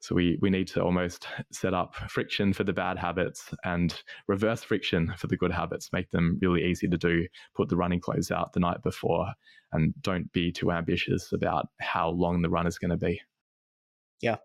So 0.00 0.14
we, 0.14 0.38
we 0.40 0.48
need 0.50 0.66
to 0.68 0.82
almost 0.82 1.26
set 1.52 1.74
up 1.74 1.94
friction 2.08 2.52
for 2.52 2.64
the 2.64 2.72
bad 2.72 2.98
habits 2.98 3.54
and 3.64 3.94
reverse 4.26 4.62
friction 4.62 5.12
for 5.16 5.26
the 5.26 5.36
good 5.36 5.52
habits, 5.52 5.92
make 5.92 6.10
them 6.10 6.38
really 6.40 6.64
easy 6.64 6.88
to 6.88 6.96
do. 6.96 7.26
Put 7.54 7.68
the 7.68 7.76
running 7.76 8.00
clothes 8.00 8.30
out 8.30 8.52
the 8.52 8.60
night 8.60 8.82
before 8.82 9.26
and 9.72 9.94
don't 10.00 10.32
be 10.32 10.50
too 10.50 10.72
ambitious 10.72 11.32
about 11.32 11.68
how 11.80 12.08
long 12.08 12.42
the 12.42 12.50
run 12.50 12.66
is 12.66 12.78
going 12.78 12.90
to 12.90 12.96
be. 12.96 13.20
Yeah. 14.20 14.36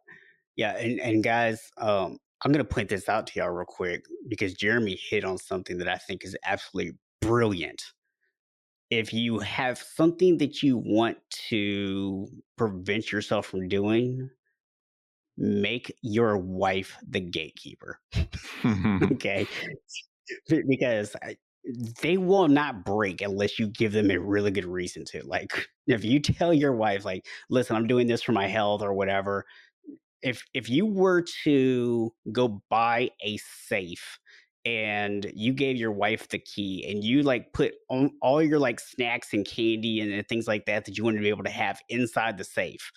Yeah. 0.56 0.78
And, 0.78 1.00
and 1.00 1.24
guys, 1.24 1.72
um, 1.78 2.18
I'm 2.44 2.52
going 2.52 2.65
to 2.65 2.74
point 2.74 2.89
this 2.89 3.10
out 3.10 3.28
to 3.28 3.39
y'all 3.39 3.50
real 3.50 3.65
quick 3.65 4.06
because 4.28 4.54
Jeremy 4.54 5.00
hit 5.10 5.24
on 5.24 5.38
something 5.38 5.78
that 5.80 5.88
I 5.88 5.98
think 5.98 6.24
is 6.24 6.36
absolutely 6.46 6.94
brilliant. 7.22 7.82
If 8.91 9.13
you 9.13 9.39
have 9.39 9.80
something 9.80 10.38
that 10.38 10.62
you 10.62 10.78
want 10.78 11.18
to 11.50 12.28
prevent 12.56 13.12
yourself 13.12 13.48
from 13.48 13.68
doing, 13.68 14.30
make 15.38 15.93
your 16.02 16.38
wife 16.38 16.98
the 17.08 17.19
gatekeeper. 17.19 18.00
okay. 19.04 19.48
Because 20.50 21.15
they 22.02 22.17
will 22.17 22.48
not 22.48 22.86
break 22.86 23.21
unless 23.21 23.58
you 23.60 23.67
give 23.67 23.91
them 23.91 24.12
a 24.12 24.17
really 24.17 24.52
good 24.52 24.65
reason 24.65 25.04
to. 25.06 25.26
Like, 25.26 25.67
if 25.88 26.04
you 26.04 26.19
tell 26.19 26.54
your 26.54 26.76
wife, 26.76 27.06
like, 27.06 27.26
listen, 27.50 27.76
I'm 27.76 27.88
doing 27.88 28.08
this 28.08 28.21
for 28.21 28.32
my 28.32 28.48
health 28.48 28.82
or 28.82 28.93
whatever, 28.93 29.45
if 30.21 30.43
if 30.54 30.69
you 30.69 30.86
were 30.86 31.24
to 31.43 32.12
go 32.32 32.62
buy 32.69 33.10
a 33.24 33.38
safe 33.67 34.19
and 34.65 35.32
you 35.36 35.54
gave 35.54 35.78
your 35.78 35.91
wife 35.91 36.28
the 36.30 36.39
key 36.39 36.84
and 36.89 37.04
you 37.04 37.21
like 37.21 37.54
put 37.54 37.74
on 37.89 38.10
all 38.21 38.41
your 38.41 38.58
like 38.58 38.80
snacks 38.80 39.34
and 39.34 39.45
candy 39.45 40.00
and 40.00 40.19
uh, 40.19 40.24
things 40.28 40.48
like 40.48 40.65
that 40.65 40.86
that 40.86 40.98
you 40.98 41.04
wanted 41.04 41.17
to 41.17 41.24
be 41.24 41.30
able 41.30 41.43
to 41.43 41.52
have 41.52 41.80
inside 41.89 42.38
the 42.38 42.43
safe 42.43 42.91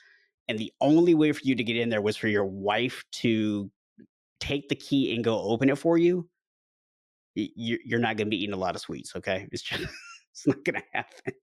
and 0.48 0.58
the 0.58 0.72
only 0.80 1.14
way 1.14 1.32
for 1.32 1.40
you 1.44 1.54
to 1.54 1.64
get 1.64 1.76
in 1.76 1.88
there 1.88 2.02
was 2.02 2.16
for 2.16 2.28
your 2.28 2.46
wife 2.46 3.04
to 3.12 3.70
take 4.40 4.68
the 4.68 4.74
key 4.74 5.14
and 5.14 5.24
go 5.24 5.40
open 5.40 5.68
it 5.68 5.76
for 5.76 5.98
you, 5.98 6.28
you're 7.34 8.00
not 8.00 8.16
going 8.16 8.26
to 8.26 8.30
be 8.30 8.42
eating 8.42 8.54
a 8.54 8.58
lot 8.58 8.74
of 8.74 8.80
sweets. 8.80 9.14
Okay, 9.16 9.48
it's 9.52 9.62
just 9.62 9.82
it's 10.32 10.46
not 10.46 10.64
going 10.64 10.80
to 10.80 10.82
happen. 10.92 11.34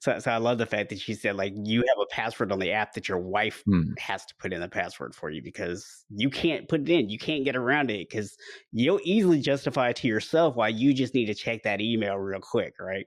So, 0.00 0.18
so 0.20 0.30
I 0.30 0.36
love 0.36 0.58
the 0.58 0.66
fact 0.66 0.90
that 0.90 1.00
she 1.00 1.14
said 1.14 1.36
like 1.36 1.52
you 1.56 1.80
have 1.80 1.98
a 2.00 2.06
password 2.14 2.52
on 2.52 2.58
the 2.58 2.70
app 2.70 2.94
that 2.94 3.08
your 3.08 3.18
wife 3.18 3.62
hmm. 3.66 3.92
has 3.98 4.24
to 4.26 4.34
put 4.36 4.52
in 4.52 4.60
the 4.60 4.68
password 4.68 5.14
for 5.14 5.30
you 5.30 5.42
because 5.42 6.04
you 6.10 6.30
can't 6.30 6.68
put 6.68 6.82
it 6.82 6.88
in. 6.88 7.08
You 7.08 7.18
can't 7.18 7.44
get 7.44 7.56
around 7.56 7.90
it 7.90 8.08
because 8.08 8.36
you'll 8.72 9.00
easily 9.02 9.40
justify 9.40 9.92
to 9.92 10.06
yourself 10.06 10.54
why 10.54 10.68
you 10.68 10.94
just 10.94 11.14
need 11.14 11.26
to 11.26 11.34
check 11.34 11.64
that 11.64 11.80
email 11.80 12.16
real 12.16 12.40
quick, 12.40 12.74
right? 12.78 13.06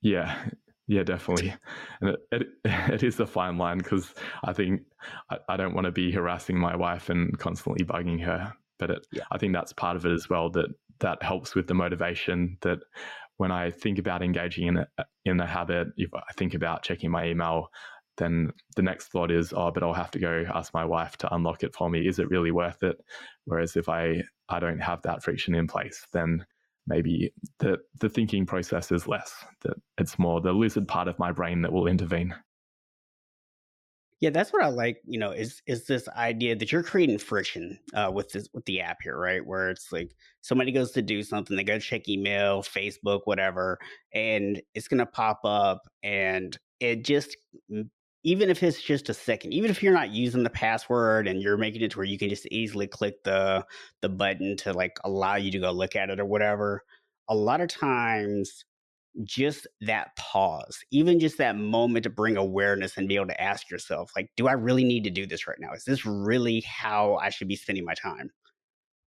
Yeah, 0.00 0.42
yeah, 0.90 1.04
definitely. 1.04 1.54
And 2.00 2.10
it, 2.10 2.18
it, 2.32 2.46
it 2.64 3.02
is 3.04 3.20
a 3.20 3.26
fine 3.26 3.56
line 3.58 3.78
because 3.78 4.12
I 4.44 4.52
think 4.52 4.82
I, 5.30 5.38
I 5.48 5.56
don't 5.56 5.72
want 5.72 5.84
to 5.84 5.92
be 5.92 6.10
harassing 6.10 6.58
my 6.58 6.74
wife 6.74 7.10
and 7.10 7.38
constantly 7.38 7.84
bugging 7.84 8.20
her. 8.24 8.52
But 8.76 8.90
it, 8.90 9.06
yeah. 9.12 9.22
I 9.30 9.38
think 9.38 9.52
that's 9.52 9.72
part 9.72 9.96
of 9.96 10.04
it 10.04 10.10
as 10.10 10.28
well 10.28 10.50
that 10.50 10.66
that 10.98 11.22
helps 11.22 11.54
with 11.54 11.68
the 11.68 11.74
motivation 11.74 12.58
that 12.62 12.80
when 13.36 13.52
I 13.52 13.70
think 13.70 14.00
about 14.00 14.22
engaging 14.22 14.66
in 14.66 14.78
a, 14.78 14.86
in 15.24 15.38
a 15.38 15.46
habit, 15.46 15.88
if 15.96 16.12
I 16.12 16.32
think 16.36 16.54
about 16.54 16.82
checking 16.82 17.12
my 17.12 17.26
email, 17.26 17.68
then 18.16 18.50
the 18.74 18.82
next 18.82 19.12
thought 19.12 19.30
is, 19.30 19.52
oh, 19.56 19.70
but 19.70 19.84
I'll 19.84 19.94
have 19.94 20.10
to 20.10 20.18
go 20.18 20.44
ask 20.52 20.74
my 20.74 20.84
wife 20.84 21.16
to 21.18 21.32
unlock 21.32 21.62
it 21.62 21.72
for 21.72 21.88
me. 21.88 22.08
Is 22.08 22.18
it 22.18 22.28
really 22.28 22.50
worth 22.50 22.82
it? 22.82 22.96
Whereas 23.44 23.76
if 23.76 23.88
I 23.88 24.24
I 24.48 24.58
don't 24.58 24.80
have 24.80 25.02
that 25.02 25.22
friction 25.22 25.54
in 25.54 25.68
place, 25.68 26.04
then 26.12 26.44
maybe 26.90 27.32
the 27.60 27.78
the 28.00 28.08
thinking 28.08 28.44
process 28.44 28.92
is 28.92 29.06
less 29.06 29.32
that 29.62 29.74
it's 29.96 30.18
more 30.18 30.40
the 30.40 30.52
lizard 30.52 30.86
part 30.86 31.08
of 31.08 31.18
my 31.18 31.32
brain 31.32 31.62
that 31.62 31.72
will 31.72 31.86
intervene. 31.86 32.34
Yeah 34.18 34.28
that's 34.28 34.52
what 34.52 34.62
i 34.62 34.68
like 34.68 34.98
you 35.06 35.18
know 35.18 35.30
is 35.30 35.62
is 35.66 35.86
this 35.86 36.06
idea 36.10 36.54
that 36.54 36.70
you're 36.70 36.82
creating 36.82 37.16
friction 37.16 37.78
uh, 37.94 38.10
with 38.12 38.30
this 38.32 38.48
with 38.52 38.66
the 38.66 38.80
app 38.82 38.98
here 39.02 39.18
right? 39.18 39.44
Where 39.44 39.70
it's 39.70 39.90
like 39.92 40.10
somebody 40.42 40.72
goes 40.72 40.90
to 40.90 41.00
do 41.00 41.22
something 41.22 41.56
they 41.56 41.64
go 41.64 41.78
check 41.78 42.06
email 42.06 42.62
facebook 42.62 43.20
whatever 43.24 43.78
and 44.12 44.60
it's 44.74 44.88
to 44.88 45.06
pop 45.06 45.40
up 45.44 45.80
and 46.02 46.58
it 46.80 47.04
just 47.04 47.34
even 48.22 48.50
if 48.50 48.62
it's 48.62 48.82
just 48.82 49.08
a 49.08 49.14
second, 49.14 49.52
even 49.52 49.70
if 49.70 49.82
you're 49.82 49.94
not 49.94 50.10
using 50.10 50.42
the 50.42 50.50
password 50.50 51.26
and 51.26 51.40
you're 51.40 51.56
making 51.56 51.82
it 51.82 51.90
to 51.92 51.98
where 51.98 52.06
you 52.06 52.18
can 52.18 52.28
just 52.28 52.46
easily 52.50 52.86
click 52.86 53.22
the 53.24 53.64
the 54.02 54.08
button 54.08 54.56
to 54.58 54.72
like 54.72 54.98
allow 55.04 55.36
you 55.36 55.50
to 55.50 55.58
go 55.58 55.70
look 55.72 55.96
at 55.96 56.10
it 56.10 56.20
or 56.20 56.26
whatever, 56.26 56.82
a 57.28 57.34
lot 57.34 57.60
of 57.60 57.68
times 57.68 58.64
just 59.24 59.66
that 59.80 60.14
pause, 60.16 60.78
even 60.90 61.18
just 61.18 61.38
that 61.38 61.56
moment 61.56 62.04
to 62.04 62.10
bring 62.10 62.36
awareness 62.36 62.96
and 62.96 63.08
be 63.08 63.16
able 63.16 63.26
to 63.26 63.40
ask 63.40 63.70
yourself, 63.70 64.12
like, 64.14 64.30
do 64.36 64.46
I 64.46 64.52
really 64.52 64.84
need 64.84 65.04
to 65.04 65.10
do 65.10 65.26
this 65.26 65.46
right 65.48 65.58
now? 65.58 65.72
Is 65.72 65.84
this 65.84 66.06
really 66.06 66.60
how 66.60 67.16
I 67.16 67.30
should 67.30 67.48
be 67.48 67.56
spending 67.56 67.84
my 67.84 67.94
time? 67.94 68.30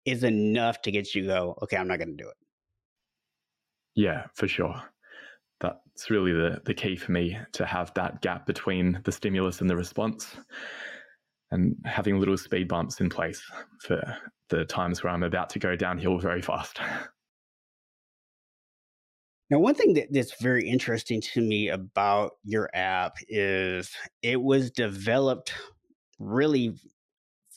Is 0.05 0.25
enough 0.25 0.83
to 0.83 0.91
get 0.91 1.15
you 1.15 1.27
go, 1.27 1.57
okay, 1.63 1.77
I'm 1.77 1.87
not 1.87 2.01
to 2.01 2.07
do 2.07 2.29
it. 2.29 2.37
Yeah, 3.95 4.27
for 4.35 4.49
sure 4.49 4.83
that's 5.95 6.11
really 6.11 6.33
the, 6.33 6.61
the 6.65 6.75
key 6.75 6.97
for 6.97 7.13
me 7.13 7.39
to 7.53 7.67
have 7.67 7.93
that 7.95 8.23
gap 8.23 8.47
between 8.47 9.01
the 9.05 9.13
stimulus 9.13 9.61
and 9.61 9.69
the 9.69 9.77
response 9.77 10.37
and 11.51 11.77
having 11.85 12.19
little 12.19 12.39
speed 12.39 12.67
bumps 12.67 13.01
in 13.01 13.11
place 13.11 13.43
for 13.81 14.01
the 14.49 14.65
times 14.65 15.03
where 15.03 15.13
I'm 15.13 15.23
about 15.23 15.51
to 15.51 15.59
go 15.59 15.77
downhill 15.77 16.19
very 16.19 16.41
fast. 16.41 16.81
Now, 19.51 19.59
one 19.59 19.75
thing 19.75 19.93
that, 19.95 20.09
that's 20.11 20.41
very 20.41 20.67
interesting 20.67 21.21
to 21.21 21.43
me 21.43 21.69
about 21.69 22.33
your 22.43 22.71
app 22.73 23.17
is 23.29 23.91
it 24.23 24.41
was 24.41 24.71
developed 24.71 25.53
really 26.19 26.75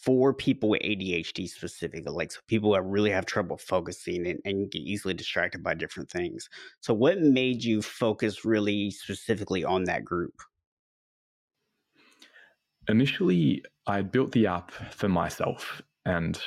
for 0.05 0.33
people 0.33 0.69
with 0.69 0.81
ADHD 0.81 1.49
specifically, 1.49 2.11
like 2.11 2.31
so 2.31 2.39
people 2.47 2.73
that 2.73 2.83
really 2.83 3.09
have 3.09 3.25
trouble 3.25 3.57
focusing 3.57 4.27
and, 4.27 4.39
and 4.45 4.71
get 4.71 4.83
easily 4.83 5.13
distracted 5.13 5.63
by 5.63 5.73
different 5.73 6.09
things. 6.09 6.47
So, 6.79 6.93
what 6.93 7.19
made 7.19 7.63
you 7.63 7.81
focus 7.81 8.45
really 8.45 8.91
specifically 8.91 9.63
on 9.63 9.85
that 9.85 10.05
group? 10.05 10.33
initially, 12.87 13.63
I 13.87 14.01
built 14.01 14.31
the 14.31 14.47
app 14.47 14.71
for 14.71 15.09
myself 15.09 15.81
and 16.05 16.39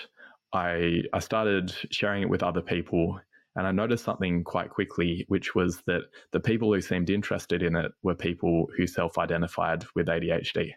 I, 0.53 1.03
I 1.13 1.19
started 1.19 1.75
sharing 1.91 2.23
it 2.23 2.31
with 2.31 2.43
other 2.43 2.63
people. 2.63 3.21
And 3.57 3.67
I 3.67 3.73
noticed 3.73 4.05
something 4.05 4.45
quite 4.45 4.71
quickly, 4.71 5.25
which 5.29 5.55
was 5.55 5.83
that 5.87 6.03
the 6.33 6.41
people 6.41 6.73
who 6.73 6.81
seemed 6.81 7.11
interested 7.11 7.63
in 7.63 7.75
it 7.75 7.91
were 8.03 8.15
people 8.15 8.69
who 8.77 8.87
self 8.87 9.19
identified 9.19 9.85
with 9.97 10.07
ADHD. 10.07 10.73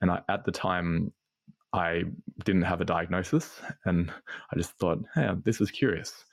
And 0.00 0.10
I, 0.10 0.20
at 0.28 0.44
the 0.44 0.50
time, 0.50 1.12
I 1.74 2.04
didn't 2.44 2.62
have 2.62 2.80
a 2.80 2.84
diagnosis. 2.84 3.60
And 3.84 4.10
I 4.52 4.56
just 4.56 4.72
thought, 4.78 4.98
hey, 5.14 5.28
this 5.44 5.60
is 5.60 5.70
curious. 5.70 6.24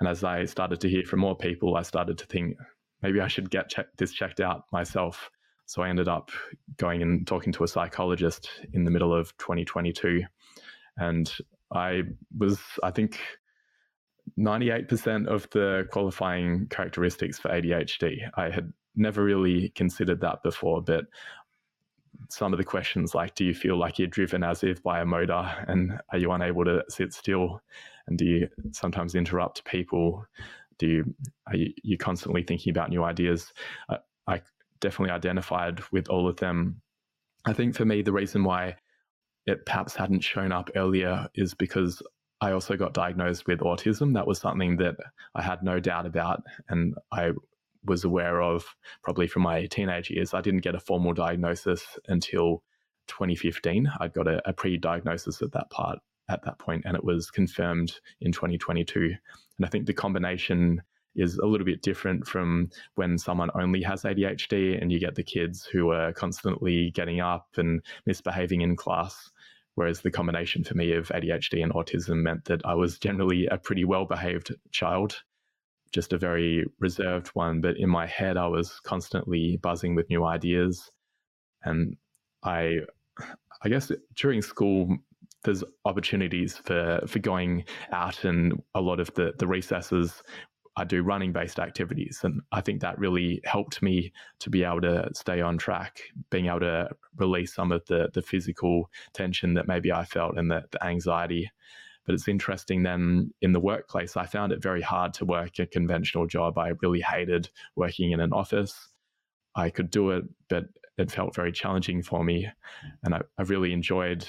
And 0.00 0.08
as 0.08 0.24
I 0.24 0.44
started 0.44 0.80
to 0.80 0.88
hear 0.88 1.04
from 1.04 1.20
more 1.20 1.36
people, 1.36 1.76
I 1.76 1.82
started 1.82 2.18
to 2.18 2.26
think 2.26 2.56
maybe 3.00 3.20
I 3.20 3.28
should 3.28 3.50
get 3.50 3.68
check- 3.68 3.96
this 3.96 4.12
checked 4.12 4.40
out 4.40 4.64
myself. 4.72 5.30
So 5.66 5.82
I 5.82 5.88
ended 5.88 6.08
up 6.08 6.30
going 6.76 7.02
and 7.02 7.26
talking 7.26 7.52
to 7.52 7.64
a 7.64 7.68
psychologist 7.68 8.50
in 8.72 8.84
the 8.84 8.90
middle 8.90 9.14
of 9.14 9.34
2022. 9.38 10.22
And 10.96 11.32
I 11.72 12.02
was, 12.36 12.60
I 12.82 12.90
think, 12.90 13.20
98% 14.38 15.28
of 15.28 15.48
the 15.50 15.86
qualifying 15.90 16.66
characteristics 16.68 17.38
for 17.38 17.50
ADHD. 17.50 18.18
I 18.36 18.50
had 18.50 18.72
never 18.96 19.22
really 19.22 19.70
considered 19.70 20.20
that 20.20 20.42
before, 20.42 20.82
but 20.82 21.04
some 22.28 22.52
of 22.52 22.58
the 22.58 22.64
questions 22.64 23.14
like 23.14 23.34
do 23.34 23.44
you 23.44 23.54
feel 23.54 23.76
like 23.76 23.98
you're 23.98 24.08
driven 24.08 24.42
as 24.42 24.62
if 24.62 24.82
by 24.82 25.00
a 25.00 25.04
motor 25.04 25.50
and 25.68 25.98
are 26.10 26.18
you 26.18 26.30
unable 26.32 26.64
to 26.64 26.82
sit 26.88 27.12
still? 27.12 27.60
And 28.06 28.18
do 28.18 28.24
you 28.24 28.48
sometimes 28.72 29.14
interrupt 29.14 29.64
people? 29.64 30.26
Do 30.78 30.86
you 30.86 31.14
are 31.46 31.56
you, 31.56 31.72
you 31.82 31.98
constantly 31.98 32.42
thinking 32.42 32.70
about 32.70 32.90
new 32.90 33.04
ideas? 33.04 33.52
Uh, 33.88 33.98
i 34.26 34.40
definitely 34.80 35.12
identified 35.12 35.80
with 35.92 36.08
all 36.08 36.28
of 36.28 36.36
them. 36.36 36.80
I 37.46 37.52
think 37.52 37.74
for 37.74 37.84
me 37.84 38.02
the 38.02 38.12
reason 38.12 38.44
why 38.44 38.76
it 39.46 39.66
perhaps 39.66 39.94
hadn't 39.94 40.20
shown 40.20 40.52
up 40.52 40.70
earlier 40.74 41.28
is 41.34 41.54
because 41.54 42.02
I 42.40 42.52
also 42.52 42.76
got 42.76 42.94
diagnosed 42.94 43.46
with 43.46 43.60
autism. 43.60 44.14
That 44.14 44.26
was 44.26 44.38
something 44.38 44.76
that 44.78 44.96
I 45.34 45.42
had 45.42 45.62
no 45.62 45.80
doubt 45.80 46.06
about, 46.06 46.42
and 46.68 46.94
I 47.12 47.30
was 47.84 48.04
aware 48.04 48.42
of 48.42 48.64
probably 49.02 49.26
from 49.26 49.42
my 49.42 49.66
teenage 49.66 50.10
years. 50.10 50.34
I 50.34 50.40
didn't 50.40 50.60
get 50.62 50.74
a 50.74 50.80
formal 50.80 51.12
diagnosis 51.12 51.84
until 52.08 52.62
2015. 53.08 53.90
I'd 54.00 54.14
got 54.14 54.28
a, 54.28 54.46
a 54.48 54.52
pre-diagnosis 54.52 55.42
at 55.42 55.52
that 55.52 55.70
part 55.70 55.98
at 56.28 56.42
that 56.44 56.58
point, 56.58 56.84
and 56.86 56.96
it 56.96 57.04
was 57.04 57.30
confirmed 57.30 58.00
in 58.20 58.32
2022. 58.32 59.14
And 59.58 59.66
I 59.66 59.68
think 59.68 59.86
the 59.86 59.92
combination 59.92 60.82
is 61.14 61.38
a 61.38 61.46
little 61.46 61.64
bit 61.64 61.82
different 61.82 62.26
from 62.26 62.70
when 62.96 63.18
someone 63.18 63.50
only 63.54 63.82
has 63.82 64.02
ADHD 64.02 64.80
and 64.80 64.90
you 64.90 64.98
get 64.98 65.14
the 65.14 65.22
kids 65.22 65.64
who 65.64 65.90
are 65.90 66.12
constantly 66.12 66.90
getting 66.90 67.20
up 67.20 67.46
and 67.56 67.82
misbehaving 68.06 68.62
in 68.62 68.74
class. 68.74 69.30
Whereas 69.76 70.00
the 70.00 70.10
combination 70.10 70.64
for 70.64 70.74
me 70.74 70.92
of 70.92 71.08
ADHD 71.08 71.62
and 71.62 71.72
autism 71.72 72.22
meant 72.22 72.44
that 72.46 72.62
I 72.64 72.74
was 72.74 72.98
generally 72.98 73.46
a 73.46 73.58
pretty 73.58 73.84
well 73.84 74.06
behaved 74.06 74.54
child 74.70 75.22
just 75.94 76.12
a 76.12 76.18
very 76.18 76.64
reserved 76.80 77.28
one. 77.28 77.60
But 77.60 77.78
in 77.78 77.88
my 77.88 78.06
head, 78.06 78.36
I 78.36 78.48
was 78.48 78.80
constantly 78.80 79.58
buzzing 79.62 79.94
with 79.94 80.10
new 80.10 80.24
ideas. 80.24 80.90
And 81.62 81.96
I, 82.42 82.80
I 83.62 83.68
guess 83.68 83.90
during 84.16 84.42
school, 84.42 84.96
there's 85.44 85.62
opportunities 85.84 86.56
for, 86.56 87.00
for 87.06 87.20
going 87.20 87.64
out 87.92 88.24
and 88.24 88.60
a 88.74 88.80
lot 88.80 88.98
of 88.98 89.14
the, 89.14 89.34
the 89.38 89.46
recesses 89.46 90.22
I 90.76 90.82
do 90.82 91.02
running 91.02 91.32
based 91.32 91.60
activities. 91.60 92.20
And 92.24 92.40
I 92.50 92.60
think 92.60 92.80
that 92.80 92.98
really 92.98 93.40
helped 93.44 93.80
me 93.80 94.12
to 94.40 94.50
be 94.50 94.64
able 94.64 94.80
to 94.80 95.08
stay 95.14 95.40
on 95.40 95.58
track, 95.58 96.00
being 96.30 96.46
able 96.46 96.60
to 96.60 96.88
release 97.16 97.54
some 97.54 97.70
of 97.70 97.84
the, 97.86 98.08
the 98.12 98.22
physical 98.22 98.90
tension 99.12 99.54
that 99.54 99.68
maybe 99.68 99.92
I 99.92 100.04
felt 100.04 100.36
and 100.36 100.50
the, 100.50 100.64
the 100.72 100.84
anxiety. 100.84 101.52
But 102.06 102.14
it's 102.14 102.28
interesting 102.28 102.82
then 102.82 103.32
in 103.40 103.52
the 103.52 103.60
workplace, 103.60 104.16
I 104.16 104.26
found 104.26 104.52
it 104.52 104.62
very 104.62 104.82
hard 104.82 105.14
to 105.14 105.24
work 105.24 105.58
a 105.58 105.66
conventional 105.66 106.26
job. 106.26 106.58
I 106.58 106.72
really 106.82 107.00
hated 107.00 107.48
working 107.76 108.12
in 108.12 108.20
an 108.20 108.32
office. 108.32 108.88
I 109.56 109.70
could 109.70 109.90
do 109.90 110.10
it, 110.10 110.24
but 110.48 110.64
it 110.96 111.10
felt 111.10 111.34
very 111.34 111.50
challenging 111.50 112.02
for 112.02 112.22
me. 112.22 112.48
And 113.02 113.14
I, 113.14 113.22
I 113.38 113.42
really 113.42 113.72
enjoyed, 113.72 114.26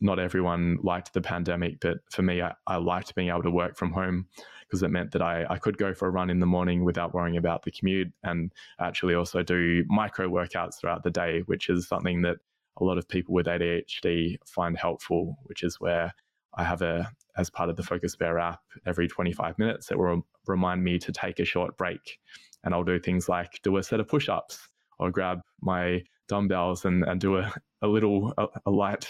not 0.00 0.18
everyone 0.18 0.78
liked 0.82 1.12
the 1.12 1.20
pandemic, 1.20 1.80
but 1.80 1.98
for 2.10 2.22
me, 2.22 2.42
I, 2.42 2.54
I 2.66 2.76
liked 2.76 3.14
being 3.14 3.28
able 3.28 3.42
to 3.42 3.50
work 3.50 3.76
from 3.76 3.92
home 3.92 4.26
because 4.62 4.82
it 4.82 4.90
meant 4.90 5.12
that 5.12 5.22
I, 5.22 5.44
I 5.48 5.58
could 5.58 5.76
go 5.76 5.94
for 5.94 6.08
a 6.08 6.10
run 6.10 6.30
in 6.30 6.40
the 6.40 6.46
morning 6.46 6.84
without 6.84 7.14
worrying 7.14 7.36
about 7.36 7.62
the 7.62 7.70
commute 7.70 8.10
and 8.24 8.52
actually 8.80 9.14
also 9.14 9.42
do 9.42 9.84
micro 9.88 10.28
workouts 10.28 10.80
throughout 10.80 11.04
the 11.04 11.10
day, 11.10 11.42
which 11.46 11.68
is 11.68 11.86
something 11.86 12.22
that 12.22 12.38
a 12.78 12.84
lot 12.84 12.98
of 12.98 13.06
people 13.06 13.34
with 13.34 13.46
ADHD 13.46 14.38
find 14.46 14.76
helpful, 14.76 15.38
which 15.44 15.62
is 15.62 15.78
where 15.78 16.14
I 16.54 16.64
have 16.64 16.82
a, 16.82 17.10
as 17.36 17.50
part 17.50 17.70
of 17.70 17.76
the 17.76 17.82
Focus 17.82 18.16
Bear 18.16 18.38
app, 18.38 18.60
every 18.86 19.08
25 19.08 19.58
minutes, 19.58 19.90
it 19.90 19.98
will 19.98 20.26
remind 20.46 20.84
me 20.84 20.98
to 20.98 21.12
take 21.12 21.38
a 21.38 21.44
short 21.44 21.76
break. 21.76 22.18
And 22.64 22.74
I'll 22.74 22.84
do 22.84 22.98
things 22.98 23.28
like 23.28 23.60
do 23.62 23.76
a 23.76 23.82
set 23.82 24.00
of 24.00 24.08
push 24.08 24.28
ups 24.28 24.68
or 24.98 25.10
grab 25.10 25.40
my 25.60 26.02
dumbbells 26.28 26.84
and, 26.84 27.04
and 27.04 27.20
do 27.20 27.38
a, 27.38 27.52
a 27.82 27.88
little, 27.88 28.34
a, 28.38 28.46
a 28.66 28.70
light 28.70 29.08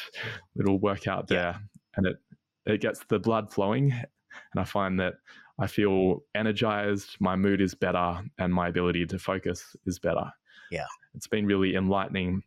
little 0.55 0.79
workout 0.79 1.29
there. 1.29 1.39
Yeah. 1.39 1.59
And 1.97 2.07
it, 2.07 2.17
it 2.65 2.81
gets 2.81 3.05
the 3.09 3.19
blood 3.19 3.53
flowing. 3.53 3.93
And 3.93 4.61
I 4.61 4.65
find 4.65 4.99
that 5.01 5.15
I 5.59 5.67
feel 5.67 6.23
energized, 6.35 7.17
my 7.21 7.37
mood 7.37 7.61
is 7.61 7.75
better, 7.75 8.21
and 8.39 8.55
my 8.55 8.69
ability 8.69 9.07
to 9.07 9.19
focus 9.19 9.77
is 9.85 9.99
better. 9.99 10.33
Yeah. 10.71 10.87
It's 11.15 11.27
been 11.27 11.47
really 11.47 11.75
enlightening 11.75 12.43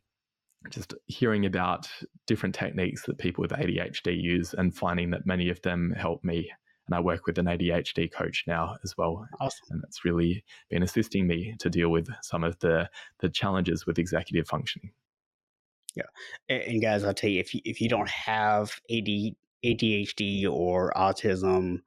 just 0.70 0.94
hearing 1.08 1.46
about 1.46 1.88
different 2.28 2.56
techniques 2.56 3.04
that 3.04 3.18
people 3.18 3.42
with 3.42 3.52
ADHD 3.52 4.22
use 4.22 4.54
and 4.54 4.76
finding 4.76 5.12
that 5.12 5.26
many 5.26 5.50
of 5.50 5.62
them 5.62 5.94
help 5.98 6.24
me. 6.24 6.52
And 6.88 6.96
I 6.96 7.00
work 7.00 7.26
with 7.26 7.38
an 7.40 7.46
ADHD 7.46 8.12
coach 8.12 8.44
now 8.46 8.78
as 8.84 8.96
well. 8.98 9.28
Awesome. 9.40 9.68
And 9.72 9.84
it's 9.86 10.06
really 10.06 10.44
been 10.70 10.84
assisting 10.84 11.26
me 11.26 11.56
to 11.60 11.70
deal 11.70 11.90
with 11.90 12.08
some 12.22 12.44
of 12.44 12.60
the, 12.60 12.90
the 13.20 13.30
challenges 13.30 13.86
with 13.86 13.98
executive 13.98 14.48
functioning. 14.48 14.92
Yeah. 15.96 16.04
And 16.50 16.82
guys, 16.82 17.04
I'll 17.04 17.14
tell 17.14 17.30
you, 17.30 17.40
if 17.40 17.56
you, 17.56 17.62
if 17.64 17.82
you 17.82 17.90
don't 17.90 18.10
have 18.10 18.80
AD, 18.92 19.08
ADHD 19.66 20.48
or 20.48 20.94
autism, 20.96 21.80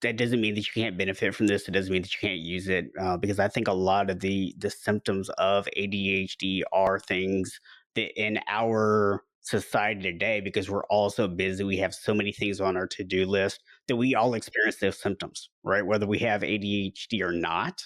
that 0.00 0.16
doesn't 0.16 0.40
mean 0.40 0.54
that 0.54 0.60
you 0.60 0.82
can't 0.82 0.96
benefit 0.96 1.34
from 1.34 1.48
this. 1.48 1.66
It 1.66 1.72
doesn't 1.72 1.92
mean 1.92 2.02
that 2.02 2.12
you 2.12 2.28
can't 2.28 2.40
use 2.40 2.68
it 2.68 2.90
uh, 3.00 3.16
because 3.16 3.38
I 3.38 3.48
think 3.48 3.68
a 3.68 3.72
lot 3.72 4.10
of 4.10 4.20
the 4.20 4.54
the 4.58 4.70
symptoms 4.70 5.28
of 5.30 5.68
ADHD 5.76 6.62
are 6.72 7.00
things 7.00 7.60
that 7.94 8.20
in 8.20 8.40
our 8.48 9.24
society 9.40 10.02
today, 10.02 10.40
because 10.40 10.68
we're 10.70 10.84
all 10.84 11.10
so 11.10 11.26
busy, 11.26 11.64
we 11.64 11.78
have 11.78 11.94
so 11.94 12.14
many 12.14 12.32
things 12.32 12.60
on 12.60 12.76
our 12.76 12.86
to 12.86 13.04
do 13.04 13.26
list 13.26 13.60
that 13.88 13.96
we 13.96 14.14
all 14.14 14.34
experience 14.34 14.76
those 14.76 15.00
symptoms, 15.00 15.50
right? 15.64 15.86
Whether 15.86 16.06
we 16.06 16.18
have 16.18 16.42
ADHD 16.42 17.22
or 17.22 17.32
not. 17.32 17.82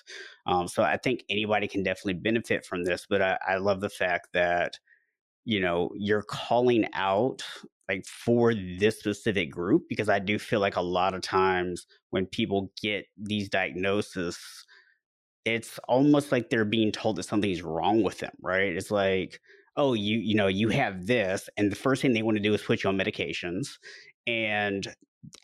Um, 0.47 0.67
so 0.69 0.83
I 0.83 0.97
think 0.97 1.25
anybody 1.31 1.69
can 1.69 1.83
definitely 1.83 2.15
benefit 2.15 2.67
from 2.67 2.85
this. 2.85 3.07
But 3.09 3.23
I, 3.23 3.39
I 3.47 3.57
love 3.57 3.81
the 3.81 3.91
fact 3.91 4.29
that 4.35 4.79
you 5.45 5.61
know 5.61 5.91
you're 5.97 6.23
calling 6.23 6.87
out 6.95 7.43
like 7.89 8.07
for 8.07 8.55
this 8.55 8.99
specific 8.99 9.51
group 9.51 9.83
because 9.89 10.09
I 10.09 10.19
do 10.19 10.39
feel 10.39 10.61
like 10.61 10.77
a 10.77 10.81
lot 10.83 11.15
of 11.15 11.23
times 11.23 11.87
when 12.11 12.27
people 12.27 12.73
get 12.81 13.07
these 13.17 13.49
diagnoses, 13.49 14.39
it's 15.45 15.79
almost 15.89 16.31
like 16.33 16.51
they're 16.51 16.65
being 16.65 16.93
told 16.93 17.17
that 17.17 17.25
something's 17.25 17.63
wrong 17.63 18.03
with 18.03 18.19
them, 18.19 18.33
right? 18.41 18.75
It's 18.77 18.91
like, 18.91 19.41
oh, 19.77 19.95
you 19.95 20.19
you 20.19 20.35
know, 20.35 20.49
you 20.49 20.69
have 20.69 21.07
this, 21.07 21.49
and 21.57 21.71
the 21.71 21.77
first 21.77 22.03
thing 22.03 22.13
they 22.13 22.23
want 22.23 22.37
to 22.37 22.43
do 22.43 22.55
is 22.55 22.63
put 22.63 22.85
you 22.85 22.91
on 22.91 22.99
medications. 22.99 23.79
And 24.27 24.87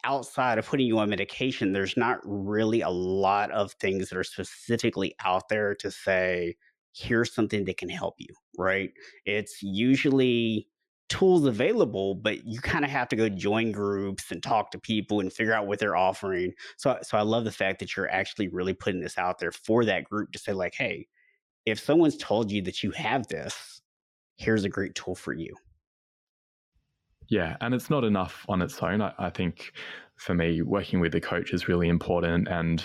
outside 0.05 0.59
of 0.59 0.67
putting 0.67 0.87
you 0.87 0.99
on 0.99 1.11
medication, 1.11 1.73
there's 1.73 1.97
not 1.97 2.19
really 2.25 2.81
a 2.81 2.91
lot 2.91 3.51
of 3.53 3.73
things 3.73 4.09
that 4.09 4.19
are 4.19 4.25
specifically 4.25 5.15
out 5.25 5.49
there 5.49 5.75
to 5.77 5.91
say, 5.91 6.57
here's 6.95 7.33
something 7.33 7.65
that 7.65 7.79
can 7.79 7.89
help 7.89 8.15
you, 8.19 8.35
right? 8.57 8.91
It's 9.25 9.63
usually 9.63 10.69
tools 11.09 11.47
available, 11.47 12.15
but 12.15 12.45
you 12.45 12.61
kind 12.61 12.85
of 12.85 12.91
have 12.91 13.09
to 13.09 13.17
go 13.17 13.29
join 13.29 13.73
groups 13.73 14.31
and 14.31 14.43
talk 14.43 14.71
to 14.73 14.79
people 14.79 15.21
and 15.21 15.33
figure 15.33 15.55
out 15.55 15.67
what 15.67 15.79
they're 15.79 15.97
offering. 15.97 16.53
So, 16.77 16.99
so 17.03 17.17
I 17.17 17.23
love 17.23 17.45
the 17.45 17.53
fact 17.53 17.79
that 17.79 17.97
you're 17.97 18.11
actually 18.11 18.49
really 18.49 18.75
putting 18.75 19.01
this 19.01 19.17
out 19.17 19.39
there 19.39 19.53
for 19.53 19.85
that 19.85 20.05
group 20.05 20.33
to 20.33 20.39
say, 20.39 20.53
like, 20.53 20.75
hey, 20.75 21.07
if 21.65 21.81
someone's 21.81 22.17
told 22.17 22.51
you 22.51 22.63
that 22.63 22.83
you 22.83 22.91
have 22.93 23.27
this, 23.29 23.78
here's 24.39 24.65
a 24.65 24.69
great 24.69 24.95
tool 24.95 25.15
for 25.15 25.35
you. 25.35 25.55
Yeah, 27.29 27.57
and 27.61 27.75
it's 27.75 27.91
not 27.91 28.05
enough 28.05 28.47
on 28.49 28.63
its 28.63 28.83
own. 28.83 29.03
I, 29.03 29.13
I 29.19 29.31
think 29.31 29.73
for 30.17 30.35
me, 30.35 30.63
working 30.63 31.01
with 31.01 31.15
a 31.15 31.21
coach 31.21 31.53
is 31.53 31.69
really 31.69 31.89
important, 31.89 32.49
and 32.49 32.83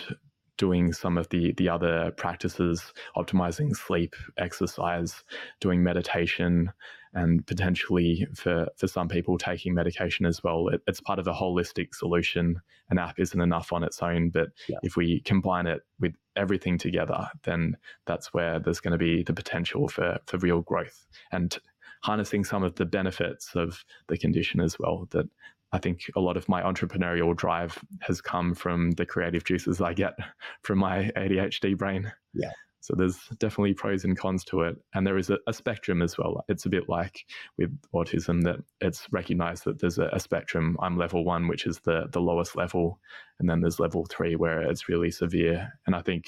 doing 0.63 0.93
some 0.93 1.17
of 1.17 1.27
the 1.27 1.51
the 1.57 1.67
other 1.67 2.11
practices, 2.15 2.93
optimizing 3.17 3.75
sleep, 3.75 4.15
exercise, 4.37 5.25
doing 5.59 5.83
meditation, 5.83 6.71
and 7.13 7.45
potentially 7.45 8.25
for 8.33 8.69
for 8.77 8.87
some 8.87 9.09
people 9.09 9.37
taking 9.37 9.73
medication 9.73 10.25
as 10.25 10.41
well. 10.41 10.69
It, 10.69 10.81
it's 10.87 11.01
part 11.01 11.19
of 11.19 11.27
a 11.27 11.33
holistic 11.33 11.93
solution. 11.93 12.61
An 12.89 12.97
app 12.97 13.19
isn't 13.19 13.41
enough 13.41 13.73
on 13.73 13.83
its 13.83 14.01
own, 14.01 14.29
but 14.29 14.47
yeah. 14.69 14.77
if 14.83 14.95
we 14.95 15.19
combine 15.31 15.67
it 15.67 15.81
with 15.99 16.13
everything 16.37 16.77
together, 16.77 17.27
then 17.43 17.75
that's 18.05 18.33
where 18.33 18.57
there's 18.61 18.79
going 18.79 18.97
to 18.97 19.05
be 19.09 19.21
the 19.21 19.33
potential 19.33 19.89
for 19.89 20.17
for 20.27 20.37
real 20.37 20.61
growth. 20.61 21.05
And 21.33 21.59
harnessing 22.03 22.43
some 22.43 22.63
of 22.63 22.75
the 22.75 22.85
benefits 22.85 23.55
of 23.55 23.83
the 24.07 24.17
condition 24.17 24.59
as 24.61 24.77
well. 24.79 25.07
That 25.11 25.27
I 25.73 25.79
think 25.79 26.09
a 26.15 26.19
lot 26.19 26.37
of 26.37 26.47
my 26.47 26.61
entrepreneurial 26.61 27.35
drive 27.35 27.77
has 28.01 28.21
come 28.21 28.53
from 28.53 28.91
the 28.91 29.05
creative 29.05 29.43
juices 29.43 29.81
I 29.81 29.93
get 29.93 30.13
from 30.61 30.77
my 30.79 31.11
ADHD 31.17 31.77
brain. 31.77 32.11
Yeah. 32.33 32.51
So 32.79 32.93
there's 32.97 33.17
definitely 33.39 33.73
pros 33.73 34.03
and 34.03 34.17
cons 34.17 34.43
to 34.45 34.61
it. 34.63 34.75
And 34.93 35.07
there 35.07 35.17
is 35.17 35.29
a, 35.29 35.37
a, 35.47 35.53
spectrum 35.53 36.01
as 36.01 36.17
well. 36.17 36.43
It's 36.49 36.65
a 36.65 36.69
bit 36.69 36.89
like 36.89 37.25
with 37.57 37.71
autism 37.95 38.43
that 38.43 38.57
it's 38.81 39.07
recognized 39.09 39.63
that 39.63 39.79
there's 39.79 39.99
a, 39.99 40.09
a, 40.11 40.19
spectrum. 40.19 40.75
I'm 40.81 40.97
level 40.97 41.23
one, 41.23 41.47
which 41.47 41.65
is 41.65 41.79
the, 41.79 42.07
the 42.11 42.19
lowest 42.19 42.57
level. 42.57 42.99
And 43.39 43.49
then 43.49 43.61
there's 43.61 43.79
level 43.79 44.05
three 44.11 44.35
where 44.35 44.61
it's 44.61 44.89
really 44.89 45.11
severe. 45.11 45.71
And 45.87 45.95
I 45.95 46.01
think 46.01 46.25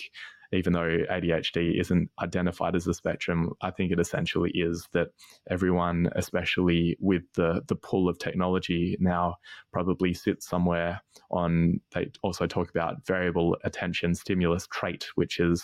even 0.55 0.73
though 0.73 0.99
ADHD 1.11 1.79
isn't 1.79 2.09
identified 2.21 2.75
as 2.75 2.87
a 2.87 2.93
spectrum, 2.93 3.51
I 3.61 3.71
think 3.71 3.91
it 3.91 3.99
essentially 3.99 4.51
is 4.53 4.87
that 4.93 5.09
everyone, 5.49 6.09
especially 6.15 6.97
with 6.99 7.23
the, 7.33 7.61
the 7.67 7.75
pull 7.75 8.09
of 8.09 8.17
technology 8.17 8.97
now, 8.99 9.35
probably 9.71 10.13
sits 10.13 10.47
somewhere 10.47 11.01
on, 11.31 11.79
they 11.93 12.11
also 12.23 12.47
talk 12.47 12.69
about 12.69 13.05
variable 13.05 13.57
attention 13.63 14.15
stimulus 14.15 14.67
trait, 14.71 15.07
which 15.15 15.39
is 15.39 15.63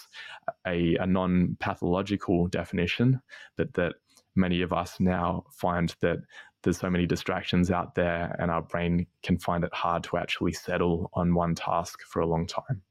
a, 0.68 0.96
a 0.96 1.08
non 1.08 1.58
pathological 1.60 2.48
definition, 2.48 3.22
but 3.58 3.74
that 3.74 3.96
many 4.36 4.62
of 4.62 4.72
us 4.74 5.00
now 5.00 5.44
find 5.52 5.96
that 6.02 6.20
there's 6.64 6.78
so 6.78 6.90
many 6.90 7.06
distractions 7.06 7.72
out 7.72 7.96
there 7.96 8.36
and 8.40 8.52
our 8.52 8.62
brain 8.62 9.08
can 9.24 9.38
find 9.38 9.64
it 9.64 9.74
hard 9.74 10.04
to 10.04 10.18
actually 10.18 10.54
settle 10.54 11.10
on 11.14 11.34
one 11.34 11.56
task 11.56 12.02
for 12.04 12.20
a 12.20 12.28
long 12.28 12.46
time. 12.46 12.84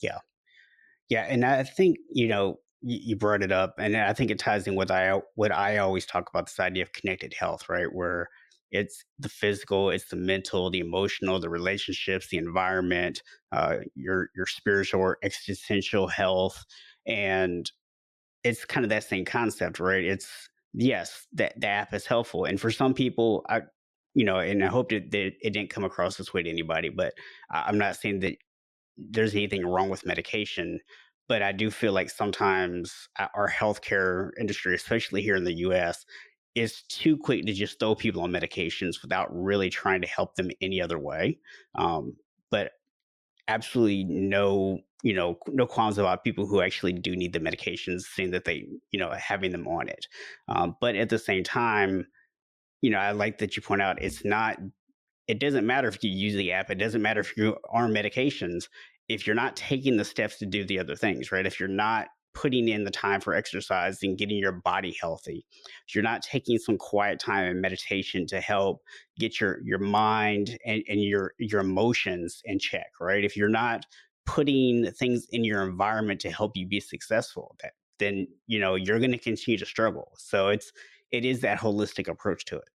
Yeah, 0.00 0.18
yeah, 1.08 1.26
and 1.28 1.44
I 1.44 1.62
think 1.64 1.98
you 2.12 2.28
know 2.28 2.58
you 2.82 3.16
brought 3.16 3.42
it 3.42 3.52
up, 3.52 3.74
and 3.78 3.96
I 3.96 4.12
think 4.12 4.30
it 4.30 4.38
ties 4.38 4.66
in 4.66 4.74
with 4.74 4.90
I 4.90 5.20
what 5.36 5.52
I 5.52 5.78
always 5.78 6.06
talk 6.06 6.28
about 6.28 6.46
this 6.46 6.60
idea 6.60 6.82
of 6.82 6.92
connected 6.92 7.34
health, 7.34 7.68
right? 7.68 7.92
Where 7.92 8.28
it's 8.70 9.04
the 9.18 9.28
physical, 9.28 9.90
it's 9.90 10.08
the 10.08 10.16
mental, 10.16 10.70
the 10.70 10.80
emotional, 10.80 11.38
the 11.40 11.48
relationships, 11.48 12.28
the 12.28 12.38
environment, 12.38 13.22
uh, 13.52 13.76
your 13.94 14.30
your 14.36 14.46
spiritual 14.46 15.00
or 15.00 15.18
existential 15.22 16.08
health, 16.08 16.64
and 17.06 17.70
it's 18.44 18.64
kind 18.64 18.84
of 18.84 18.90
that 18.90 19.04
same 19.04 19.24
concept, 19.24 19.80
right? 19.80 20.04
It's 20.04 20.48
yes, 20.74 21.26
that 21.34 21.60
the 21.60 21.68
app 21.68 21.94
is 21.94 22.06
helpful, 22.06 22.44
and 22.44 22.60
for 22.60 22.70
some 22.70 22.94
people, 22.94 23.44
I 23.48 23.62
you 24.14 24.24
know, 24.24 24.38
and 24.38 24.64
I 24.64 24.68
hope 24.68 24.90
that, 24.90 25.10
that 25.10 25.32
it 25.40 25.52
didn't 25.52 25.70
come 25.70 25.84
across 25.84 26.16
this 26.16 26.32
way 26.32 26.42
to 26.42 26.50
anybody, 26.50 26.88
but 26.88 27.14
I'm 27.50 27.78
not 27.78 27.96
saying 27.96 28.20
that 28.20 28.36
there's 28.96 29.34
anything 29.34 29.66
wrong 29.66 29.88
with 29.88 30.06
medication, 30.06 30.80
but 31.28 31.42
I 31.42 31.52
do 31.52 31.70
feel 31.70 31.92
like 31.92 32.10
sometimes 32.10 33.08
our 33.34 33.48
healthcare 33.48 34.30
industry, 34.38 34.74
especially 34.74 35.22
here 35.22 35.36
in 35.36 35.44
the 35.44 35.54
US, 35.54 36.04
is 36.54 36.82
too 36.88 37.16
quick 37.16 37.44
to 37.46 37.52
just 37.52 37.80
throw 37.80 37.94
people 37.94 38.22
on 38.22 38.30
medications 38.30 39.02
without 39.02 39.28
really 39.30 39.70
trying 39.70 40.00
to 40.02 40.06
help 40.06 40.36
them 40.36 40.50
any 40.60 40.80
other 40.80 40.98
way. 40.98 41.38
Um, 41.74 42.14
but 42.50 42.72
absolutely 43.48 44.04
no, 44.04 44.78
you 45.02 45.14
know, 45.14 45.38
no 45.48 45.66
qualms 45.66 45.98
about 45.98 46.24
people 46.24 46.46
who 46.46 46.60
actually 46.60 46.92
do 46.92 47.16
need 47.16 47.32
the 47.32 47.40
medications, 47.40 48.02
saying 48.02 48.30
that 48.30 48.44
they, 48.44 48.66
you 48.90 48.98
know, 48.98 49.10
having 49.10 49.50
them 49.50 49.66
on 49.66 49.88
it. 49.88 50.06
Um, 50.48 50.76
but 50.80 50.94
at 50.94 51.08
the 51.08 51.18
same 51.18 51.42
time, 51.42 52.06
you 52.82 52.90
know, 52.90 52.98
I 52.98 53.12
like 53.12 53.38
that 53.38 53.56
you 53.56 53.62
point 53.62 53.82
out 53.82 54.02
it's 54.02 54.24
not 54.24 54.58
it 55.26 55.40
doesn't 55.40 55.66
matter 55.66 55.88
if 55.88 56.02
you 56.02 56.10
use 56.10 56.34
the 56.34 56.52
app. 56.52 56.70
It 56.70 56.76
doesn't 56.76 57.02
matter 57.02 57.20
if 57.20 57.36
you 57.36 57.56
are 57.70 57.84
on 57.84 57.92
medications. 57.92 58.68
If 59.08 59.26
you're 59.26 59.36
not 59.36 59.56
taking 59.56 59.96
the 59.96 60.04
steps 60.04 60.38
to 60.38 60.46
do 60.46 60.64
the 60.64 60.78
other 60.78 60.96
things, 60.96 61.32
right? 61.32 61.46
If 61.46 61.58
you're 61.58 61.68
not 61.68 62.08
putting 62.34 62.68
in 62.68 62.82
the 62.84 62.90
time 62.90 63.20
for 63.20 63.32
exercise 63.34 63.98
and 64.02 64.18
getting 64.18 64.38
your 64.38 64.52
body 64.52 64.96
healthy, 65.00 65.46
if 65.86 65.94
you're 65.94 66.04
not 66.04 66.22
taking 66.22 66.58
some 66.58 66.76
quiet 66.76 67.20
time 67.20 67.44
and 67.44 67.60
meditation 67.60 68.26
to 68.26 68.40
help 68.40 68.82
get 69.18 69.40
your 69.40 69.60
your 69.62 69.78
mind 69.78 70.58
and, 70.66 70.82
and 70.88 71.02
your 71.02 71.34
your 71.38 71.60
emotions 71.60 72.40
in 72.44 72.58
check, 72.58 72.88
right? 73.00 73.24
If 73.24 73.36
you're 73.36 73.48
not 73.48 73.86
putting 74.26 74.90
things 74.92 75.26
in 75.30 75.44
your 75.44 75.62
environment 75.62 76.20
to 76.20 76.30
help 76.30 76.56
you 76.56 76.66
be 76.66 76.80
successful, 76.80 77.54
that 77.62 77.72
then 77.98 78.26
you 78.46 78.58
know 78.58 78.74
you're 78.74 78.98
going 78.98 79.12
to 79.12 79.18
continue 79.18 79.58
to 79.58 79.66
struggle. 79.66 80.12
So 80.16 80.48
it's 80.48 80.72
it 81.12 81.24
is 81.24 81.40
that 81.42 81.60
holistic 81.60 82.08
approach 82.08 82.44
to 82.46 82.56
it. 82.56 82.68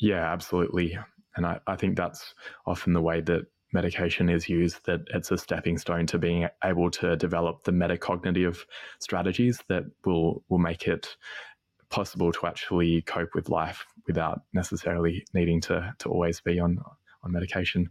Yeah, 0.00 0.32
absolutely. 0.32 0.98
And 1.36 1.46
I, 1.46 1.60
I 1.66 1.76
think 1.76 1.96
that's 1.96 2.34
often 2.66 2.92
the 2.92 3.02
way 3.02 3.20
that 3.20 3.46
medication 3.72 4.28
is 4.28 4.48
used, 4.48 4.84
that 4.86 5.00
it's 5.14 5.30
a 5.30 5.38
stepping 5.38 5.78
stone 5.78 6.06
to 6.06 6.18
being 6.18 6.48
able 6.64 6.90
to 6.90 7.16
develop 7.16 7.62
the 7.64 7.72
metacognitive 7.72 8.58
strategies 8.98 9.60
that 9.68 9.84
will, 10.04 10.42
will 10.48 10.58
make 10.58 10.88
it 10.88 11.16
possible 11.88 12.32
to 12.32 12.46
actually 12.46 13.02
cope 13.02 13.34
with 13.34 13.48
life 13.48 13.84
without 14.06 14.42
necessarily 14.52 15.24
needing 15.34 15.60
to, 15.60 15.94
to 15.98 16.08
always 16.08 16.40
be 16.40 16.58
on, 16.58 16.78
on 17.22 17.32
medication. 17.32 17.88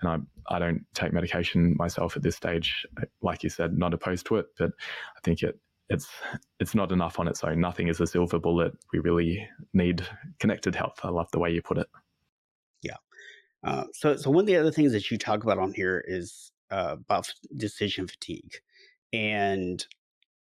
And 0.00 0.26
I, 0.48 0.54
I 0.56 0.58
don't 0.58 0.84
take 0.94 1.12
medication 1.12 1.74
myself 1.76 2.16
at 2.16 2.22
this 2.22 2.36
stage. 2.36 2.86
Like 3.20 3.42
you 3.42 3.50
said, 3.50 3.76
not 3.76 3.92
opposed 3.92 4.26
to 4.26 4.36
it, 4.36 4.46
but 4.58 4.70
I 5.16 5.20
think 5.22 5.42
it 5.42 5.58
it's 5.90 6.08
it's 6.60 6.74
not 6.74 6.92
enough 6.92 7.18
on 7.18 7.28
its 7.28 7.42
own. 7.42 7.60
Nothing 7.60 7.88
is 7.88 8.00
a 8.00 8.06
silver 8.06 8.38
bullet. 8.38 8.72
We 8.92 9.00
really 9.00 9.46
need 9.74 10.06
connected 10.38 10.74
health. 10.74 11.00
I 11.02 11.08
love 11.08 11.28
the 11.32 11.40
way 11.40 11.50
you 11.50 11.60
put 11.60 11.78
it. 11.78 11.88
Yeah. 12.82 12.96
Uh, 13.64 13.84
so 13.92 14.16
so 14.16 14.30
one 14.30 14.42
of 14.42 14.46
the 14.46 14.56
other 14.56 14.70
things 14.70 14.92
that 14.92 15.10
you 15.10 15.18
talk 15.18 15.42
about 15.42 15.58
on 15.58 15.72
here 15.74 16.02
is 16.06 16.52
uh, 16.70 16.96
about 17.00 17.32
decision 17.56 18.06
fatigue, 18.06 18.54
and 19.12 19.84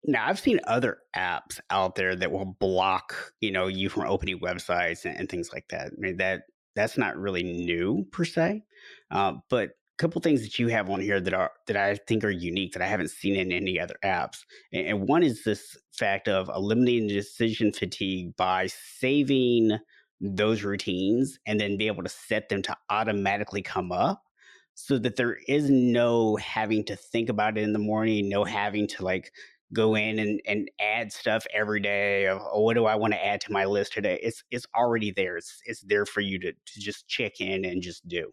now 0.02 0.26
I've 0.26 0.40
seen 0.40 0.60
other 0.66 0.98
apps 1.14 1.60
out 1.70 1.94
there 1.94 2.16
that 2.16 2.32
will 2.32 2.56
block 2.58 3.14
you 3.40 3.52
know 3.52 3.66
you 3.66 3.90
from 3.90 4.08
opening 4.08 4.40
websites 4.40 5.04
and, 5.04 5.16
and 5.16 5.28
things 5.28 5.52
like 5.52 5.68
that. 5.68 5.88
I 5.88 6.00
mean 6.00 6.16
that 6.16 6.44
that's 6.74 6.96
not 6.96 7.18
really 7.18 7.42
new 7.42 8.06
per 8.10 8.24
se, 8.24 8.64
uh, 9.10 9.34
but 9.50 9.72
couple 9.98 10.20
things 10.20 10.42
that 10.42 10.58
you 10.58 10.68
have 10.68 10.90
on 10.90 11.00
here 11.00 11.20
that 11.20 11.34
are 11.34 11.52
that 11.66 11.76
I 11.76 11.96
think 11.96 12.24
are 12.24 12.30
unique 12.30 12.72
that 12.72 12.82
I 12.82 12.86
haven't 12.86 13.10
seen 13.10 13.36
in 13.36 13.52
any 13.52 13.78
other 13.78 13.96
apps. 14.04 14.38
And, 14.72 15.08
one 15.08 15.22
is 15.22 15.44
this 15.44 15.76
fact 15.92 16.28
of 16.28 16.50
eliminating 16.54 17.08
decision 17.08 17.72
fatigue 17.72 18.36
by 18.36 18.66
saving 18.66 19.78
those 20.20 20.62
routines 20.62 21.38
and 21.46 21.60
then 21.60 21.76
be 21.76 21.86
able 21.86 22.02
to 22.02 22.08
set 22.08 22.48
them 22.48 22.62
to 22.62 22.76
automatically 22.90 23.62
come 23.62 23.92
up 23.92 24.22
so 24.74 24.98
that 24.98 25.16
there 25.16 25.38
is 25.46 25.70
no 25.70 26.36
having 26.36 26.84
to 26.84 26.96
think 26.96 27.28
about 27.28 27.56
it 27.56 27.62
in 27.62 27.72
the 27.72 27.78
morning, 27.78 28.28
no 28.28 28.44
having 28.44 28.88
to 28.88 29.04
like 29.04 29.32
go 29.72 29.94
in 29.94 30.18
and, 30.18 30.40
and 30.46 30.70
add 30.80 31.12
stuff 31.12 31.46
every 31.54 31.80
day 31.80 32.26
of 32.26 32.40
oh, 32.52 32.62
what 32.62 32.74
do 32.74 32.86
I 32.86 32.94
want 32.96 33.12
to 33.12 33.24
add 33.24 33.40
to 33.42 33.52
my 33.52 33.64
list 33.64 33.92
today? 33.92 34.18
It's 34.22 34.42
it's 34.50 34.66
already 34.76 35.12
there. 35.12 35.36
It's 35.36 35.60
it's 35.64 35.82
there 35.82 36.06
for 36.06 36.20
you 36.20 36.38
to, 36.40 36.52
to 36.52 36.80
just 36.80 37.06
check 37.08 37.40
in 37.40 37.64
and 37.64 37.82
just 37.82 38.06
do. 38.08 38.32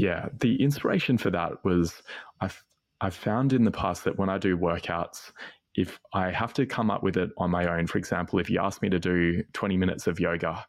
Yeah, 0.00 0.30
the 0.38 0.62
inspiration 0.62 1.18
for 1.18 1.30
that 1.30 1.62
was 1.62 2.02
I've 2.40 2.64
I've 3.02 3.14
found 3.14 3.52
in 3.52 3.64
the 3.64 3.70
past 3.70 4.04
that 4.04 4.18
when 4.18 4.30
I 4.30 4.38
do 4.38 4.56
workouts, 4.56 5.30
if 5.74 6.00
I 6.14 6.30
have 6.30 6.54
to 6.54 6.64
come 6.64 6.90
up 6.90 7.02
with 7.02 7.18
it 7.18 7.28
on 7.36 7.50
my 7.50 7.66
own, 7.66 7.86
for 7.86 7.98
example, 7.98 8.38
if 8.38 8.48
you 8.48 8.60
ask 8.60 8.80
me 8.80 8.88
to 8.88 8.98
do 8.98 9.42
20 9.52 9.76
minutes 9.76 10.06
of 10.06 10.18
yoga, 10.18 10.64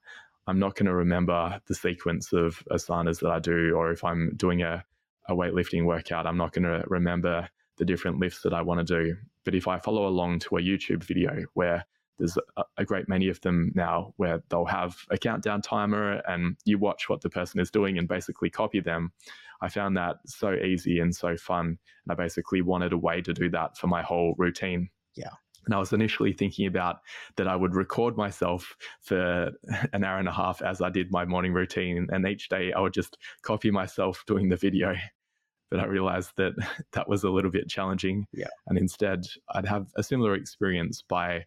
I'm 0.48 0.60
not 0.60 0.76
going 0.76 0.88
to 0.88 0.94
remember 0.94 1.62
the 1.66 1.76
sequence 1.76 2.34
of 2.34 2.62
asanas 2.72 3.22
that 3.22 3.32
I 3.32 3.40
do, 3.40 3.74
or 3.74 3.92
if 3.92 4.04
I'm 4.04 4.34
doing 4.36 4.64
a, 4.64 4.84
a 5.30 5.34
weightlifting 5.34 5.86
workout, 5.86 6.28
I'm 6.28 6.38
not 6.38 6.52
going 6.52 6.66
to 6.66 6.84
remember 6.88 7.48
the 7.78 7.86
different 7.86 8.20
lifts 8.20 8.42
that 8.42 8.54
I 8.54 8.62
want 8.62 8.86
to 8.86 9.04
do. 9.04 9.16
But 9.46 9.56
if 9.56 9.66
I 9.66 9.80
follow 9.80 10.08
along 10.08 10.40
to 10.40 10.58
a 10.58 10.62
YouTube 10.62 11.06
video 11.06 11.46
where 11.54 11.86
there's 12.18 12.38
a, 12.58 12.64
a, 12.78 12.86
great 12.86 13.10
many 13.10 13.30
of 13.30 13.42
them 13.42 13.72
now 13.74 14.14
where 14.18 14.44
they'll 14.50 14.66
have 14.66 14.98
a 15.10 15.18
countdown 15.18 15.62
timer 15.62 16.22
and 16.28 16.56
you 16.66 16.78
watch 16.78 17.10
what 17.10 17.22
the 17.22 17.30
person 17.30 17.60
is 17.60 17.72
doing 17.72 17.98
and 17.98 18.08
basically 18.08 18.50
copy 18.50 18.80
them. 18.80 19.12
I 19.62 19.70
found 19.70 19.98
that 19.98 20.18
so 20.26 20.54
easy 20.54 21.00
and 21.00 21.16
so 21.16 21.38
fun. 21.38 21.66
And 21.68 22.12
I 22.12 22.16
basically 22.16 22.62
wanted 22.62 22.94
a 22.94 22.98
way 22.98 23.22
to 23.22 23.34
do 23.34 23.50
that 23.52 23.78
for 23.78 23.88
my 23.88 24.02
whole 24.02 24.36
routine. 24.38 24.90
Yeah. 25.16 25.32
And 25.66 25.76
I 25.76 25.80
was 25.80 25.94
initially 25.94 26.34
thinking 26.34 26.66
about 26.66 26.98
that 27.38 27.48
I 27.48 27.56
would 27.56 27.76
record 27.76 28.18
myself 28.18 28.76
for 29.02 29.52
an 29.94 30.04
hour 30.04 30.18
and 30.18 30.28
a 30.28 30.34
half 30.34 30.62
as 30.62 30.82
I 30.82 30.90
did 30.90 31.12
my 31.12 31.26
morning 31.26 31.54
routine. 31.54 32.08
And 32.12 32.28
each 32.28 32.50
day 32.50 32.74
I 32.74 32.80
would 32.80 32.94
just 32.94 33.18
copy 33.44 33.72
myself 33.72 34.24
doing 34.28 34.50
the 34.50 34.58
video. 34.58 34.96
But 35.70 35.80
I 35.80 35.86
realized 35.86 36.32
that 36.36 36.52
that 36.92 37.08
was 37.08 37.24
a 37.24 37.30
little 37.30 37.50
bit 37.50 37.70
challenging. 37.70 38.28
Yeah. 38.34 38.50
And 38.68 38.78
instead, 38.78 39.24
I'd 39.54 39.66
have 39.66 39.88
a 39.96 40.04
similar 40.04 40.36
experience 40.36 41.02
by 41.02 41.46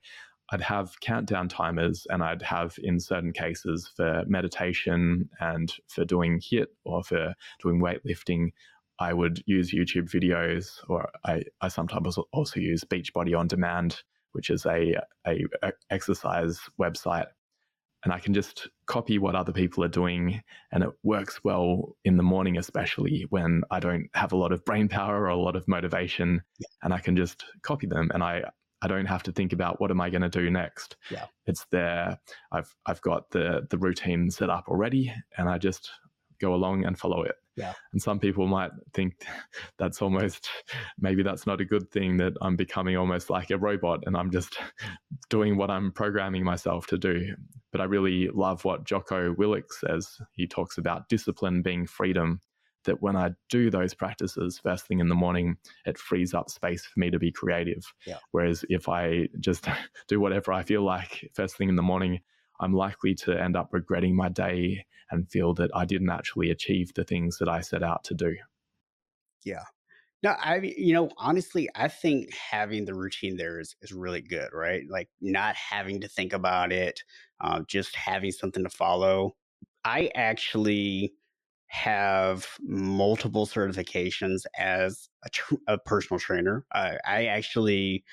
I'd 0.51 0.61
have 0.61 1.01
countdown 1.01 1.49
timers 1.49 2.07
and 2.11 2.23
I'd 2.23 2.43
have 2.43 2.77
in 2.83 3.01
certain 3.01 3.33
cases 3.33 3.91
for 3.97 4.25
meditation 4.27 5.29
and 5.41 5.73
for 5.89 6.05
doing 6.05 6.41
HIIT 6.41 6.67
or 6.85 7.03
for 7.03 7.35
doing 7.63 7.81
weightlifting, 7.81 8.51
I 8.99 9.13
would 9.13 9.43
use 9.47 9.73
YouTube 9.73 10.11
videos 10.11 10.79
or 10.89 11.11
I, 11.25 11.45
I 11.61 11.69
sometimes 11.69 12.19
also 12.33 12.61
use 12.61 12.85
Beachbody 12.85 13.37
on 13.37 13.49
Demand, 13.49 14.03
which 14.33 14.51
is 14.51 14.67
a, 14.67 14.99
a, 15.27 15.45
a 15.63 15.73
exercise 15.91 16.61
website. 16.81 17.27
And 18.05 18.13
I 18.13 18.19
can 18.19 18.35
just 18.35 18.69
copy 18.85 19.19
what 19.19 19.35
other 19.35 19.53
people 19.53 19.83
are 19.83 19.89
doing. 19.89 20.43
And 20.71 20.85
it 20.85 20.91
works 21.03 21.41
well 21.43 21.97
in 22.05 22.19
the 22.19 22.23
morning, 22.23 22.59
especially 22.59 23.25
when 23.31 23.63
I 23.71 23.81
don't 23.81 24.09
have 24.13 24.33
a 24.33 24.37
lot 24.37 24.53
of 24.53 24.63
brain 24.67 24.89
power 24.89 25.23
or 25.23 25.29
a 25.29 25.39
lot 25.39 25.57
of 25.57 25.67
motivation. 25.67 26.43
Yeah. 26.59 26.67
And 26.83 26.93
I 26.93 26.99
can 26.99 27.17
just 27.17 27.47
copy 27.63 27.87
them. 27.87 28.11
And 28.13 28.23
I, 28.23 28.43
I 28.85 28.87
don't 28.87 29.07
have 29.07 29.23
to 29.23 29.33
think 29.33 29.55
about 29.55 29.81
what 29.81 29.91
am 29.91 30.01
I 30.01 30.11
going 30.11 30.23
to 30.23 30.29
do 30.29 30.51
next. 30.51 30.97
Yeah. 31.11 31.25
It's 31.47 31.65
there. 31.71 32.19
I've 32.53 32.77
I've 32.85 33.01
got 33.01 33.31
the 33.31 33.67
the 33.71 33.79
routine 33.79 34.31
set 34.31 34.51
up 34.51 34.69
already 34.69 35.13
and 35.39 35.49
I 35.49 35.57
just 35.57 35.91
go 36.39 36.55
along 36.55 36.85
and 36.85 36.99
follow 36.99 37.23
it. 37.23 37.37
Yeah. 37.57 37.73
And 37.93 38.03
some 38.03 38.19
people 38.19 38.47
might 38.47 38.73
think 38.93 39.25
that's 39.79 40.03
almost 40.03 40.51
maybe 40.99 41.23
that's 41.23 41.47
not 41.47 41.63
a 41.63 41.65
good 41.65 41.91
thing 41.91 42.19
that 42.19 42.35
I'm 42.43 42.57
becoming 42.57 42.97
almost 42.97 43.31
like 43.31 43.51
a 43.51 43.57
robot 43.57 44.03
and 44.05 44.17
I'm 44.17 44.31
just 44.31 44.59
doing 45.31 45.57
what 45.57 45.71
I'm 45.71 45.91
programming 45.91 46.45
myself 46.45 46.87
to 46.89 46.99
do. 46.99 47.35
But 47.73 47.81
I 47.81 47.85
really 47.85 48.29
love 48.29 48.67
what 48.67 48.85
Jocko 48.85 49.35
Willink 49.35 49.71
says. 49.71 50.19
He 50.33 50.47
talks 50.47 50.77
about 50.77 51.09
discipline 51.09 51.63
being 51.63 51.87
freedom. 51.87 52.41
That 52.85 53.03
when 53.03 53.17
I 53.17 53.31
do 53.49 53.71
those 53.71 53.95
practices 53.95 54.59
first 54.59 54.87
thing 54.87 55.01
in 55.01 55.09
the 55.09 55.15
morning, 55.15 55.57
it 55.87 55.99
frees 55.99 56.35
up 56.35 56.51
space 56.51 56.85
for 56.85 57.01
me 57.01 57.11
to 57.11 57.19
be 57.19 57.33
creative. 57.33 57.85
Yeah. 58.07 58.19
Whereas 58.33 58.65
if 58.69 58.89
I 58.89 59.29
just 59.41 59.67
do 60.09 60.21
whatever 60.21 60.53
I 60.53 60.63
feel 60.63 60.83
like 60.83 61.31
first 61.35 61.57
thing 61.57 61.69
in 61.69 61.77
the 61.77 61.83
morning, 61.83 62.21
I'm 62.61 62.73
likely 62.73 63.15
to 63.17 63.41
end 63.41 63.57
up 63.57 63.71
regretting 63.73 64.15
my 64.15 64.29
day 64.29 64.87
and 65.11 65.31
feel 65.31 65.55
that 65.55 65.71
I 65.75 65.85
didn't 65.85 66.11
actually 66.11 66.51
achieve 66.51 66.93
the 66.95 67.05
things 67.05 67.39
that 67.39 67.49
I 67.49 67.61
set 67.61 67.83
out 67.83 68.05
to 68.05 68.15
do. 68.15 68.37
Yeah. 69.45 69.65
No, 70.23 70.31
I 70.31 70.57
you 70.79 70.95
know, 70.95 71.11
honestly, 71.19 71.69
I 71.75 71.89
think 71.89 72.33
having 72.33 72.87
the 72.87 72.95
routine 72.95 73.37
there 73.37 73.61
is 73.61 73.77
is 73.83 73.93
really 73.93 74.23
good, 74.23 74.49
right? 74.55 74.83
Like 74.89 75.11
not 75.21 75.55
having 75.55 76.01
to 76.01 76.09
think 76.09 76.33
about 76.33 76.73
it, 76.73 77.03
uh, 77.41 77.61
just 77.69 77.95
having 77.95 78.33
something 78.33 78.65
to 78.65 78.71
follow. 78.71 79.37
I 79.85 80.11
actually 80.15 81.13
have 81.75 82.47
multiple 82.63 83.47
certifications 83.49 84.43
as 84.57 85.09
a, 85.25 85.29
tr- 85.31 85.55
a 85.67 85.77
personal 85.77 86.21
trainer. 86.21 86.65
Uh, 86.73 86.93
I 87.05 87.25
actually 87.25 88.05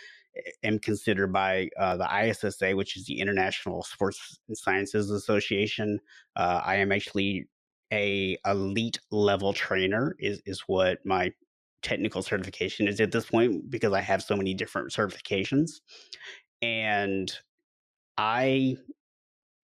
am 0.63 0.79
considered 0.79 1.31
by 1.31 1.69
uh, 1.77 1.95
the 1.95 2.09
ISSA, 2.11 2.75
which 2.75 2.97
is 2.97 3.05
the 3.05 3.19
International 3.19 3.83
Sports 3.83 4.39
Sciences 4.53 5.11
Association. 5.11 5.99
Uh, 6.35 6.61
I 6.65 6.77
am 6.77 6.91
actually 6.91 7.45
a 7.93 8.35
elite 8.47 8.97
level 9.11 9.53
trainer. 9.53 10.15
Is 10.17 10.41
is 10.47 10.61
what 10.65 10.97
my 11.05 11.31
technical 11.83 12.23
certification 12.23 12.87
is 12.87 12.99
at 12.99 13.11
this 13.11 13.27
point 13.27 13.69
because 13.69 13.93
I 13.93 14.01
have 14.01 14.23
so 14.23 14.35
many 14.35 14.55
different 14.55 14.89
certifications, 14.89 15.81
and 16.63 17.31
I 18.17 18.77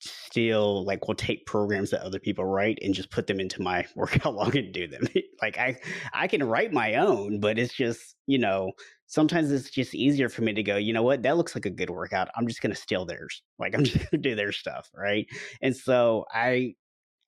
still 0.05 0.85
like 0.85 1.07
will 1.07 1.15
take 1.15 1.47
programs 1.47 1.91
that 1.91 2.03
other 2.03 2.19
people 2.19 2.45
write 2.45 2.79
and 2.83 2.95
just 2.95 3.11
put 3.11 3.27
them 3.27 3.41
into 3.41 3.63
my 3.63 3.85
workout 3.97 4.35
log 4.35 4.57
and 4.57 4.73
do 4.73 4.87
them. 4.87 5.07
like 5.43 5.59
I 5.59 5.79
I 6.13 6.27
can 6.29 6.43
write 6.43 6.73
my 6.73 6.95
own, 6.95 7.41
but 7.41 7.59
it's 7.59 7.75
just, 7.75 8.17
you 8.27 8.39
know, 8.39 8.73
sometimes 9.07 9.51
it's 9.51 9.71
just 9.71 9.95
easier 9.95 10.29
for 10.29 10.43
me 10.43 10.53
to 10.53 10.63
go, 10.63 10.77
you 10.77 10.93
know 10.93 11.03
what, 11.03 11.23
that 11.23 11.37
looks 11.37 11.55
like 11.55 11.67
a 11.67 11.71
good 11.71 11.91
workout. 11.91 12.29
I'm 12.37 12.47
just 12.49 12.63
gonna 12.63 12.75
steal 12.75 13.05
theirs. 13.05 13.43
Like 13.59 13.75
I'm 13.75 13.85
just 13.85 14.11
gonna 14.11 14.23
do 14.23 14.35
their 14.35 14.53
stuff. 14.53 14.91
Right. 14.97 15.27
And 15.63 15.77
so 15.77 16.27
I 16.33 16.75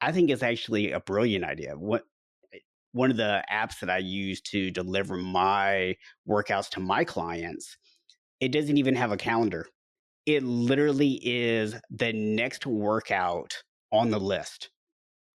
I 0.01 0.12
think 0.12 0.31
it's 0.31 0.43
actually 0.43 0.93
a 0.93 1.01
brilliant 1.01 1.45
idea. 1.45 1.74
What 1.77 2.05
eh, 2.55 2.59
one 2.93 3.11
of 3.11 3.16
the 3.16 3.45
apps 3.53 3.81
that 3.81 3.91
I 3.91 3.99
use 3.99 4.41
to 4.43 4.70
deliver 4.70 5.16
my 5.16 5.97
workouts 6.29 6.70
to 6.70 6.81
my 6.81 7.05
clients, 7.05 7.77
it 8.41 8.53
doesn't 8.53 8.79
even 8.79 8.95
have 8.97 9.12
a 9.12 9.16
calendar 9.16 9.66
it 10.27 10.43
literally 10.43 11.20
is 11.22 11.74
the 11.91 12.12
next 12.12 12.66
workout 12.66 13.62
on 13.93 14.11
the 14.11 14.18
list. 14.18 14.70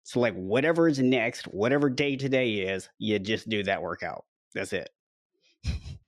So 0.02 0.18
like 0.18 0.34
whatever 0.34 0.88
is 0.88 0.98
next, 0.98 1.44
whatever 1.44 1.88
day 1.88 2.16
today 2.16 2.54
is, 2.54 2.88
you 2.98 3.18
just 3.20 3.48
do 3.48 3.62
that 3.62 3.80
workout. 3.80 4.24
That's 4.54 4.72
it. 4.72 4.90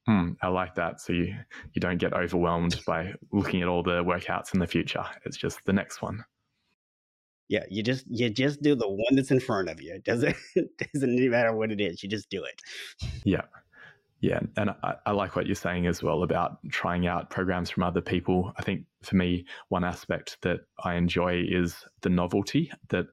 Hmm, 0.06 0.32
I 0.42 0.48
like 0.48 0.74
that. 0.74 1.00
So 1.00 1.12
you 1.12 1.36
you 1.74 1.80
don't 1.80 1.98
get 1.98 2.12
overwhelmed 2.12 2.80
by 2.84 3.14
looking 3.32 3.62
at 3.62 3.68
all 3.68 3.84
the 3.84 4.02
workouts 4.02 4.52
in 4.52 4.58
the 4.58 4.66
future. 4.66 5.04
It's 5.24 5.36
just 5.36 5.64
the 5.64 5.72
next 5.72 6.02
one. 6.02 6.24
Yeah, 7.48 7.64
you 7.70 7.84
just 7.84 8.04
you 8.08 8.28
just 8.28 8.62
do 8.62 8.74
the 8.74 8.88
one 8.88 9.14
that's 9.14 9.30
in 9.30 9.38
front 9.38 9.68
of 9.68 9.80
you. 9.80 9.94
It 9.94 10.04
doesn't 10.04 10.34
doesn't 10.94 11.30
matter 11.30 11.54
what 11.54 11.70
it 11.70 11.80
is. 11.80 12.02
You 12.02 12.08
just 12.08 12.30
do 12.30 12.42
it. 12.42 12.60
Yeah. 13.24 13.42
Yeah, 14.22 14.38
and 14.56 14.70
I, 14.84 14.94
I, 15.04 15.10
like 15.10 15.34
what 15.34 15.46
you're 15.46 15.56
saying 15.56 15.88
as 15.88 16.00
well 16.00 16.22
about 16.22 16.58
trying 16.70 17.08
out 17.08 17.28
programs 17.28 17.70
from 17.70 17.82
other 17.82 18.00
people. 18.00 18.52
I 18.56 18.62
think 18.62 18.84
for 19.02 19.16
me, 19.16 19.44
one 19.68 19.82
aspect 19.82 20.38
that 20.42 20.60
I 20.84 20.94
enjoy 20.94 21.42
is 21.48 21.74
the 22.02 22.08
novelty 22.08 22.70
that 22.90 23.06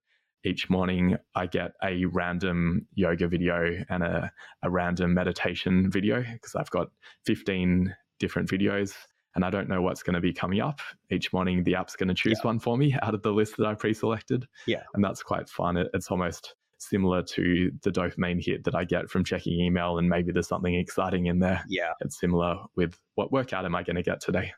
each 0.45 0.70
morning 0.70 1.18
I 1.34 1.47
get 1.47 1.72
a 1.84 2.05
random 2.05 2.86
yoga 2.93 3.28
video 3.28 3.84
and 3.89 4.03
a, 4.03 4.32
a 4.62 4.70
random 4.70 5.16
meditation 5.16 5.89
video 5.89 6.22
because 6.22 6.53
I've 6.55 6.70
got 6.70 6.89
15 7.26 7.93
different 8.20 8.47
videos 8.47 8.93
and 9.36 9.43
I 9.43 9.49
don't 9.49 9.68
know 9.68 9.82
what's 9.82 10.03
going 10.03 10.14
to 10.14 10.22
be 10.22 10.34
coming 10.34 10.62
up. 10.62 10.80
Each 11.10 11.32
morning, 11.34 11.64
the 11.64 11.76
app's 11.76 11.95
going 11.95 12.10
to 12.10 12.14
choose 12.14 12.39
yeah. 12.43 12.47
one 12.47 12.60
for 12.60 12.78
me 12.78 12.95
out 13.01 13.14
of 13.14 13.22
the 13.22 13.32
list 13.32 13.57
that 13.57 13.66
I 13.66 13.74
pre 13.74 13.93
selected. 13.93 14.47
Yeah. 14.68 14.84
And 14.93 15.03
that's 15.03 15.24
quite 15.24 15.49
fun. 15.49 15.78
It, 15.78 15.88
it's 15.93 16.12
almost 16.12 16.55
similar 16.80 17.21
to 17.21 17.71
the 17.84 17.91
dopamine 17.91 18.43
hit 18.43 18.63
that 18.63 18.75
I 18.75 18.84
get 18.84 19.09
from 19.09 19.23
checking 19.23 19.59
email, 19.59 19.97
and 19.97 20.09
maybe 20.09 20.32
there's 20.32 20.47
something 20.47 20.73
exciting 20.73 21.27
in 21.27 21.39
there. 21.39 21.63
Yeah. 21.67 21.93
It's 22.01 22.19
similar 22.19 22.57
with 22.75 22.97
what 23.15 23.32
workout 23.32 23.65
am 23.65 23.75
I 23.75 23.84
going 23.84 23.97
to 23.97 24.03
get 24.03 24.21
today? 24.21 24.53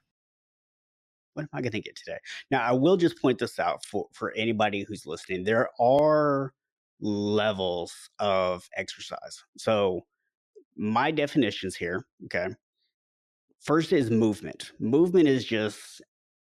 What 1.34 1.44
am 1.44 1.50
I 1.54 1.62
going 1.62 1.72
to 1.72 1.82
get 1.82 1.96
today? 1.96 2.18
Now, 2.50 2.62
I 2.62 2.72
will 2.74 2.98
just 2.98 3.22
point 3.22 3.40
this 3.40 3.60
out 3.60 3.86
for, 3.86 4.08
for 4.14 4.32
anybody 4.34 4.84
who's 4.88 5.06
listening. 5.06 5.44
There 5.44 5.70
are 5.80 6.54
levels 7.00 7.94
of 8.20 8.68
exercise. 8.76 9.44
So, 9.58 10.02
my 10.78 11.12
definitions 11.12 11.76
here, 11.76 12.06
okay. 12.26 12.48
First 13.62 13.94
is 13.94 14.10
movement. 14.10 14.72
Movement 14.80 15.28
is 15.28 15.46
just 15.46 16.02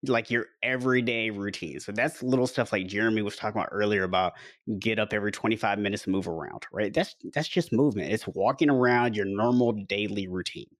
like 0.09 0.31
your 0.31 0.47
everyday 0.63 1.31
routine. 1.31 1.81
So 1.81 1.93
that's 1.93 2.23
little 2.23 2.47
stuff 2.47 2.73
like 2.73 2.87
Jeremy 2.87 3.23
was 3.23 3.37
talking 3.37 3.61
about 3.61 3.71
earlier 3.73 4.05
about 4.05 4.35
get 4.79 4.99
up 4.99 5.13
every 5.13 5.33
25 5.33 5.79
minutes 5.79 6.05
and 6.05 6.13
move 6.13 6.29
around, 6.29 6.67
right? 6.73 6.93
That's 6.93 7.15
that's 7.33 7.49
just 7.49 7.73
movement. 7.73 8.13
It's 8.13 8.27
walking 8.29 8.71
around 8.71 9.17
your 9.17 9.27
normal 9.27 9.73
daily 9.73 10.29
routine. 10.29 10.71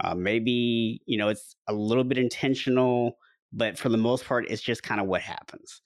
Uh, 0.00 0.14
maybe 0.14 1.00
you 1.06 1.18
know 1.18 1.28
it's 1.28 1.56
a 1.68 1.74
little 1.74 2.04
bit 2.04 2.18
intentional, 2.18 3.18
but 3.52 3.78
for 3.78 3.88
the 3.88 3.96
most 3.96 4.24
part, 4.24 4.46
it's 4.50 4.62
just 4.62 4.82
kind 4.82 5.00
of 5.00 5.06
what 5.06 5.22
happens. 5.22 5.80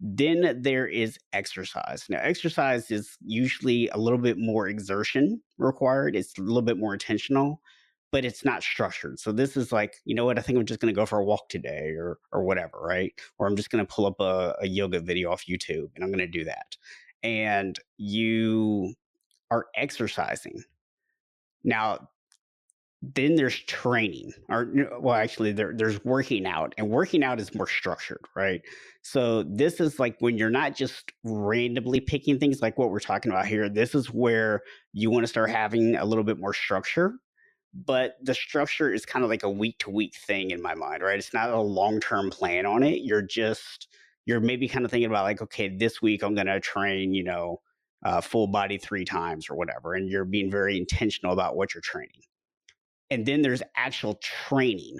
Then 0.00 0.62
there 0.62 0.86
is 0.86 1.18
exercise. 1.34 2.06
Now, 2.08 2.20
exercise 2.22 2.90
is 2.90 3.18
usually 3.20 3.88
a 3.88 3.98
little 3.98 4.18
bit 4.18 4.38
more 4.38 4.68
exertion 4.68 5.42
required. 5.58 6.16
It's 6.16 6.38
a 6.38 6.42
little 6.42 6.62
bit 6.62 6.78
more 6.78 6.94
intentional 6.94 7.60
but 8.12 8.24
it's 8.24 8.44
not 8.44 8.62
structured. 8.62 9.18
So 9.20 9.32
this 9.32 9.56
is 9.56 9.72
like, 9.72 9.96
you 10.04 10.14
know 10.14 10.24
what? 10.24 10.38
I 10.38 10.42
think 10.42 10.58
I'm 10.58 10.66
just 10.66 10.80
going 10.80 10.92
to 10.92 10.98
go 10.98 11.06
for 11.06 11.18
a 11.18 11.24
walk 11.24 11.48
today, 11.48 11.94
or 11.96 12.18
or 12.32 12.44
whatever, 12.44 12.78
right? 12.80 13.12
Or 13.38 13.46
I'm 13.46 13.56
just 13.56 13.70
going 13.70 13.84
to 13.84 13.92
pull 13.92 14.06
up 14.06 14.20
a, 14.20 14.56
a 14.60 14.66
yoga 14.66 15.00
video 15.00 15.30
off 15.30 15.46
YouTube, 15.46 15.90
and 15.94 16.02
I'm 16.02 16.10
going 16.10 16.18
to 16.18 16.26
do 16.26 16.44
that. 16.44 16.76
And 17.22 17.78
you 17.98 18.94
are 19.50 19.66
exercising. 19.74 20.62
Now, 21.62 22.08
then 23.02 23.34
there's 23.34 23.58
training, 23.60 24.32
or 24.48 24.70
well, 25.00 25.14
actually, 25.14 25.52
there, 25.52 25.72
there's 25.74 26.04
working 26.04 26.46
out, 26.46 26.74
and 26.76 26.90
working 26.90 27.22
out 27.22 27.40
is 27.40 27.54
more 27.54 27.66
structured, 27.66 28.24
right? 28.36 28.60
So 29.02 29.42
this 29.44 29.80
is 29.80 29.98
like 29.98 30.16
when 30.20 30.36
you're 30.36 30.50
not 30.50 30.76
just 30.76 31.12
randomly 31.24 32.00
picking 32.00 32.38
things 32.38 32.60
like 32.60 32.76
what 32.76 32.90
we're 32.90 33.00
talking 33.00 33.32
about 33.32 33.46
here. 33.46 33.68
This 33.70 33.94
is 33.94 34.08
where 34.08 34.62
you 34.92 35.10
want 35.10 35.22
to 35.22 35.28
start 35.28 35.50
having 35.50 35.96
a 35.96 36.04
little 36.04 36.24
bit 36.24 36.38
more 36.38 36.52
structure 36.52 37.14
but 37.72 38.16
the 38.22 38.34
structure 38.34 38.92
is 38.92 39.06
kind 39.06 39.24
of 39.24 39.30
like 39.30 39.42
a 39.42 39.50
week 39.50 39.78
to 39.78 39.90
week 39.90 40.14
thing 40.16 40.50
in 40.50 40.60
my 40.60 40.74
mind, 40.74 41.02
right? 41.02 41.18
It's 41.18 41.34
not 41.34 41.50
a 41.50 41.60
long 41.60 42.00
term 42.00 42.30
plan 42.30 42.66
on 42.66 42.82
it. 42.82 43.02
You're 43.02 43.22
just, 43.22 43.88
you're 44.26 44.40
maybe 44.40 44.68
kind 44.68 44.84
of 44.84 44.90
thinking 44.90 45.10
about 45.10 45.24
like, 45.24 45.42
okay, 45.42 45.68
this 45.68 46.02
week 46.02 46.22
I'm 46.22 46.34
going 46.34 46.46
to 46.46 46.60
train, 46.60 47.14
you 47.14 47.24
know, 47.24 47.60
uh, 48.04 48.20
full 48.20 48.48
body 48.48 48.78
three 48.78 49.04
times 49.04 49.48
or 49.50 49.56
whatever. 49.56 49.94
And 49.94 50.08
you're 50.08 50.24
being 50.24 50.50
very 50.50 50.76
intentional 50.78 51.32
about 51.32 51.56
what 51.56 51.74
you're 51.74 51.80
training. 51.82 52.22
And 53.10 53.26
then 53.26 53.42
there's 53.42 53.62
actual 53.76 54.14
training 54.14 54.98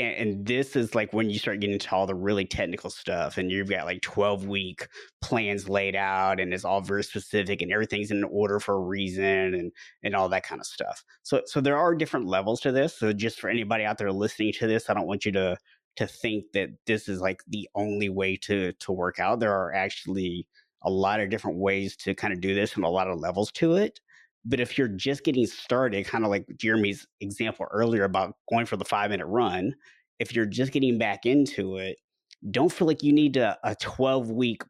and, 0.00 0.14
and, 0.14 0.46
this 0.46 0.76
is 0.76 0.94
like 0.94 1.12
when 1.12 1.28
you 1.28 1.38
start 1.38 1.60
getting 1.60 1.74
into 1.74 1.94
all 1.94 2.06
the 2.06 2.14
really 2.14 2.44
technical 2.44 2.90
stuff 2.90 3.36
and 3.36 3.50
you've 3.50 3.68
got 3.68 3.84
like 3.84 4.00
12 4.02 4.46
week 4.46 4.88
plans 5.20 5.68
laid 5.68 5.96
out 5.96 6.40
and 6.40 6.54
it's 6.54 6.64
all 6.64 6.80
very 6.80 7.02
specific 7.02 7.62
and 7.62 7.72
everything's 7.72 8.10
in 8.10 8.24
order 8.24 8.60
for 8.60 8.76
a 8.76 8.80
reason 8.80 9.54
and 9.54 9.72
and 10.02 10.14
all 10.14 10.28
that 10.28 10.44
kind 10.44 10.60
of 10.60 10.66
stuff. 10.66 11.02
So 11.22 11.42
so 11.46 11.60
there 11.60 11.76
are 11.76 11.94
different 11.94 12.26
levels 12.26 12.60
to 12.60 12.72
this 12.72 12.96
so 12.96 13.12
just 13.12 13.40
for 13.40 13.50
anybody 13.50 13.84
out 13.84 13.98
there 13.98 14.12
listening 14.12 14.52
to 14.54 14.66
this 14.66 14.88
i 14.88 14.94
don't 14.94 15.06
want 15.06 15.24
you 15.24 15.32
to 15.32 15.56
to 15.98 16.06
think 16.06 16.44
that 16.54 16.68
this 16.86 17.08
is 17.08 17.20
like 17.20 17.42
the 17.48 17.68
only 17.74 18.08
way 18.08 18.36
to 18.36 18.72
to 18.74 18.92
work 18.92 19.18
out. 19.18 19.40
There 19.40 19.52
are 19.52 19.74
actually 19.74 20.46
a 20.82 20.90
lot 20.90 21.18
of 21.18 21.28
different 21.28 21.58
ways 21.58 21.96
to 21.96 22.14
kind 22.14 22.32
of 22.32 22.40
do 22.40 22.54
this 22.54 22.76
and 22.76 22.84
a 22.84 22.88
lot 22.88 23.08
of 23.08 23.18
levels 23.18 23.50
to 23.52 23.74
it 23.74 23.98
but 24.44 24.60
if 24.60 24.78
you're 24.78 24.88
just 24.88 25.24
getting 25.24 25.46
started, 25.46 26.06
kind 26.06 26.24
of 26.24 26.30
like 26.30 26.46
Jeremy's 26.56 27.06
example 27.20 27.66
earlier 27.70 28.04
about 28.04 28.34
going 28.50 28.66
for 28.66 28.76
the 28.76 28.84
five 28.84 29.10
minute 29.10 29.26
run, 29.26 29.74
if 30.18 30.34
you're 30.34 30.46
just 30.46 30.72
getting 30.72 30.98
back 30.98 31.26
into 31.26 31.76
it, 31.76 31.96
don't 32.50 32.72
feel 32.72 32.86
like 32.86 33.02
you 33.02 33.12
need 33.12 33.36
a, 33.36 33.58
a 33.64 33.74
12 33.76 34.30
week 34.30 34.62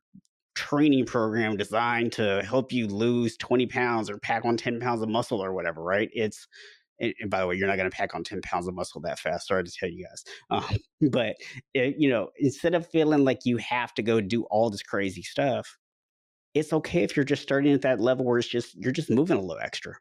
training 0.54 1.06
program 1.06 1.56
designed 1.56 2.12
to 2.12 2.42
help 2.42 2.72
you 2.72 2.88
lose 2.88 3.36
20 3.36 3.66
pounds 3.66 4.10
or 4.10 4.18
pack 4.18 4.44
on 4.44 4.56
10 4.56 4.80
pounds 4.80 5.02
of 5.02 5.08
muscle 5.08 5.42
or 5.42 5.52
whatever, 5.52 5.82
right? 5.82 6.10
It's 6.12 6.48
and, 7.00 7.14
by 7.28 7.40
the 7.40 7.46
way, 7.46 7.54
you're 7.54 7.68
not 7.68 7.76
going 7.76 7.90
to 7.90 7.96
pack 7.96 8.14
on 8.14 8.24
10 8.24 8.40
pounds 8.42 8.66
of 8.66 8.74
muscle 8.74 9.00
that 9.02 9.18
fast. 9.18 9.46
Sorry 9.46 9.62
to 9.62 9.70
tell 9.70 9.88
you 9.88 10.04
guys. 10.04 10.24
Um, 10.50 10.78
but, 11.10 11.36
it, 11.74 11.94
you 11.98 12.10
know, 12.10 12.30
instead 12.38 12.74
of 12.74 12.88
feeling 12.88 13.24
like 13.24 13.40
you 13.44 13.56
have 13.58 13.94
to 13.94 14.02
go 14.02 14.20
do 14.20 14.44
all 14.44 14.70
this 14.70 14.82
crazy 14.82 15.22
stuff, 15.22 15.78
it's 16.58 16.72
okay 16.72 17.02
if 17.02 17.16
you're 17.16 17.24
just 17.24 17.42
starting 17.42 17.72
at 17.72 17.82
that 17.82 18.00
level 18.00 18.24
where 18.24 18.38
it's 18.38 18.48
just, 18.48 18.74
you're 18.74 18.92
just 18.92 19.10
moving 19.10 19.36
a 19.36 19.40
little 19.40 19.62
extra. 19.62 19.94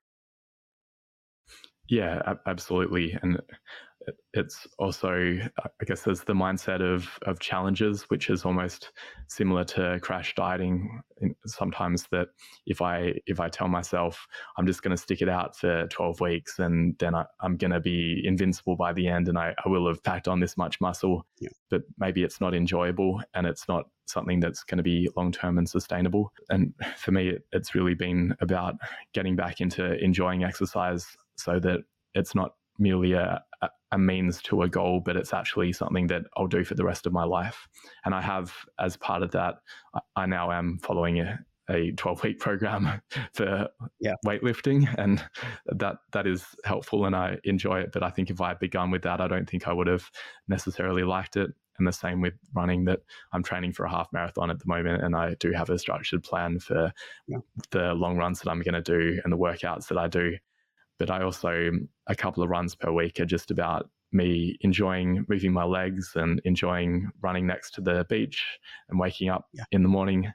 Yeah, 1.89 2.34
absolutely. 2.45 3.18
And 3.22 3.39
it's 4.34 4.68
also 4.80 5.38
uh, 5.64 5.68
i 5.82 5.86
guess 5.86 6.03
there's 6.03 6.22
the 6.22 6.34
mindset 6.34 6.82
of 6.82 7.10
of 7.24 7.39
challenges 7.39 8.03
which 8.10 8.30
is 8.30 8.45
almost 8.45 8.91
similar 9.28 9.64
to 9.64 9.99
crash 10.01 10.34
dieting 10.36 11.01
sometimes 11.45 12.08
that 12.12 12.28
if 12.66 12.82
i 12.82 13.14
if 13.26 13.39
i 13.39 13.49
tell 13.49 13.68
myself 13.68 14.28
i'm 14.58 14.68
just 14.68 14.82
going 14.82 14.95
to 14.95 15.01
stick 15.01 15.22
it 15.22 15.30
out 15.30 15.55
for 15.55 15.88
12 15.88 16.22
weeks 16.22 16.60
and 16.60 16.95
then 16.99 17.16
I, 17.16 17.26
am 17.43 17.58
going 17.58 17.72
to 17.72 17.80
be 17.80 18.22
invincible 18.24 18.76
by 18.76 18.93
the 18.93 19.08
end 19.08 19.28
and 19.28 19.38
I, 19.38 19.53
I 19.66 19.70
will 19.70 19.88
have 19.88 20.03
packed 20.03 20.28
on 20.28 20.39
this 20.39 20.58
much 20.58 20.80
muscle 20.80 21.26
yeah. 21.39 21.49
but 21.70 21.82
maybe 21.97 22.24
it's 22.24 22.39
not 22.39 22.53
enjoyable 22.53 23.22
and 23.34 23.47
it's 23.47 23.68
not 23.68 23.86
something 24.05 24.39
that's 24.39 24.64
going 24.64 24.78
to 24.78 24.84
be 24.84 25.10
long 25.18 25.32
term 25.32 25.58
and 25.58 25.68
sustainable 25.68 26.32
and 26.49 26.74
for 26.97 27.12
me 27.12 27.30
it, 27.30 27.43
it's 27.51 27.76
really 27.76 27.93
been 27.93 28.36
about 28.39 28.76
getting 29.14 29.36
back 29.36 29.60
into 29.60 29.97
enjoying 30.03 30.43
exercise 30.43 31.05
so 31.36 31.60
that 31.60 31.80
it's 32.14 32.34
not 32.34 32.53
merely 32.80 33.14
a, 33.14 33.41
a 33.91 33.97
means 33.97 34.41
to 34.43 34.63
a 34.63 34.69
goal, 34.69 35.01
but 35.03 35.15
it's 35.15 35.33
actually 35.33 35.73
something 35.73 36.07
that 36.07 36.23
I'll 36.35 36.47
do 36.47 36.63
for 36.63 36.75
the 36.75 36.85
rest 36.85 37.05
of 37.05 37.13
my 37.13 37.23
life. 37.23 37.67
And 38.05 38.13
I 38.13 38.21
have, 38.21 38.53
as 38.79 38.97
part 38.97 39.23
of 39.23 39.31
that, 39.31 39.55
I 40.15 40.25
now 40.25 40.51
am 40.51 40.79
following 40.79 41.19
a, 41.19 41.39
a 41.69 41.91
12 41.91 42.23
week 42.23 42.39
program 42.39 43.01
for 43.33 43.67
yeah. 43.99 44.13
weightlifting 44.25 44.93
and 44.97 45.23
that 45.67 45.97
that 46.11 46.25
is 46.25 46.45
helpful 46.63 47.05
and 47.05 47.15
I 47.15 47.38
enjoy 47.43 47.81
it 47.81 47.89
but 47.91 48.03
I 48.03 48.09
think 48.09 48.29
if 48.29 48.39
I 48.39 48.49
had 48.49 48.59
begun 48.59 48.89
with 48.89 49.01
that 49.01 49.19
I 49.19 49.27
don't 49.27 49.49
think 49.49 49.67
I 49.67 49.73
would 49.73 49.88
have 49.88 50.09
necessarily 50.47 51.03
liked 51.03 51.35
it 51.35 51.51
and 51.77 51.88
the 51.88 51.91
same 51.91 52.21
with 52.21 52.33
running 52.53 52.85
that 52.85 53.01
I'm 53.33 53.43
training 53.43 53.73
for 53.73 53.85
a 53.85 53.89
half 53.89 54.07
marathon 54.13 54.49
at 54.49 54.59
the 54.59 54.67
moment 54.67 55.03
and 55.03 55.15
I 55.15 55.35
do 55.39 55.51
have 55.51 55.69
a 55.69 55.77
structured 55.77 56.23
plan 56.23 56.59
for 56.59 56.91
yeah. 57.27 57.39
the 57.71 57.93
long 57.93 58.17
runs 58.17 58.39
that 58.39 58.49
I'm 58.49 58.61
going 58.61 58.73
to 58.73 58.81
do 58.81 59.19
and 59.23 59.31
the 59.31 59.38
workouts 59.38 59.88
that 59.88 59.97
I 59.97 60.07
do 60.07 60.38
but 60.99 61.09
I 61.09 61.23
also, 61.23 61.71
a 62.07 62.15
couple 62.15 62.43
of 62.43 62.49
runs 62.49 62.75
per 62.75 62.91
week 62.91 63.19
are 63.19 63.25
just 63.25 63.51
about 63.51 63.89
me 64.11 64.57
enjoying 64.61 65.25
moving 65.27 65.51
my 65.51 65.63
legs 65.63 66.13
and 66.15 66.41
enjoying 66.45 67.09
running 67.21 67.45
next 67.45 67.71
to 67.71 67.81
the 67.81 68.05
beach 68.09 68.43
and 68.89 68.99
waking 68.99 69.29
up 69.29 69.45
yeah. 69.53 69.65
in 69.71 69.83
the 69.83 69.89
morning. 69.89 70.31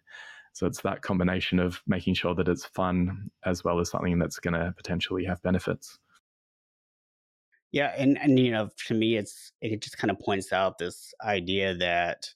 So 0.52 0.66
it's 0.66 0.82
that 0.82 1.00
combination 1.00 1.58
of 1.58 1.80
making 1.86 2.14
sure 2.14 2.34
that 2.34 2.48
it's 2.48 2.66
fun 2.66 3.30
as 3.46 3.64
well 3.64 3.80
as 3.80 3.90
something 3.90 4.18
that's 4.18 4.38
going 4.38 4.54
to 4.54 4.74
potentially 4.76 5.24
have 5.24 5.42
benefits. 5.42 5.98
Yeah, 7.72 7.94
and 7.96 8.18
and 8.18 8.38
you 8.38 8.50
know, 8.50 8.68
to 8.86 8.94
me, 8.94 9.16
it's 9.16 9.52
it 9.62 9.80
just 9.80 9.96
kind 9.96 10.10
of 10.10 10.18
points 10.20 10.52
out 10.52 10.76
this 10.76 11.14
idea 11.24 11.74
that 11.76 12.28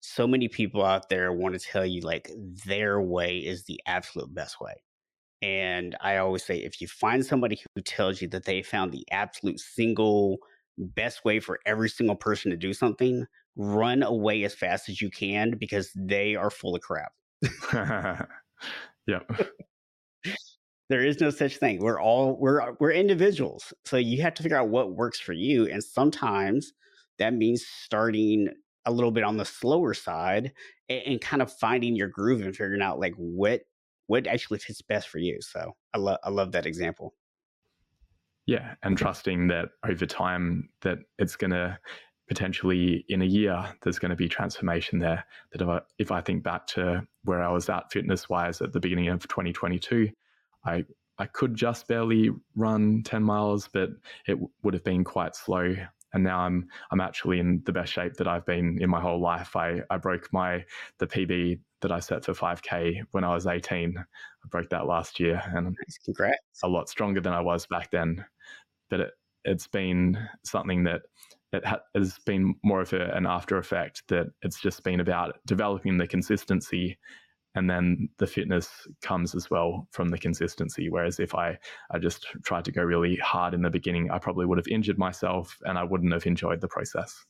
so 0.00 0.28
many 0.28 0.46
people 0.46 0.84
out 0.84 1.08
there 1.08 1.32
want 1.32 1.58
to 1.58 1.60
tell 1.60 1.84
you 1.84 2.02
like 2.02 2.30
their 2.64 3.00
way 3.00 3.38
is 3.38 3.64
the 3.64 3.80
absolute 3.86 4.32
best 4.32 4.60
way. 4.60 4.74
And 5.42 5.96
I 6.00 6.16
always 6.16 6.44
say 6.44 6.58
if 6.58 6.80
you 6.80 6.88
find 6.88 7.24
somebody 7.24 7.60
who 7.74 7.82
tells 7.82 8.22
you 8.22 8.28
that 8.28 8.44
they 8.44 8.62
found 8.62 8.92
the 8.92 9.04
absolute 9.10 9.60
single 9.60 10.38
best 10.78 11.24
way 11.24 11.40
for 11.40 11.58
every 11.66 11.88
single 11.88 12.16
person 12.16 12.50
to 12.50 12.56
do 12.56 12.72
something, 12.72 13.26
run 13.56 14.02
away 14.02 14.44
as 14.44 14.54
fast 14.54 14.88
as 14.88 15.00
you 15.00 15.10
can 15.10 15.56
because 15.58 15.90
they 15.94 16.36
are 16.36 16.50
full 16.50 16.74
of 16.74 16.82
crap. 16.82 17.12
yeah. 19.06 19.20
there 20.88 21.04
is 21.04 21.20
no 21.20 21.30
such 21.30 21.58
thing. 21.58 21.80
We're 21.80 22.00
all 22.00 22.36
we're 22.38 22.60
uh, 22.60 22.72
we're 22.80 22.92
individuals. 22.92 23.72
So 23.84 23.96
you 23.96 24.22
have 24.22 24.34
to 24.34 24.42
figure 24.42 24.58
out 24.58 24.68
what 24.68 24.94
works 24.94 25.20
for 25.20 25.32
you 25.32 25.66
and 25.66 25.82
sometimes 25.82 26.72
that 27.18 27.34
means 27.34 27.64
starting 27.66 28.48
a 28.84 28.92
little 28.92 29.10
bit 29.10 29.24
on 29.24 29.36
the 29.36 29.44
slower 29.44 29.94
side 29.94 30.52
and, 30.88 31.02
and 31.06 31.20
kind 31.20 31.42
of 31.42 31.52
finding 31.52 31.96
your 31.96 32.08
groove 32.08 32.40
and 32.40 32.54
figuring 32.54 32.82
out 32.82 33.00
like 33.00 33.14
what 33.16 33.62
what 34.06 34.26
actually 34.26 34.58
fits 34.58 34.82
best 34.82 35.08
for 35.08 35.18
you. 35.18 35.40
So 35.40 35.72
I 35.94 35.98
love 35.98 36.18
I 36.24 36.30
love 36.30 36.52
that 36.52 36.66
example. 36.66 37.14
Yeah, 38.46 38.74
and 38.82 38.96
trusting 38.96 39.48
that 39.48 39.70
over 39.84 40.06
time 40.06 40.68
that 40.82 40.98
it's 41.18 41.34
going 41.34 41.50
to 41.50 41.78
potentially 42.28 43.04
in 43.08 43.22
a 43.22 43.24
year 43.24 43.64
there's 43.82 43.98
going 43.98 44.10
to 44.10 44.16
be 44.16 44.28
transformation 44.28 44.98
there. 44.98 45.24
That 45.52 45.62
if 45.62 45.68
I, 45.68 45.80
if 45.98 46.12
I 46.12 46.20
think 46.20 46.42
back 46.42 46.66
to 46.68 47.06
where 47.24 47.42
I 47.42 47.50
was 47.50 47.68
at 47.68 47.90
fitness 47.90 48.28
wise 48.28 48.60
at 48.60 48.72
the 48.72 48.80
beginning 48.80 49.08
of 49.08 49.26
2022, 49.26 50.10
I 50.64 50.84
I 51.18 51.26
could 51.26 51.54
just 51.54 51.88
barely 51.88 52.30
run 52.54 53.02
10 53.02 53.22
miles, 53.22 53.68
but 53.72 53.88
it 54.26 54.38
would 54.62 54.74
have 54.74 54.84
been 54.84 55.02
quite 55.02 55.34
slow 55.34 55.74
and 56.16 56.24
now 56.24 56.40
I'm 56.40 56.68
I'm 56.90 57.00
actually 57.00 57.40
in 57.40 57.62
the 57.66 57.72
best 57.72 57.92
shape 57.92 58.14
that 58.14 58.26
I've 58.26 58.46
been 58.46 58.78
in 58.80 58.88
my 58.88 59.00
whole 59.00 59.20
life. 59.20 59.54
I, 59.54 59.82
I 59.90 59.98
broke 59.98 60.32
my 60.32 60.64
the 60.98 61.06
PB 61.06 61.60
that 61.82 61.92
I 61.92 62.00
set 62.00 62.24
for 62.24 62.32
5k 62.32 63.02
when 63.10 63.24
I 63.24 63.34
was 63.34 63.46
18. 63.46 63.96
I 63.98 64.48
broke 64.48 64.70
that 64.70 64.86
last 64.86 65.20
year, 65.20 65.42
and 65.54 65.76
congrats. 66.04 66.38
A 66.62 66.68
lot 66.68 66.88
stronger 66.88 67.20
than 67.20 67.32
I 67.32 67.40
was 67.40 67.66
back 67.66 67.90
then. 67.90 68.24
But 68.90 69.00
it 69.00 69.10
it's 69.46 69.68
been 69.68 70.18
something 70.44 70.84
that 70.84 71.02
it 71.52 71.64
ha- 71.64 71.80
has 71.94 72.18
been 72.26 72.56
more 72.64 72.82
of 72.82 72.92
a, 72.92 73.10
an 73.14 73.26
after 73.26 73.56
effect 73.56 74.02
that 74.08 74.26
it's 74.42 74.60
just 74.60 74.82
been 74.82 75.00
about 75.00 75.36
developing 75.46 75.96
the 75.96 76.06
consistency 76.06 76.98
and 77.54 77.70
then 77.70 78.08
the 78.18 78.26
fitness 78.26 78.86
comes 79.00 79.34
as 79.34 79.48
well 79.48 79.86
from 79.92 80.08
the 80.08 80.18
consistency 80.18 80.90
whereas 80.90 81.20
if 81.20 81.34
i 81.34 81.56
i 81.92 81.98
just 81.98 82.26
tried 82.44 82.64
to 82.64 82.72
go 82.72 82.82
really 82.82 83.16
hard 83.16 83.54
in 83.54 83.62
the 83.62 83.70
beginning 83.70 84.10
i 84.10 84.18
probably 84.18 84.44
would 84.44 84.58
have 84.58 84.68
injured 84.68 84.98
myself 84.98 85.56
and 85.64 85.78
i 85.78 85.84
wouldn't 85.84 86.12
have 86.12 86.26
enjoyed 86.26 86.60
the 86.60 86.68
process 86.68 87.24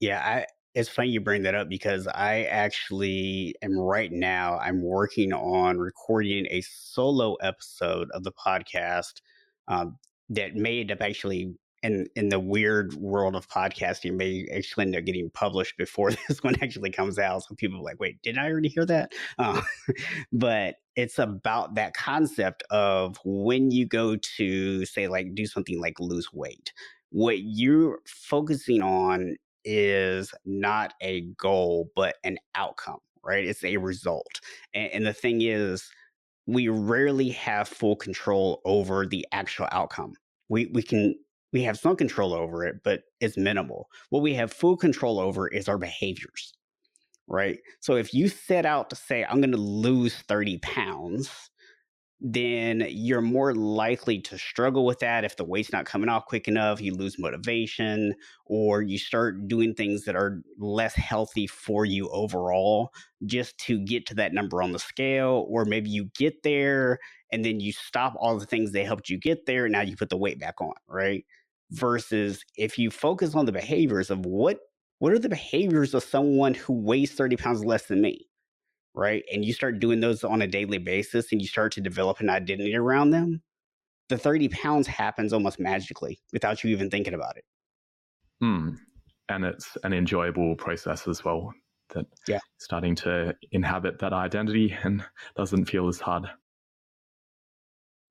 yeah 0.00 0.20
i 0.20 0.44
it's 0.78 0.88
funny 0.88 1.08
you 1.08 1.20
bring 1.20 1.42
that 1.42 1.56
up 1.56 1.68
because 1.68 2.06
i 2.06 2.42
actually 2.44 3.52
am 3.62 3.76
right 3.76 4.12
now 4.12 4.56
i'm 4.58 4.80
working 4.80 5.32
on 5.32 5.76
recording 5.76 6.46
a 6.50 6.60
solo 6.60 7.34
episode 7.36 8.08
of 8.12 8.22
the 8.22 8.30
podcast 8.32 9.20
um, 9.66 9.98
that 10.30 10.54
may 10.54 10.80
end 10.80 10.92
up 10.92 11.00
actually 11.00 11.52
in 11.82 12.06
in 12.14 12.28
the 12.28 12.38
weird 12.38 12.94
world 12.94 13.34
of 13.34 13.48
podcasting 13.48 14.14
may 14.14 14.46
actually 14.54 14.86
end 14.86 14.96
up 14.96 15.04
getting 15.04 15.30
published 15.30 15.76
before 15.76 16.10
this 16.28 16.42
one 16.42 16.54
actually 16.60 16.90
comes 16.90 17.18
out. 17.18 17.44
So 17.44 17.54
people 17.54 17.78
are 17.78 17.84
like, 17.84 18.00
wait, 18.00 18.20
did 18.22 18.36
I 18.36 18.50
already 18.50 18.68
hear 18.68 18.84
that? 18.86 19.12
Uh, 19.38 19.60
but 20.32 20.76
it's 20.96 21.18
about 21.18 21.76
that 21.76 21.94
concept 21.94 22.64
of 22.70 23.16
when 23.24 23.70
you 23.70 23.86
go 23.86 24.16
to 24.36 24.84
say 24.86 25.06
like 25.06 25.34
do 25.34 25.46
something 25.46 25.80
like 25.80 26.00
lose 26.00 26.32
weight, 26.32 26.72
what 27.10 27.38
you're 27.40 28.00
focusing 28.06 28.82
on 28.82 29.36
is 29.70 30.32
not 30.46 30.94
a 31.02 31.22
goal, 31.36 31.90
but 31.94 32.16
an 32.24 32.38
outcome, 32.54 33.00
right? 33.22 33.44
It's 33.44 33.62
a 33.64 33.76
result. 33.76 34.40
and, 34.74 34.90
and 34.92 35.06
the 35.06 35.12
thing 35.12 35.42
is, 35.42 35.90
we 36.46 36.68
rarely 36.68 37.28
have 37.28 37.68
full 37.68 37.94
control 37.94 38.62
over 38.64 39.06
the 39.06 39.26
actual 39.32 39.68
outcome. 39.70 40.14
We 40.48 40.70
we 40.72 40.82
can 40.82 41.14
we 41.52 41.62
have 41.64 41.78
some 41.78 41.96
control 41.96 42.32
over 42.32 42.64
it, 42.64 42.76
but 42.82 43.02
it's 43.20 43.36
minimal. 43.36 43.88
What 44.10 44.22
we 44.22 44.34
have 44.34 44.52
full 44.52 44.76
control 44.76 45.20
over 45.20 45.46
is 45.48 45.68
our 45.68 45.78
behaviors, 45.78 46.54
right? 47.26 47.58
So 47.80 47.96
if 47.96 48.14
you 48.14 48.28
set 48.28 48.66
out 48.66 48.90
to 48.90 48.96
say, 48.96 49.24
I'm 49.24 49.40
going 49.40 49.52
to 49.52 49.58
lose 49.58 50.14
30 50.28 50.58
pounds, 50.58 51.30
then 52.20 52.84
you're 52.88 53.20
more 53.20 53.54
likely 53.54 54.20
to 54.20 54.36
struggle 54.36 54.84
with 54.84 54.98
that 55.00 55.24
if 55.24 55.36
the 55.36 55.44
weight's 55.44 55.72
not 55.72 55.86
coming 55.86 56.08
off 56.08 56.26
quick 56.26 56.48
enough, 56.48 56.80
you 56.80 56.94
lose 56.94 57.18
motivation, 57.18 58.14
or 58.44 58.82
you 58.82 58.98
start 58.98 59.46
doing 59.46 59.74
things 59.74 60.04
that 60.04 60.16
are 60.16 60.42
less 60.58 60.94
healthy 60.94 61.46
for 61.46 61.84
you 61.84 62.08
overall 62.10 62.92
just 63.26 63.56
to 63.58 63.78
get 63.84 64.06
to 64.06 64.14
that 64.14 64.32
number 64.32 64.62
on 64.62 64.72
the 64.72 64.78
scale. 64.78 65.46
Or 65.48 65.64
maybe 65.64 65.90
you 65.90 66.10
get 66.16 66.42
there 66.42 66.98
and 67.30 67.44
then 67.44 67.60
you 67.60 67.72
stop 67.72 68.14
all 68.18 68.38
the 68.38 68.46
things 68.46 68.72
that 68.72 68.84
helped 68.86 69.08
you 69.08 69.18
get 69.18 69.46
there. 69.46 69.64
And 69.66 69.72
now 69.72 69.82
you 69.82 69.96
put 69.96 70.10
the 70.10 70.16
weight 70.16 70.40
back 70.40 70.60
on, 70.60 70.74
right? 70.88 71.24
versus 71.70 72.44
if 72.56 72.78
you 72.78 72.90
focus 72.90 73.34
on 73.34 73.46
the 73.46 73.52
behaviors 73.52 74.10
of 74.10 74.24
what 74.24 74.58
what 75.00 75.12
are 75.12 75.18
the 75.18 75.28
behaviors 75.28 75.94
of 75.94 76.02
someone 76.02 76.54
who 76.54 76.72
weighs 76.72 77.12
30 77.12 77.36
pounds 77.36 77.64
less 77.64 77.86
than 77.86 78.00
me 78.00 78.27
right 78.94 79.24
and 79.32 79.44
you 79.44 79.52
start 79.52 79.80
doing 79.80 80.00
those 80.00 80.24
on 80.24 80.42
a 80.42 80.46
daily 80.46 80.78
basis 80.78 81.32
and 81.32 81.40
you 81.40 81.48
start 81.48 81.72
to 81.72 81.80
develop 81.80 82.20
an 82.20 82.30
identity 82.30 82.74
around 82.74 83.10
them 83.10 83.42
the 84.08 84.18
30 84.18 84.48
pounds 84.48 84.86
happens 84.86 85.32
almost 85.32 85.60
magically 85.60 86.18
without 86.32 86.64
you 86.64 86.70
even 86.70 86.88
thinking 86.90 87.12
about 87.12 87.36
it. 87.36 87.44
Hmm, 88.40 88.70
and 89.28 89.44
it's 89.44 89.76
an 89.84 89.92
enjoyable 89.92 90.56
process 90.56 91.06
as 91.06 91.24
well 91.24 91.52
that 91.94 92.06
yeah. 92.26 92.38
starting 92.58 92.94
to 92.94 93.34
inhabit 93.52 93.98
that 93.98 94.12
identity 94.12 94.74
and 94.82 95.04
doesn't 95.36 95.66
feel 95.66 95.88
as 95.88 96.00
hard. 96.00 96.26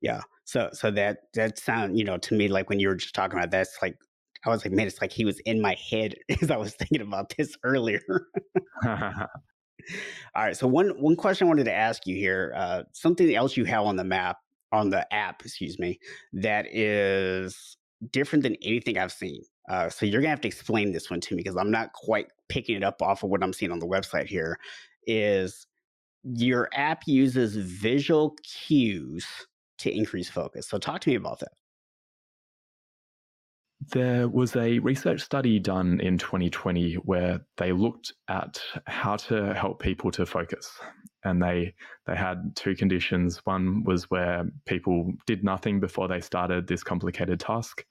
Yeah 0.00 0.20
so 0.48 0.70
so 0.72 0.90
that 0.90 1.24
that 1.34 1.58
sound 1.58 1.98
you 1.98 2.04
know 2.04 2.16
to 2.16 2.34
me 2.34 2.48
like 2.48 2.70
when 2.70 2.80
you 2.80 2.88
were 2.88 2.94
just 2.94 3.14
talking 3.14 3.38
about 3.38 3.50
that's 3.50 3.76
like 3.82 3.98
I 4.46 4.50
was 4.50 4.64
like, 4.64 4.72
man, 4.72 4.86
it's 4.86 5.00
like 5.00 5.10
he 5.10 5.24
was 5.24 5.40
in 5.40 5.60
my 5.60 5.76
head 5.90 6.14
as 6.40 6.50
I 6.50 6.56
was 6.56 6.72
thinking 6.74 7.00
about 7.00 7.34
this 7.36 7.56
earlier. 7.64 8.00
All 10.34 10.44
right. 10.44 10.56
So 10.56 10.66
one 10.66 10.90
one 11.00 11.16
question 11.16 11.46
I 11.46 11.48
wanted 11.48 11.64
to 11.64 11.74
ask 11.74 12.06
you 12.06 12.16
here, 12.16 12.52
uh, 12.56 12.82
something 12.92 13.34
else 13.34 13.56
you 13.56 13.64
have 13.64 13.84
on 13.84 13.96
the 13.96 14.04
map 14.04 14.38
on 14.72 14.90
the 14.90 15.12
app, 15.14 15.42
excuse 15.44 15.78
me, 15.78 15.98
that 16.32 16.66
is 16.74 17.76
different 18.10 18.42
than 18.42 18.56
anything 18.62 18.98
I've 18.98 19.12
seen. 19.12 19.42
Uh, 19.68 19.88
so 19.88 20.06
you're 20.06 20.20
gonna 20.20 20.30
have 20.30 20.40
to 20.42 20.48
explain 20.48 20.92
this 20.92 21.10
one 21.10 21.20
to 21.20 21.34
me 21.34 21.42
because 21.42 21.56
I'm 21.56 21.70
not 21.70 21.92
quite 21.92 22.26
picking 22.48 22.76
it 22.76 22.84
up 22.84 23.00
off 23.02 23.22
of 23.22 23.30
what 23.30 23.42
I'm 23.42 23.52
seeing 23.52 23.72
on 23.72 23.78
the 23.78 23.86
website 23.86 24.26
here. 24.26 24.58
Is 25.06 25.66
your 26.24 26.68
app 26.74 27.02
uses 27.06 27.56
visual 27.56 28.36
cues 28.42 29.26
to 29.78 29.94
increase 29.94 30.28
focus. 30.28 30.68
So 30.68 30.78
talk 30.78 31.00
to 31.02 31.10
me 31.10 31.16
about 31.16 31.40
that. 31.40 31.52
There 33.80 34.28
was 34.28 34.56
a 34.56 34.80
research 34.80 35.20
study 35.20 35.60
done 35.60 36.00
in 36.00 36.18
2020 36.18 36.94
where 36.94 37.40
they 37.56 37.72
looked 37.72 38.12
at 38.28 38.60
how 38.86 39.16
to 39.16 39.54
help 39.54 39.80
people 39.80 40.10
to 40.12 40.26
focus. 40.26 40.70
And 41.24 41.42
they 41.42 41.74
they 42.06 42.16
had 42.16 42.56
two 42.56 42.74
conditions. 42.74 43.40
One 43.44 43.84
was 43.84 44.10
where 44.10 44.44
people 44.66 45.12
did 45.26 45.44
nothing 45.44 45.78
before 45.78 46.08
they 46.08 46.20
started 46.20 46.66
this 46.66 46.82
complicated 46.82 47.38
task. 47.38 47.84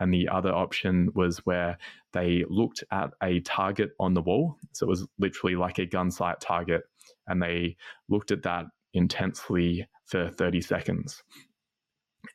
And 0.00 0.12
the 0.12 0.28
other 0.28 0.52
option 0.52 1.10
was 1.14 1.38
where 1.44 1.78
they 2.12 2.44
looked 2.48 2.82
at 2.90 3.10
a 3.22 3.40
target 3.40 3.90
on 4.00 4.14
the 4.14 4.22
wall. 4.22 4.56
So 4.72 4.86
it 4.86 4.90
was 4.90 5.06
literally 5.18 5.56
like 5.56 5.78
a 5.78 5.86
gun 5.86 6.10
sight 6.10 6.40
target. 6.40 6.82
And 7.26 7.40
they 7.42 7.76
looked 8.08 8.30
at 8.30 8.42
that 8.42 8.64
intensely 8.94 9.86
for 10.06 10.30
30 10.30 10.60
seconds. 10.62 11.22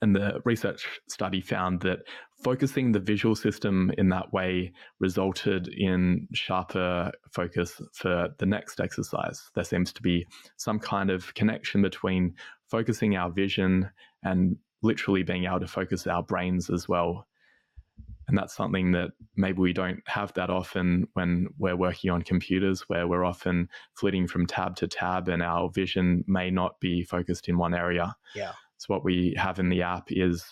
And 0.02 0.16
the 0.16 0.40
research 0.46 0.88
study 1.10 1.42
found 1.42 1.82
that 1.82 2.00
focusing 2.44 2.92
the 2.92 3.00
visual 3.00 3.36
system 3.36 3.92
in 3.98 4.10
that 4.10 4.32
way 4.32 4.72
resulted 5.00 5.68
in 5.68 6.28
sharper 6.34 7.12
focus 7.32 7.82
for 7.94 8.30
the 8.38 8.46
next 8.46 8.80
exercise. 8.80 9.50
There 9.56 9.64
seems 9.64 9.92
to 9.94 10.02
be 10.02 10.26
some 10.58 10.80
kind 10.80 11.10
of 11.10 11.34
connection 11.34 11.82
between 11.82 12.36
focusing 12.70 13.16
our 13.16 13.30
vision 13.30 13.90
and 14.24 14.58
literally 14.82 15.24
being 15.24 15.46
able 15.46 15.60
to 15.60 15.68
focus 15.68 16.08
our 16.08 16.24
brains 16.24 16.70
as 16.70 16.88
well. 16.88 17.28
And 18.28 18.38
that's 18.38 18.56
something 18.56 18.92
that 18.92 19.10
maybe 19.36 19.58
we 19.58 19.74
don't 19.74 20.02
have 20.08 20.32
that 20.34 20.52
often 20.52 21.08
when 21.14 21.48
we're 21.58 21.76
working 21.76 22.12
on 22.12 22.22
computers, 22.22 22.82
where 22.88 23.08
we're 23.08 23.26
often 23.26 23.68
flitting 23.96 24.28
from 24.28 24.46
tab 24.46 24.76
to 24.78 24.88
tab 24.88 25.28
and 25.28 25.42
our 25.42 25.70
vision 25.70 26.24
may 26.28 26.52
not 26.52 26.80
be 26.80 27.04
focused 27.04 27.50
in 27.50 27.58
one 27.58 27.74
area. 27.74 28.16
Yeah. 28.36 28.52
So, 28.78 28.94
what 28.94 29.04
we 29.04 29.34
have 29.36 29.58
in 29.58 29.70
the 29.70 29.82
app 29.82 30.10
is 30.10 30.46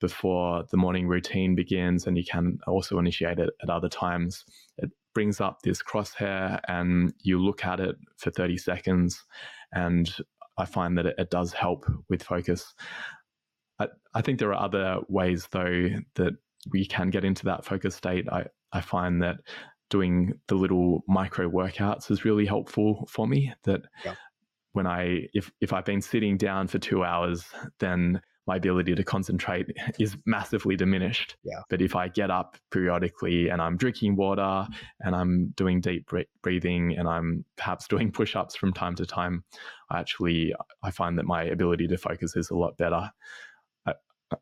before 0.00 0.64
the 0.70 0.76
morning 0.76 1.06
routine 1.06 1.54
begins, 1.54 2.06
and 2.06 2.16
you 2.16 2.24
can 2.24 2.58
also 2.66 2.98
initiate 2.98 3.38
it 3.38 3.50
at 3.62 3.70
other 3.70 3.88
times. 3.88 4.44
It 4.78 4.90
brings 5.14 5.40
up 5.40 5.58
this 5.62 5.82
crosshair, 5.82 6.60
and 6.68 7.12
you 7.22 7.38
look 7.38 7.64
at 7.64 7.80
it 7.80 7.96
for 8.16 8.30
30 8.30 8.56
seconds. 8.58 9.24
And 9.72 10.12
I 10.58 10.64
find 10.64 10.96
that 10.98 11.06
it, 11.06 11.14
it 11.18 11.30
does 11.30 11.52
help 11.52 11.86
with 12.08 12.22
focus. 12.22 12.74
I, 13.78 13.88
I 14.14 14.22
think 14.22 14.38
there 14.38 14.52
are 14.52 14.64
other 14.64 15.00
ways, 15.08 15.48
though, 15.50 15.88
that 16.16 16.32
we 16.72 16.86
can 16.86 17.10
get 17.10 17.24
into 17.24 17.44
that 17.46 17.64
focus 17.64 17.94
state. 17.94 18.28
I, 18.28 18.46
I 18.72 18.80
find 18.80 19.22
that 19.22 19.36
doing 19.88 20.32
the 20.46 20.54
little 20.54 21.02
micro 21.08 21.48
workouts 21.48 22.10
is 22.10 22.24
really 22.24 22.46
helpful 22.46 23.06
for 23.10 23.26
me. 23.26 23.52
That 23.64 23.82
yeah. 24.04 24.14
when 24.72 24.86
I, 24.86 25.26
if, 25.34 25.50
if 25.60 25.72
I've 25.72 25.84
been 25.84 26.02
sitting 26.02 26.36
down 26.36 26.68
for 26.68 26.78
two 26.78 27.02
hours, 27.02 27.44
then 27.80 28.20
my 28.50 28.56
ability 28.56 28.96
to 28.96 29.04
concentrate 29.04 29.68
is 30.00 30.16
massively 30.26 30.74
diminished. 30.74 31.36
Yeah. 31.44 31.60
But 31.68 31.80
if 31.80 31.94
I 31.94 32.08
get 32.08 32.32
up 32.32 32.56
periodically 32.72 33.48
and 33.48 33.62
I'm 33.62 33.76
drinking 33.76 34.16
water 34.16 34.66
and 34.98 35.14
I'm 35.14 35.54
doing 35.56 35.80
deep 35.80 36.10
breathing 36.42 36.96
and 36.98 37.06
I'm 37.06 37.44
perhaps 37.56 37.86
doing 37.92 38.10
push-ups 38.10 38.56
from 38.56 38.72
time 38.72 38.96
to 38.96 39.06
time, 39.06 39.44
I 39.88 40.00
actually 40.00 40.52
I 40.82 40.90
find 40.90 41.16
that 41.18 41.26
my 41.26 41.44
ability 41.44 41.86
to 41.88 41.96
focus 41.96 42.34
is 42.34 42.50
a 42.50 42.56
lot 42.56 42.76
better. 42.76 43.12
I, 43.86 43.92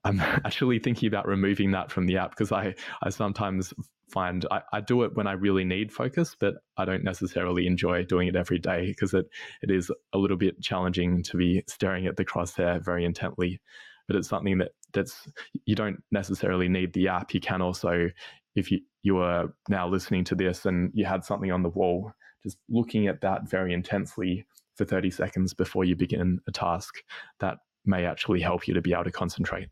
I'm 0.04 0.20
actually 0.46 0.78
thinking 0.78 1.06
about 1.06 1.28
removing 1.28 1.72
that 1.72 1.90
from 1.90 2.06
the 2.06 2.16
app 2.16 2.30
because 2.30 2.50
I, 2.50 2.76
I 3.02 3.10
sometimes 3.10 3.74
find 4.08 4.46
I, 4.50 4.62
I, 4.72 4.80
do 4.80 5.02
it 5.02 5.14
when 5.16 5.26
I 5.26 5.32
really 5.32 5.64
need 5.64 5.92
focus, 5.92 6.34
but 6.40 6.54
I 6.78 6.86
don't 6.86 7.04
necessarily 7.04 7.66
enjoy 7.66 8.04
doing 8.04 8.26
it 8.28 8.36
every 8.36 8.58
day 8.58 8.86
because 8.86 9.12
it, 9.12 9.26
it 9.60 9.70
is 9.70 9.92
a 10.14 10.18
little 10.18 10.38
bit 10.38 10.62
challenging 10.62 11.22
to 11.24 11.36
be 11.36 11.62
staring 11.68 12.06
at 12.06 12.16
the 12.16 12.24
crosshair 12.24 12.82
very 12.82 13.04
intently 13.04 13.60
but 14.08 14.16
it's 14.16 14.28
something 14.28 14.58
that 14.58 14.72
that's 14.92 15.28
you 15.66 15.76
don't 15.76 16.02
necessarily 16.10 16.68
need 16.68 16.92
the 16.94 17.08
app. 17.08 17.32
You 17.34 17.40
can 17.40 17.62
also, 17.62 18.08
if 18.56 18.72
you 18.72 18.80
you 19.02 19.18
are 19.18 19.54
now 19.68 19.86
listening 19.86 20.24
to 20.24 20.34
this 20.34 20.66
and 20.66 20.90
you 20.94 21.04
had 21.04 21.24
something 21.24 21.52
on 21.52 21.62
the 21.62 21.68
wall, 21.68 22.10
just 22.42 22.58
looking 22.68 23.06
at 23.06 23.20
that 23.20 23.48
very 23.48 23.72
intensely 23.72 24.44
for 24.74 24.84
30 24.84 25.10
seconds 25.10 25.54
before 25.54 25.84
you 25.84 25.94
begin 25.94 26.40
a 26.48 26.52
task, 26.52 26.94
that 27.40 27.58
may 27.84 28.04
actually 28.04 28.40
help 28.40 28.66
you 28.66 28.74
to 28.74 28.82
be 28.82 28.92
able 28.92 29.04
to 29.04 29.12
concentrate. 29.12 29.68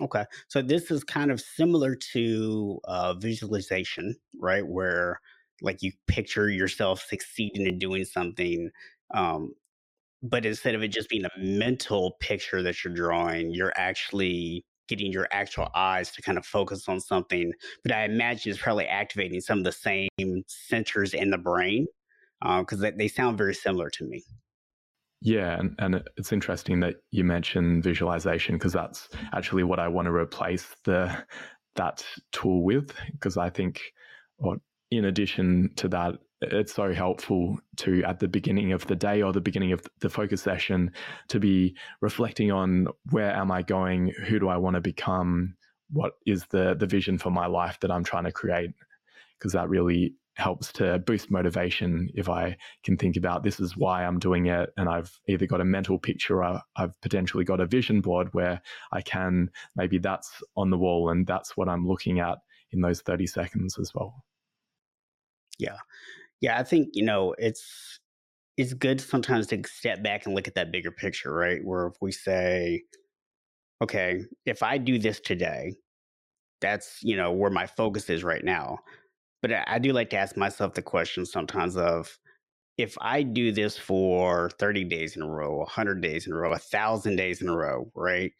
Okay. 0.00 0.24
So 0.48 0.62
this 0.62 0.90
is 0.90 1.04
kind 1.04 1.30
of 1.30 1.40
similar 1.40 1.94
to 2.12 2.80
uh, 2.84 3.14
visualization, 3.14 4.16
right? 4.38 4.66
Where 4.66 5.20
like 5.60 5.82
you 5.82 5.92
picture 6.08 6.50
yourself 6.50 7.04
succeeding 7.08 7.66
in 7.66 7.78
doing 7.78 8.04
something. 8.04 8.70
Um, 9.14 9.54
but 10.22 10.46
instead 10.46 10.74
of 10.74 10.82
it 10.82 10.88
just 10.88 11.08
being 11.08 11.24
a 11.24 11.30
mental 11.38 12.16
picture 12.20 12.62
that 12.62 12.84
you're 12.84 12.94
drawing, 12.94 13.50
you're 13.50 13.72
actually 13.76 14.64
getting 14.88 15.12
your 15.12 15.28
actual 15.32 15.68
eyes 15.74 16.10
to 16.12 16.22
kind 16.22 16.38
of 16.38 16.44
focus 16.44 16.88
on 16.88 17.00
something. 17.00 17.52
But 17.82 17.92
I 17.92 18.04
imagine 18.04 18.52
it's 18.52 18.60
probably 18.60 18.86
activating 18.86 19.40
some 19.40 19.58
of 19.58 19.64
the 19.64 19.72
same 19.72 20.08
centers 20.46 21.14
in 21.14 21.30
the 21.30 21.38
brain 21.38 21.86
because 22.40 22.82
uh, 22.82 22.90
they 22.96 23.08
sound 23.08 23.38
very 23.38 23.54
similar 23.54 23.90
to 23.90 24.04
me. 24.04 24.22
Yeah, 25.20 25.58
and, 25.58 25.74
and 25.78 26.02
it's 26.16 26.32
interesting 26.32 26.80
that 26.80 26.96
you 27.12 27.22
mentioned 27.22 27.84
visualization 27.84 28.56
because 28.56 28.72
that's 28.72 29.08
actually 29.32 29.62
what 29.62 29.78
I 29.78 29.86
want 29.86 30.06
to 30.06 30.12
replace 30.12 30.74
the 30.84 31.16
that 31.76 32.04
tool 32.32 32.64
with 32.64 32.92
because 33.12 33.36
I 33.36 33.48
think, 33.48 33.80
or 34.38 34.56
in 34.90 35.06
addition 35.06 35.70
to 35.76 35.88
that, 35.88 36.16
it's 36.50 36.74
so 36.74 36.92
helpful 36.92 37.58
to 37.76 38.02
at 38.04 38.20
the 38.20 38.28
beginning 38.28 38.72
of 38.72 38.86
the 38.86 38.96
day 38.96 39.22
or 39.22 39.32
the 39.32 39.40
beginning 39.40 39.72
of 39.72 39.86
the 40.00 40.10
focus 40.10 40.42
session 40.42 40.90
to 41.28 41.38
be 41.38 41.76
reflecting 42.00 42.50
on 42.50 42.88
where 43.10 43.32
am 43.32 43.50
I 43.50 43.62
going, 43.62 44.12
who 44.26 44.38
do 44.38 44.48
I 44.48 44.56
want 44.56 44.74
to 44.74 44.80
become, 44.80 45.54
what 45.90 46.12
is 46.26 46.44
the 46.50 46.74
the 46.74 46.86
vision 46.86 47.18
for 47.18 47.30
my 47.30 47.46
life 47.46 47.78
that 47.80 47.90
I'm 47.90 48.04
trying 48.04 48.24
to 48.24 48.32
create, 48.32 48.70
because 49.38 49.52
that 49.52 49.68
really 49.68 50.14
helps 50.34 50.72
to 50.72 50.98
boost 51.00 51.30
motivation 51.30 52.08
if 52.14 52.28
I 52.28 52.56
can 52.84 52.96
think 52.96 53.16
about 53.16 53.42
this 53.42 53.60
is 53.60 53.76
why 53.76 54.04
I'm 54.04 54.18
doing 54.18 54.46
it 54.46 54.70
and 54.78 54.88
I've 54.88 55.20
either 55.28 55.46
got 55.46 55.60
a 55.60 55.64
mental 55.64 55.98
picture 55.98 56.42
or 56.42 56.60
I've 56.76 56.98
potentially 57.02 57.44
got 57.44 57.60
a 57.60 57.66
vision 57.66 58.00
board 58.00 58.32
where 58.32 58.62
I 58.92 59.02
can 59.02 59.50
maybe 59.76 59.98
that's 59.98 60.42
on 60.56 60.70
the 60.70 60.78
wall 60.78 61.10
and 61.10 61.26
that's 61.26 61.56
what 61.56 61.68
I'm 61.68 61.86
looking 61.86 62.20
at 62.20 62.38
in 62.70 62.80
those 62.80 63.02
30 63.02 63.26
seconds 63.26 63.78
as 63.78 63.92
well. 63.94 64.24
Yeah. 65.58 65.76
Yeah, 66.42 66.58
I 66.58 66.64
think, 66.64 66.90
you 66.94 67.04
know, 67.04 67.34
it's 67.38 68.00
it's 68.58 68.74
good 68.74 69.00
sometimes 69.00 69.48
to 69.48 69.62
step 69.66 70.02
back 70.02 70.26
and 70.26 70.34
look 70.34 70.48
at 70.48 70.54
that 70.56 70.72
bigger 70.72 70.92
picture, 70.92 71.32
right? 71.34 71.60
Where 71.64 71.88
if 71.88 71.94
we 72.02 72.12
say, 72.12 72.82
okay, 73.82 74.22
if 74.46 74.62
I 74.62 74.78
do 74.78 74.98
this 74.98 75.20
today, 75.20 75.74
that's, 76.60 76.98
you 77.02 77.16
know, 77.16 77.32
where 77.32 77.50
my 77.50 77.66
focus 77.66 78.10
is 78.10 78.24
right 78.24 78.44
now. 78.44 78.78
But 79.42 79.52
I, 79.68 79.78
do 79.78 79.92
like 79.92 80.10
to 80.10 80.16
ask 80.18 80.36
myself 80.36 80.74
the 80.74 80.82
question 80.82 81.26
sometimes 81.26 81.76
of 81.76 82.18
if 82.78 82.96
I 83.00 83.22
do 83.22 83.52
this 83.52 83.78
for 83.78 84.50
30 84.58 84.84
days 84.84 85.16
in 85.16 85.22
a 85.22 85.28
row, 85.28 85.58
100 85.58 86.02
days 86.02 86.26
in 86.26 86.32
a 86.32 86.36
row, 86.36 86.50
1,000 86.50 87.16
days 87.16 87.42
in 87.42 87.48
a 87.48 87.56
row, 87.56 87.90
right? 87.96 88.32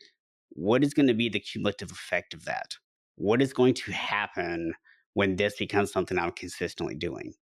What 0.50 0.84
is 0.84 0.94
going 0.94 1.08
to 1.08 1.14
be 1.14 1.28
the 1.30 1.40
cumulative 1.40 1.90
effect 1.92 2.34
of 2.34 2.44
that? 2.46 2.74
What 3.16 3.42
is 3.42 3.52
going 3.52 3.74
to 3.74 3.92
happen 3.92 4.74
when 5.14 5.36
this 5.36 5.56
becomes 5.58 5.92
something 5.92 6.18
I'm 6.18 6.32
consistently 6.32 6.94
doing? 6.96 7.34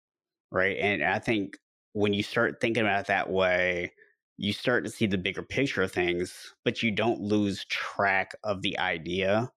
Right? 0.51 0.77
And 0.79 1.03
I 1.03 1.19
think 1.19 1.57
when 1.93 2.13
you 2.13 2.23
start 2.23 2.61
thinking 2.61 2.83
about 2.83 3.01
it 3.01 3.07
that 3.07 3.29
way, 3.29 3.91
you 4.37 4.53
start 4.53 4.85
to 4.85 4.89
see 4.89 5.05
the 5.05 5.17
bigger 5.17 5.43
picture 5.43 5.81
of 5.81 5.91
things, 5.91 6.33
but 6.63 6.81
you 6.81 6.91
don't 6.91 7.19
lose 7.19 7.65
track 7.65 8.31
of 8.43 8.61
the 8.61 8.77
idea 8.79 9.51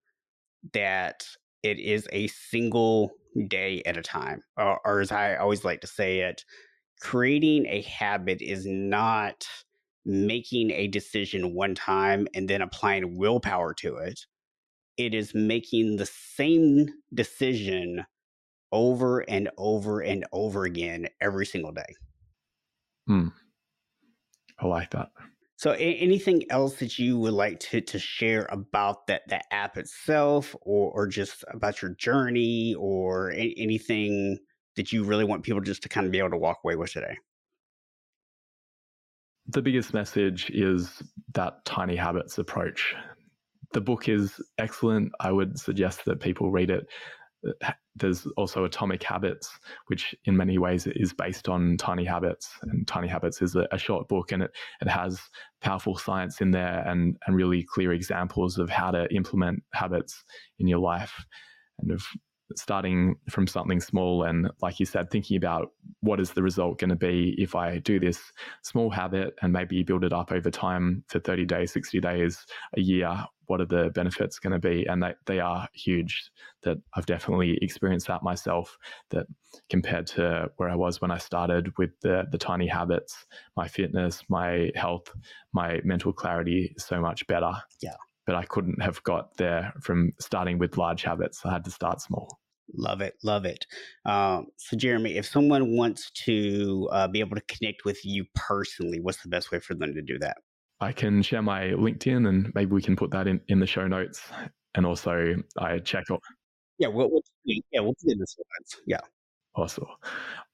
that 0.73 1.25
it 1.63 1.79
is 1.79 2.09
a 2.13 2.27
single 2.27 3.13
day 3.49 3.83
at 3.87 3.97
a 3.97 4.03
time. 4.03 4.43
Or, 4.57 4.81
or, 4.85 5.01
as 5.01 5.13
I 5.13 5.37
always 5.37 5.65
like 5.65 5.81
to 5.83 5.87
say 5.87 6.21
it, 6.21 6.45
creating 7.01 7.67
a 7.67 7.83
habit 7.83 8.43
is 8.43 8.67
not 8.67 9.47
making 10.05 10.73
a 10.73 10.89
decision 10.89 11.55
one 11.55 11.75
time 11.75 12.27
and 12.35 12.49
then 12.49 12.61
applying 12.61 13.17
willpower 13.17 13.75
to 13.75 13.97
it. 13.97 14.21
It 14.97 15.15
is 15.15 15.35
making 15.35 15.97
the 15.97 16.07
same 16.07 16.89
decision 17.15 18.05
over 18.73 19.21
and 19.21 19.51
over 19.59 20.01
and 20.01 20.25
over 20.33 20.65
again 20.65 21.09
every 21.21 21.47
single 21.47 21.73
day. 21.73 21.95
Hmm. 23.07 23.29
I 24.59 24.67
like 24.67 24.91
that. 24.91 25.11
So, 25.57 25.73
a- 25.73 25.77
anything 25.99 26.45
else 26.51 26.77
that 26.77 26.99
you 26.99 27.19
would 27.19 27.35
like 27.35 27.61
to 27.61 27.81
to 27.81 27.99
share 27.99 28.47
about 28.51 29.07
that 29.07 29.23
that 29.29 29.45
app 29.51 29.77
itself, 29.77 30.57
or 30.63 30.91
or 30.93 31.07
just 31.07 31.45
about 31.49 31.83
your 31.83 31.93
journey, 31.95 32.75
or 32.79 33.31
a- 33.33 33.55
anything 33.57 34.39
that 34.77 34.93
you 34.93 35.05
really 35.05 35.25
want 35.25 35.43
people 35.45 35.61
just 35.61 35.83
to 35.83 35.89
kind 35.89 36.07
of 36.07 36.13
be 36.13 36.19
able 36.19 36.31
to 36.31 36.39
walk 36.39 36.59
away 36.65 36.77
with 36.77 36.93
today? 36.93 37.17
the 39.47 39.63
biggest 39.63 39.93
message 39.93 40.51
is 40.51 41.03
that 41.35 41.65
tiny 41.65 41.97
habits 41.97 42.39
approach. 42.39 42.95
The 43.73 43.81
book 43.81 44.09
is 44.09 44.41
excellent. 44.59 45.13
I 45.21 45.33
would 45.33 45.59
suggest 45.59 46.05
that 46.05 46.21
people 46.21 46.51
read 46.51 46.71
it. 46.71 46.87
There's 47.97 48.27
also 48.37 48.65
Atomic 48.65 49.03
Habits, 49.03 49.51
which 49.89 50.15
in 50.25 50.37
many 50.37 50.59
ways 50.59 50.87
is 50.87 51.13
based 51.13 51.49
on 51.49 51.77
Tiny 51.77 52.05
Habits. 52.05 52.51
And 52.63 52.87
Tiny 52.87 53.09
Habits 53.09 53.43
is 53.43 53.55
a, 53.55 53.67
a 53.73 53.79
short 53.79 54.09
book 54.09 54.33
and 54.33 54.45
it, 54.45 54.51
it 54.81 54.89
has 54.89 55.21
powerful 55.61 55.97
science 55.97 56.41
in 56.41 56.51
there 56.51 56.85
and, 56.87 57.17
and 57.27 57.37
really 57.37 57.63
clear 57.63 57.93
examples 57.93 58.59
of 58.59 58.71
how 58.71 58.91
to 58.91 59.13
implement 59.15 59.63
habits 59.73 60.25
in 60.59 60.67
your 60.67 60.79
life 60.79 61.25
and 61.81 61.91
of 61.91 62.05
starting 62.57 63.17
from 63.31 63.47
something 63.47 63.81
small 63.81 64.25
and 64.25 64.51
like 64.61 64.79
you 64.79 64.87
said 64.87 65.11
thinking 65.11 65.37
about 65.37 65.71
what 66.01 66.21
is 66.21 66.33
the 66.33 66.43
result 66.43 66.79
going 66.79 66.91
to 66.91 66.97
be 66.97 67.35
if 67.39 67.55
i 67.55 67.79
do 67.79 67.99
this 67.99 68.21
small 68.63 68.91
habit 68.91 69.35
and 69.43 69.53
maybe 69.53 69.83
build 69.83 70.05
it 70.05 70.13
up 70.13 70.33
over 70.33 70.51
time 70.51 71.03
for 71.09 71.19
30 71.19 71.45
days 71.47 71.73
60 71.73 72.01
days 72.01 72.45
a 72.77 72.81
year 72.81 73.25
what 73.53 73.61
are 73.61 73.67
the 73.67 73.91
benefits 73.91 74.39
going 74.39 74.55
to 74.55 74.59
be 74.59 74.87
and 74.87 75.03
they, 75.03 75.13
they 75.27 75.39
are 75.39 75.69
huge 75.75 76.31
that 76.63 76.79
i've 76.95 77.05
definitely 77.05 77.59
experienced 77.61 78.07
that 78.07 78.23
myself 78.23 78.79
that 79.11 79.27
compared 79.69 80.07
to 80.07 80.51
where 80.57 80.71
i 80.71 80.75
was 80.75 81.03
when 81.03 81.11
i 81.11 81.19
started 81.19 81.71
with 81.77 81.91
the 82.01 82.25
the 82.33 82.39
tiny 82.39 82.67
habits 82.67 83.27
my 83.55 83.69
fitness 83.69 84.23
my 84.31 84.71
health 84.75 85.13
my 85.53 85.83
mental 85.85 86.15
clarity 86.15 86.73
is 86.75 86.83
so 86.83 86.99
much 86.99 87.27
better 87.27 87.53
yeah 87.83 87.97
but 88.25 88.37
I 88.37 88.45
couldn't 88.45 88.81
have 88.81 89.03
got 89.03 89.37
there 89.37 89.73
from 89.81 90.13
starting 90.21 90.59
with 90.59 90.79
large 90.79 91.03
habits. 91.03 91.45
I 91.45 91.53
had 91.53 91.65
to 91.65 91.71
start 91.71 92.01
small. 92.01 92.39
Love 92.75 93.01
it, 93.01 93.15
love 93.23 93.45
it. 93.45 93.67
Um, 94.07 94.47
so, 94.57 94.77
Jeremy, 94.77 95.17
if 95.17 95.27
someone 95.27 95.77
wants 95.77 96.11
to 96.25 96.89
uh, 96.93 97.09
be 97.09 97.21
able 97.21 97.37
to 97.37 97.43
connect 97.43 97.85
with 97.85 98.05
you 98.05 98.25
personally, 98.35 99.01
what's 99.01 99.23
the 99.23 99.29
best 99.29 99.51
way 99.51 99.59
for 99.59 99.75
them 99.75 99.93
to 99.95 100.03
do 100.03 100.19
that? 100.21 100.37
I 100.83 100.93
can 100.93 101.23
share 101.23 101.43
my 101.43 101.69
LinkedIn, 101.69 102.29
and 102.29 102.53
maybe 102.55 102.73
we 102.73 102.83
can 102.83 102.97
put 102.97 103.13
that 103.13 103.29
in 103.29 103.41
in 103.49 103.61
the 103.61 103.67
show 103.67 103.87
notes. 103.87 104.21
And 104.75 104.85
also, 104.85 105.37
I 105.57 105.79
check 105.79 106.05
out. 106.11 106.21
Yeah, 106.79 106.89
we'll, 106.89 107.11
we'll 107.11 107.23
yeah 107.45 107.81
we'll 107.81 107.95
put 107.95 108.13
in 108.13 108.19
the 108.19 108.27
show 108.27 108.43
notes. 108.59 108.83
Yeah. 108.87 109.01
Awesome. 109.55 109.87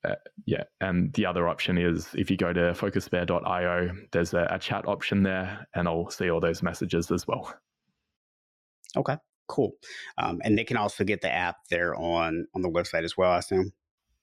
Uh, 0.04 0.16
yeah. 0.44 0.64
And 0.80 1.12
the 1.14 1.24
other 1.24 1.48
option 1.48 1.78
is 1.78 2.08
if 2.14 2.30
you 2.30 2.36
go 2.36 2.52
to 2.52 2.72
focusbear.io, 2.72 3.90
there's 4.10 4.34
a, 4.34 4.48
a, 4.50 4.58
chat 4.58 4.88
option 4.88 5.22
there, 5.22 5.66
and 5.74 5.86
I'll 5.86 6.10
see 6.10 6.30
all 6.30 6.40
those 6.40 6.64
messages 6.64 7.12
as 7.12 7.24
well. 7.26 7.54
Okay. 8.96 9.16
Cool. 9.46 9.72
Um, 10.18 10.40
and 10.44 10.58
they 10.58 10.64
can 10.64 10.76
also 10.76 11.04
get 11.04 11.22
the 11.22 11.32
app 11.32 11.56
there 11.70 11.94
on 11.94 12.46
on 12.54 12.62
the 12.62 12.68
website 12.68 13.04
as 13.04 13.16
well, 13.16 13.30
I 13.30 13.38
assume. 13.38 13.72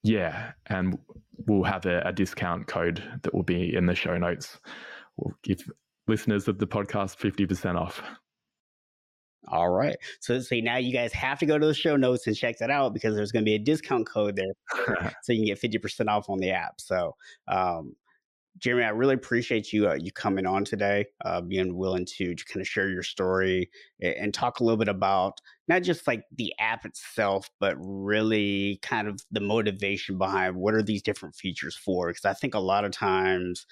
Yeah, 0.04 0.52
and 0.68 1.00
we'll 1.48 1.64
have 1.64 1.88
a, 1.88 2.02
a 2.06 2.14
discount 2.14 2.68
code 2.68 3.02
that 3.24 3.34
will 3.34 3.44
be 3.44 3.74
in 3.76 3.88
the 3.88 3.96
show 3.96 4.18
notes. 4.18 4.60
We'll 5.18 5.34
give 5.42 5.68
listeners 6.08 6.48
of 6.48 6.60
the 6.60 6.68
podcast 6.68 7.18
fifty 7.18 7.46
percent 7.46 7.78
off. 7.78 8.02
All 9.48 9.70
right. 9.70 9.96
So 10.22 10.40
see 10.40 10.62
now 10.62 10.78
you 10.78 10.92
guys 10.92 11.14
have 11.14 11.38
to 11.40 11.46
go 11.46 11.58
to 11.58 11.66
the 11.66 11.74
show 11.74 11.96
notes 11.96 12.26
and 12.28 12.36
check 12.36 12.58
that 12.60 12.72
out 12.72 12.94
because 12.94 13.16
there's 13.16 13.32
going 13.32 13.44
to 13.44 13.50
be 13.50 13.56
a 13.56 13.60
discount 13.60 14.08
code 14.08 14.36
there, 14.36 15.14
so 15.24 15.34
you 15.34 15.40
can 15.40 15.46
get 15.46 15.60
fifty 15.60 15.78
percent 15.78 16.10
off 16.10 16.30
on 16.30 16.40
the 16.40 16.52
app. 16.52 16.82
So 16.82 17.16
um, 17.48 17.96
Jeremy, 18.58 18.86
I 18.86 18.90
really 18.90 19.16
appreciate 19.16 19.74
you 19.74 19.90
uh, 19.90 19.98
you 20.00 20.12
coming 20.12 20.46
on 20.46 20.64
today, 20.64 21.06
uh, 21.26 21.42
being 21.42 21.76
willing 21.76 22.06
to, 22.18 22.34
to 22.34 22.46
kind 22.46 22.62
of 22.62 22.68
share 22.68 22.90
your 22.90 23.04
story 23.04 23.70
and, 24.02 24.16
and, 24.16 24.34
talk 24.34 24.60
a 24.60 24.64
little 24.64 24.78
bit 24.78 24.88
about 24.88 25.42
not 25.68 25.84
just 25.84 26.08
like 26.08 26.24
the 26.38 26.54
app 26.60 26.86
itself, 26.86 27.50
but 27.60 27.76
really 27.78 28.80
kind 28.82 29.10
of 29.10 29.20
the 29.32 29.42
motivation 29.42 30.18
behind 30.18 30.56
what 30.56 30.74
are 30.74 30.84
these 30.84 31.02
different 31.02 31.36
features 31.36 31.76
for? 31.76 32.08
Because 32.08 32.26
I 32.26 32.34
think 32.34 32.56
a 32.56 32.60
lot 32.60 32.86
of 32.86 32.92
times 32.92 33.66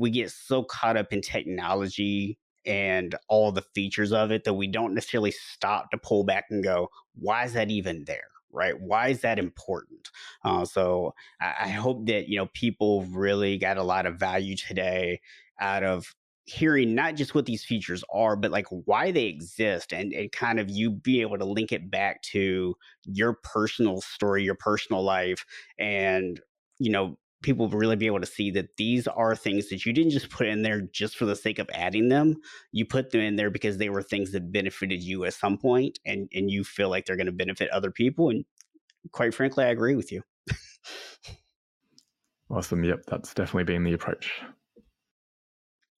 we 0.00 0.10
get 0.10 0.30
so 0.30 0.64
caught 0.64 0.96
up 0.96 1.12
in 1.12 1.20
technology 1.20 2.38
and 2.66 3.14
all 3.28 3.52
the 3.52 3.64
features 3.74 4.12
of 4.12 4.30
it 4.30 4.44
that 4.44 4.54
we 4.54 4.66
don't 4.66 4.94
necessarily 4.94 5.30
stop 5.30 5.90
to 5.90 5.98
pull 5.98 6.24
back 6.24 6.46
and 6.50 6.64
go, 6.64 6.88
why 7.14 7.44
is 7.44 7.52
that 7.52 7.70
even 7.70 8.04
there? 8.04 8.24
right? 8.52 8.80
Why 8.80 9.08
is 9.08 9.20
that 9.20 9.38
important? 9.38 10.10
Uh, 10.44 10.64
so 10.64 11.14
I, 11.40 11.54
I 11.60 11.68
hope 11.68 12.06
that 12.06 12.28
you 12.28 12.36
know 12.36 12.46
people 12.52 13.04
really 13.04 13.58
got 13.58 13.76
a 13.76 13.82
lot 13.82 14.06
of 14.06 14.18
value 14.18 14.56
today 14.56 15.20
out 15.60 15.84
of 15.84 16.14
hearing 16.46 16.94
not 16.96 17.14
just 17.14 17.34
what 17.34 17.46
these 17.46 17.64
features 17.64 18.02
are, 18.12 18.34
but 18.34 18.50
like 18.50 18.66
why 18.70 19.12
they 19.12 19.26
exist 19.26 19.92
and, 19.92 20.12
and 20.12 20.32
kind 20.32 20.58
of 20.58 20.68
you 20.68 20.90
be 20.90 21.20
able 21.20 21.38
to 21.38 21.44
link 21.44 21.70
it 21.70 21.90
back 21.90 22.22
to 22.22 22.74
your 23.04 23.34
personal 23.44 24.00
story, 24.00 24.42
your 24.42 24.56
personal 24.56 25.04
life, 25.04 25.44
and 25.78 26.40
you 26.78 26.90
know, 26.90 27.16
people 27.42 27.68
really 27.68 27.96
be 27.96 28.06
able 28.06 28.20
to 28.20 28.26
see 28.26 28.50
that 28.50 28.76
these 28.76 29.06
are 29.06 29.34
things 29.34 29.68
that 29.68 29.86
you 29.86 29.92
didn't 29.92 30.10
just 30.10 30.30
put 30.30 30.46
in 30.46 30.62
there 30.62 30.82
just 30.92 31.16
for 31.16 31.24
the 31.24 31.36
sake 31.36 31.58
of 31.58 31.70
adding 31.72 32.08
them. 32.08 32.36
You 32.72 32.84
put 32.84 33.10
them 33.10 33.20
in 33.20 33.36
there 33.36 33.50
because 33.50 33.78
they 33.78 33.88
were 33.88 34.02
things 34.02 34.32
that 34.32 34.52
benefited 34.52 35.02
you 35.02 35.24
at 35.24 35.34
some 35.34 35.56
point 35.56 35.98
and, 36.04 36.28
and 36.34 36.50
you 36.50 36.64
feel 36.64 36.90
like 36.90 37.06
they're 37.06 37.16
going 37.16 37.26
to 37.26 37.32
benefit 37.32 37.70
other 37.70 37.90
people. 37.90 38.30
And 38.30 38.44
quite 39.12 39.34
frankly, 39.34 39.64
I 39.64 39.68
agree 39.68 39.96
with 39.96 40.12
you. 40.12 40.22
awesome. 42.50 42.84
Yep. 42.84 43.04
That's 43.06 43.32
definitely 43.32 43.64
been 43.64 43.84
the 43.84 43.94
approach. 43.94 44.32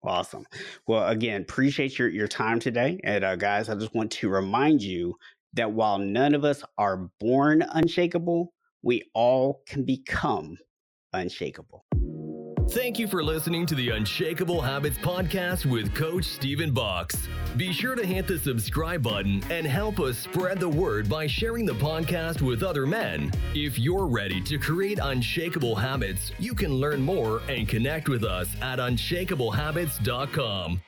Awesome. 0.02 0.46
Well, 0.86 1.06
again, 1.08 1.42
appreciate 1.42 1.98
your, 1.98 2.08
your 2.08 2.28
time 2.28 2.58
today. 2.58 3.00
And 3.04 3.24
uh, 3.24 3.36
guys, 3.36 3.68
I 3.68 3.74
just 3.74 3.94
want 3.94 4.10
to 4.12 4.30
remind 4.30 4.82
you 4.82 5.16
that 5.54 5.72
while 5.72 5.98
none 5.98 6.34
of 6.34 6.44
us 6.44 6.62
are 6.78 7.10
born 7.18 7.62
unshakable, 7.62 8.52
we 8.82 9.02
all 9.14 9.62
can 9.66 9.84
become 9.84 10.56
unshakable. 11.12 11.84
Thank 12.70 12.98
you 13.00 13.08
for 13.08 13.24
listening 13.24 13.66
to 13.66 13.74
the 13.74 13.90
Unshakable 13.90 14.60
Habits 14.60 14.96
Podcast 14.98 15.66
with 15.66 15.92
Coach 15.92 16.24
Stephen 16.24 16.70
Box. 16.70 17.16
Be 17.56 17.72
sure 17.72 17.96
to 17.96 18.06
hit 18.06 18.28
the 18.28 18.38
subscribe 18.38 19.02
button 19.02 19.42
and 19.50 19.66
help 19.66 19.98
us 19.98 20.16
spread 20.16 20.60
the 20.60 20.68
word 20.68 21.08
by 21.08 21.26
sharing 21.26 21.66
the 21.66 21.72
podcast 21.72 22.42
with 22.42 22.62
other 22.62 22.86
men. 22.86 23.32
If 23.54 23.76
you're 23.76 24.06
ready 24.06 24.40
to 24.42 24.56
create 24.56 25.00
unshakable 25.02 25.74
habits, 25.74 26.30
you 26.38 26.54
can 26.54 26.74
learn 26.74 27.02
more 27.02 27.42
and 27.48 27.68
connect 27.68 28.08
with 28.08 28.22
us 28.22 28.46
at 28.62 28.78
unshakablehabits.com. 28.78 30.80